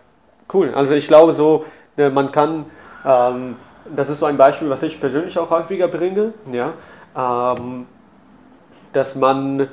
[0.53, 0.73] cool.
[0.75, 1.65] Also ich glaube so,
[1.97, 2.67] äh, man kann
[3.05, 3.57] ähm,
[3.95, 6.73] das ist so ein Beispiel, was ich persönlich auch häufiger bringe, ja,
[7.17, 7.87] ähm,
[8.93, 9.67] dass man äh,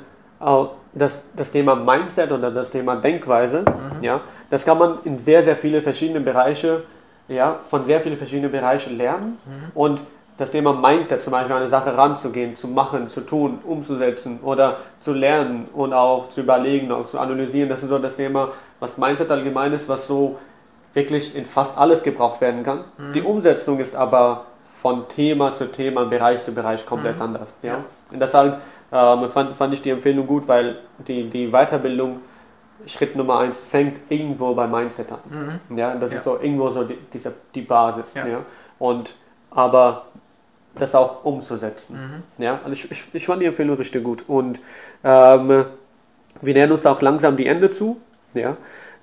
[0.92, 4.02] das, das Thema Mindset oder das Thema Denkweise, mhm.
[4.02, 6.82] ja, das kann man in sehr, sehr viele verschiedene Bereiche,
[7.28, 9.70] ja, von sehr vielen verschiedenen Bereichen lernen mhm.
[9.74, 10.00] und
[10.36, 15.12] das Thema Mindset, zum Beispiel eine Sache ranzugehen, zu machen, zu tun, umzusetzen oder zu
[15.12, 18.48] lernen und auch zu überlegen, auch zu analysieren, das ist so das Thema,
[18.80, 20.38] was Mindset allgemein ist, was so
[20.94, 22.84] wirklich in fast alles gebraucht werden kann.
[22.98, 23.12] Mhm.
[23.12, 24.46] Die Umsetzung ist aber
[24.80, 27.22] von Thema zu Thema, Bereich zu Bereich komplett mhm.
[27.22, 27.54] anders.
[27.62, 27.72] Ja?
[27.74, 27.84] ja?
[28.12, 28.60] Und deshalb
[28.92, 32.20] ähm, fand, fand ich die Empfehlung gut, weil die, die Weiterbildung,
[32.86, 35.60] Schritt Nummer eins, fängt irgendwo bei Mindset an.
[35.68, 35.78] Mhm.
[35.78, 35.94] Ja?
[35.94, 36.18] Das ja.
[36.18, 38.14] ist so irgendwo so die, diese, die Basis.
[38.14, 38.26] Ja.
[38.26, 38.38] ja?
[38.78, 39.14] Und
[39.50, 40.06] aber
[40.76, 42.24] das auch umzusetzen.
[42.38, 42.42] Mhm.
[42.42, 42.60] Ja?
[42.64, 44.24] Also ich, ich, ich fand die Empfehlung richtig gut.
[44.28, 44.60] Und
[45.04, 45.66] ähm,
[46.40, 48.00] wir nähern uns auch langsam die Ende zu.
[48.34, 48.56] Ja?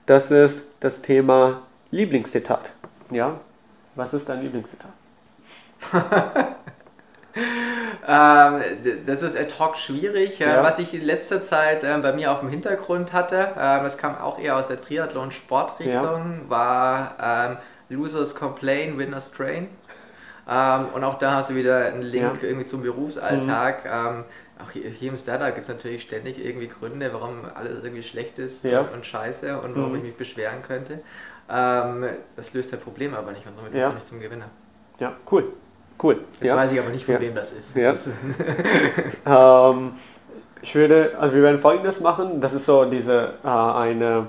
[0.05, 1.61] Das ist das Thema
[1.91, 2.71] Lieblingszitat.
[3.11, 3.39] Ja,
[3.95, 4.91] was ist dein Lieblingszitat?
[8.07, 8.61] ähm,
[9.05, 10.41] das ist ad hoc schwierig.
[10.41, 10.63] Äh, ja.
[10.63, 14.17] Was ich in letzter Zeit äh, bei mir auf dem Hintergrund hatte, äh, das kam
[14.17, 16.49] auch eher aus der Triathlon-Sportrichtung, ja.
[16.49, 17.57] war ähm,
[17.89, 19.69] Losers Complain, Winners Train.
[20.49, 22.49] Ähm, und auch da hast du wieder einen Link ja.
[22.49, 23.85] irgendwie zum Berufsalltag.
[23.85, 23.91] Mhm.
[23.91, 24.25] Ähm,
[24.59, 28.65] auch hier, im Startup gibt es natürlich ständig irgendwie Gründe, warum alles irgendwie schlecht ist
[28.65, 29.97] und scheiße und warum mhm.
[29.97, 30.99] ich mich beschweren könnte.
[31.49, 33.91] Ähm, das löst der Problem aber nicht und somit ja.
[33.91, 34.49] nicht zum Gewinner.
[34.99, 35.53] Ja, cool.
[36.01, 36.21] Cool.
[36.39, 36.55] Jetzt ja.
[36.55, 37.21] weiß ich aber nicht, von ja.
[37.21, 37.75] wem das ist.
[37.75, 37.95] Ja.
[39.71, 39.93] ähm,
[40.61, 42.41] ich würde, also wir werden folgendes machen.
[42.41, 44.27] Das ist so diese äh, eine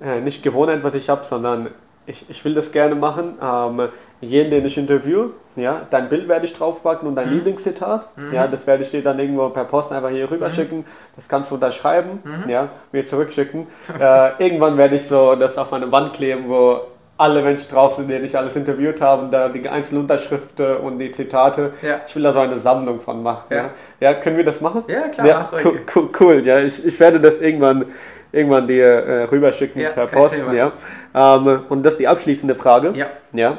[0.00, 1.70] äh, nicht Gewohnheit, was ich habe, sondern
[2.06, 3.38] ich, ich will das gerne machen.
[3.40, 3.88] Ähm,
[4.20, 7.34] jeden, den ich interview, ja, dein Bild werde ich draufpacken und dein mhm.
[7.34, 8.32] Lieblingszitat, mhm.
[8.32, 10.52] ja, das werde ich dir dann irgendwo per Post einfach hier rüber mhm.
[10.52, 10.84] schicken.
[11.16, 12.50] Das kannst du unterschreiben, mhm.
[12.50, 13.66] ja, mir zurückschicken.
[14.00, 16.80] äh, irgendwann werde ich so das auf meine Wand kleben, wo
[17.16, 21.12] alle Menschen drauf sind, denen ich alles interviewt habe, da die einzelnen Unterschriften und die
[21.12, 21.72] Zitate.
[21.80, 22.00] Ja.
[22.06, 23.44] Ich will da so eine Sammlung von machen.
[23.50, 23.70] Ja, ja.
[24.00, 24.82] ja können wir das machen?
[24.88, 25.26] Ja, klar.
[25.26, 27.86] Ja, cool, cool, cool, ja, ich, ich werde das irgendwann
[28.34, 30.42] irgendwann dir äh, rüberschicken per Post.
[30.52, 30.72] Ja.
[31.14, 32.92] Ähm, und das ist die abschließende Frage.
[32.94, 33.06] Ja.
[33.32, 33.58] ja.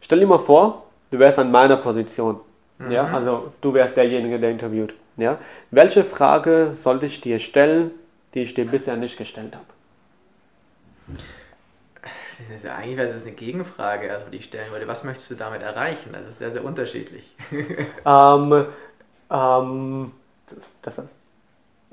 [0.00, 0.83] Stell dir mal vor,
[1.14, 2.40] du wärst an meiner Position.
[2.78, 2.90] Mhm.
[2.90, 4.94] Ja, also du wärst derjenige, der interviewt.
[5.16, 5.38] Ja,
[5.70, 7.92] welche Frage sollte ich dir stellen,
[8.34, 9.64] die ich dir bisher nicht gestellt habe?
[12.76, 14.88] eigentlich wäre das eine Gegenfrage, also die ich stellen würde.
[14.88, 16.10] Was möchtest du damit erreichen?
[16.12, 17.32] Das ist sehr, sehr unterschiedlich.
[18.04, 18.66] ähm,
[19.30, 20.12] ähm,
[20.82, 21.00] das,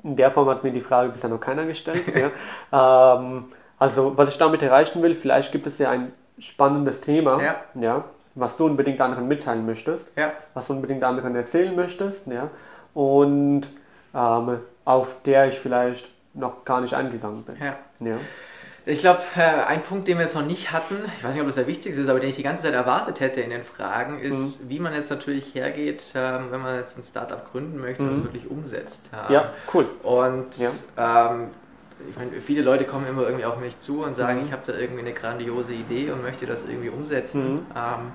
[0.02, 2.04] in der Form hat mir die Frage bisher noch keiner gestellt.
[2.72, 3.16] ja.
[3.16, 7.60] ähm, also, was ich damit erreichen will, vielleicht gibt es ja ein spannendes Thema, ja.
[7.80, 8.04] Ja,
[8.34, 10.32] was du unbedingt anderen mitteilen möchtest, ja.
[10.54, 12.50] was du unbedingt anderen erzählen möchtest, ja,
[12.94, 13.62] und
[14.14, 17.56] ähm, auf der ich vielleicht noch gar nicht eingegangen bin.
[17.60, 17.76] Ja.
[18.00, 18.16] Ja.
[18.84, 21.46] Ich glaube, äh, ein Punkt, den wir jetzt noch nicht hatten, ich weiß nicht, ob
[21.46, 24.18] das der wichtigste ist, aber den ich die ganze Zeit erwartet hätte in den Fragen,
[24.18, 24.68] ist, mhm.
[24.68, 28.08] wie man jetzt natürlich hergeht, ähm, wenn man jetzt ein Startup gründen möchte mhm.
[28.08, 29.08] und es wirklich umsetzt.
[29.28, 29.86] Ja, cool.
[30.02, 30.70] Und ja.
[30.96, 31.50] Ähm,
[32.08, 34.46] ich meine, viele Leute kommen immer irgendwie auf mich zu und sagen, mhm.
[34.46, 37.54] ich habe da irgendwie eine grandiose Idee und möchte das irgendwie umsetzen.
[37.54, 37.66] Mhm.
[37.74, 38.12] Ähm,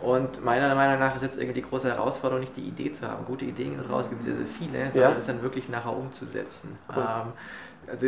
[0.00, 3.24] Und meiner Meinung nach ist jetzt irgendwie die große Herausforderung, nicht die Idee zu haben.
[3.24, 5.18] Gute Ideen daraus gibt es sehr, sehr viele, sondern ja.
[5.18, 6.78] es dann wirklich nachher umzusetzen.
[6.94, 7.02] Cool.
[7.02, 7.32] Ähm,
[7.90, 8.06] also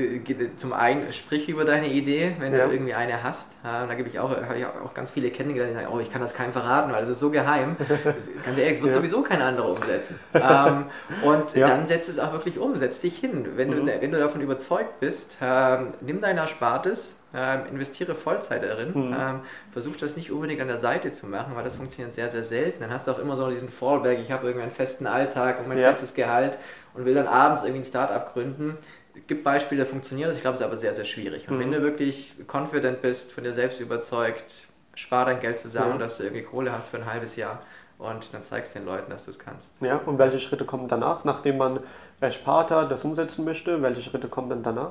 [0.57, 2.67] zum einen sprich über deine Idee, wenn ja.
[2.67, 3.51] du irgendwie eine hast.
[3.63, 6.11] Ja, da gebe ich auch, habe ich auch ganz viele kennengelernt, die sagen, oh, ich
[6.11, 7.77] kann das keinem verraten, weil das ist so geheim.
[8.45, 9.01] ganz ehrlich, es wird ja.
[9.01, 10.19] sowieso kein anderer umsetzen.
[10.35, 10.87] ähm,
[11.23, 13.47] und dann setz es auch wirklich um, setz dich hin.
[13.57, 13.87] Wenn, mhm.
[13.87, 19.11] du, wenn du davon überzeugt bist, ähm, nimm dein Erspartes, ähm, investiere Vollzeit darin.
[19.11, 19.41] Mhm.
[19.73, 22.81] Versuch das nicht unbedingt an der Seite zu machen, weil das funktioniert sehr, sehr selten.
[22.81, 25.69] Dann hast du auch immer so diesen Fallback, ich habe irgendwie einen festen Alltag und
[25.69, 25.91] mein ja.
[25.93, 26.59] festes Gehalt
[26.95, 28.77] und will dann abends irgendwie ein Startup gründen.
[29.21, 31.49] Es gibt Beispiele, da funktioniert das, ich glaube, es ist aber sehr, sehr schwierig.
[31.49, 31.61] Und mhm.
[31.61, 35.99] wenn du wirklich confident bist, von dir selbst überzeugt, spar dein Geld zusammen, mhm.
[35.99, 37.63] dass du irgendwie Kohle hast für ein halbes Jahr
[37.99, 39.81] und dann zeigst du den Leuten, dass du es kannst.
[39.81, 41.81] Ja, und welche Schritte kommen danach, nachdem man
[42.21, 43.83] erspart hat, das umsetzen möchte?
[43.83, 44.91] Welche Schritte kommen dann danach?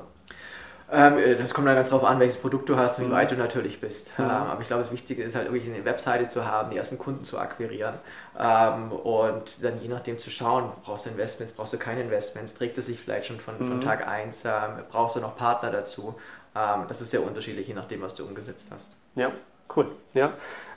[0.90, 3.14] Ähm, äh, das kommt dann ganz darauf an, welches Produkt du hast und wie mhm.
[3.14, 4.18] weit du natürlich bist.
[4.18, 4.24] Mhm.
[4.24, 6.98] Ähm, aber ich glaube, das Wichtige ist halt wirklich eine Webseite zu haben, die ersten
[6.98, 7.94] Kunden zu akquirieren
[8.40, 12.78] ähm, und dann je nachdem zu schauen, brauchst du Investments, brauchst du keine Investments, trägt
[12.78, 13.68] es sich vielleicht schon von, mhm.
[13.68, 14.50] von Tag 1, ähm,
[14.90, 16.14] brauchst du noch Partner dazu.
[16.54, 18.94] Ähm, das ist sehr unterschiedlich, je nachdem, was du umgesetzt hast.
[19.16, 19.32] Ja,
[19.74, 19.86] cool.
[20.14, 20.32] Ja.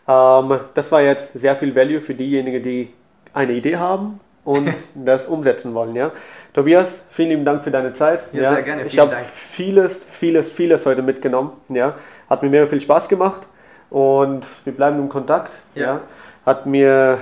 [0.07, 2.93] Ähm, das war jetzt sehr viel Value für diejenigen, die
[3.31, 5.95] eine Idee haben und das umsetzen wollen.
[5.95, 6.11] Ja?
[6.53, 8.23] Tobias, vielen lieben Dank für deine Zeit.
[8.33, 8.53] Ja, ja.
[8.55, 8.85] sehr gerne.
[8.85, 9.15] Ich habe
[9.51, 11.51] vieles, vieles, vieles heute mitgenommen.
[11.69, 11.93] Ja?
[12.27, 13.47] Hat mir mega viel Spaß gemacht
[13.91, 15.51] und wir bleiben im Kontakt.
[15.75, 15.83] Ja.
[15.83, 16.01] ja?
[16.43, 17.19] Hat mir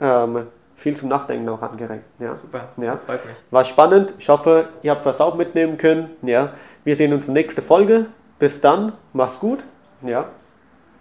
[0.00, 0.46] ähm,
[0.76, 2.04] viel zum Nachdenken auch angeregt.
[2.18, 2.34] Ja?
[2.36, 2.96] Super, ja?
[3.06, 3.34] freut mich.
[3.50, 4.14] War spannend.
[4.18, 6.10] Ich hoffe, ihr habt was auch mitnehmen können.
[6.22, 6.50] Ja?
[6.84, 8.06] Wir sehen uns in der nächsten Folge.
[8.38, 9.60] Bis dann, mach's gut.
[10.02, 10.26] Ja.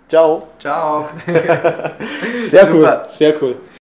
[0.09, 0.47] Ciao.
[0.59, 1.07] Ciao.
[2.45, 3.55] sehr cool, sehr cool.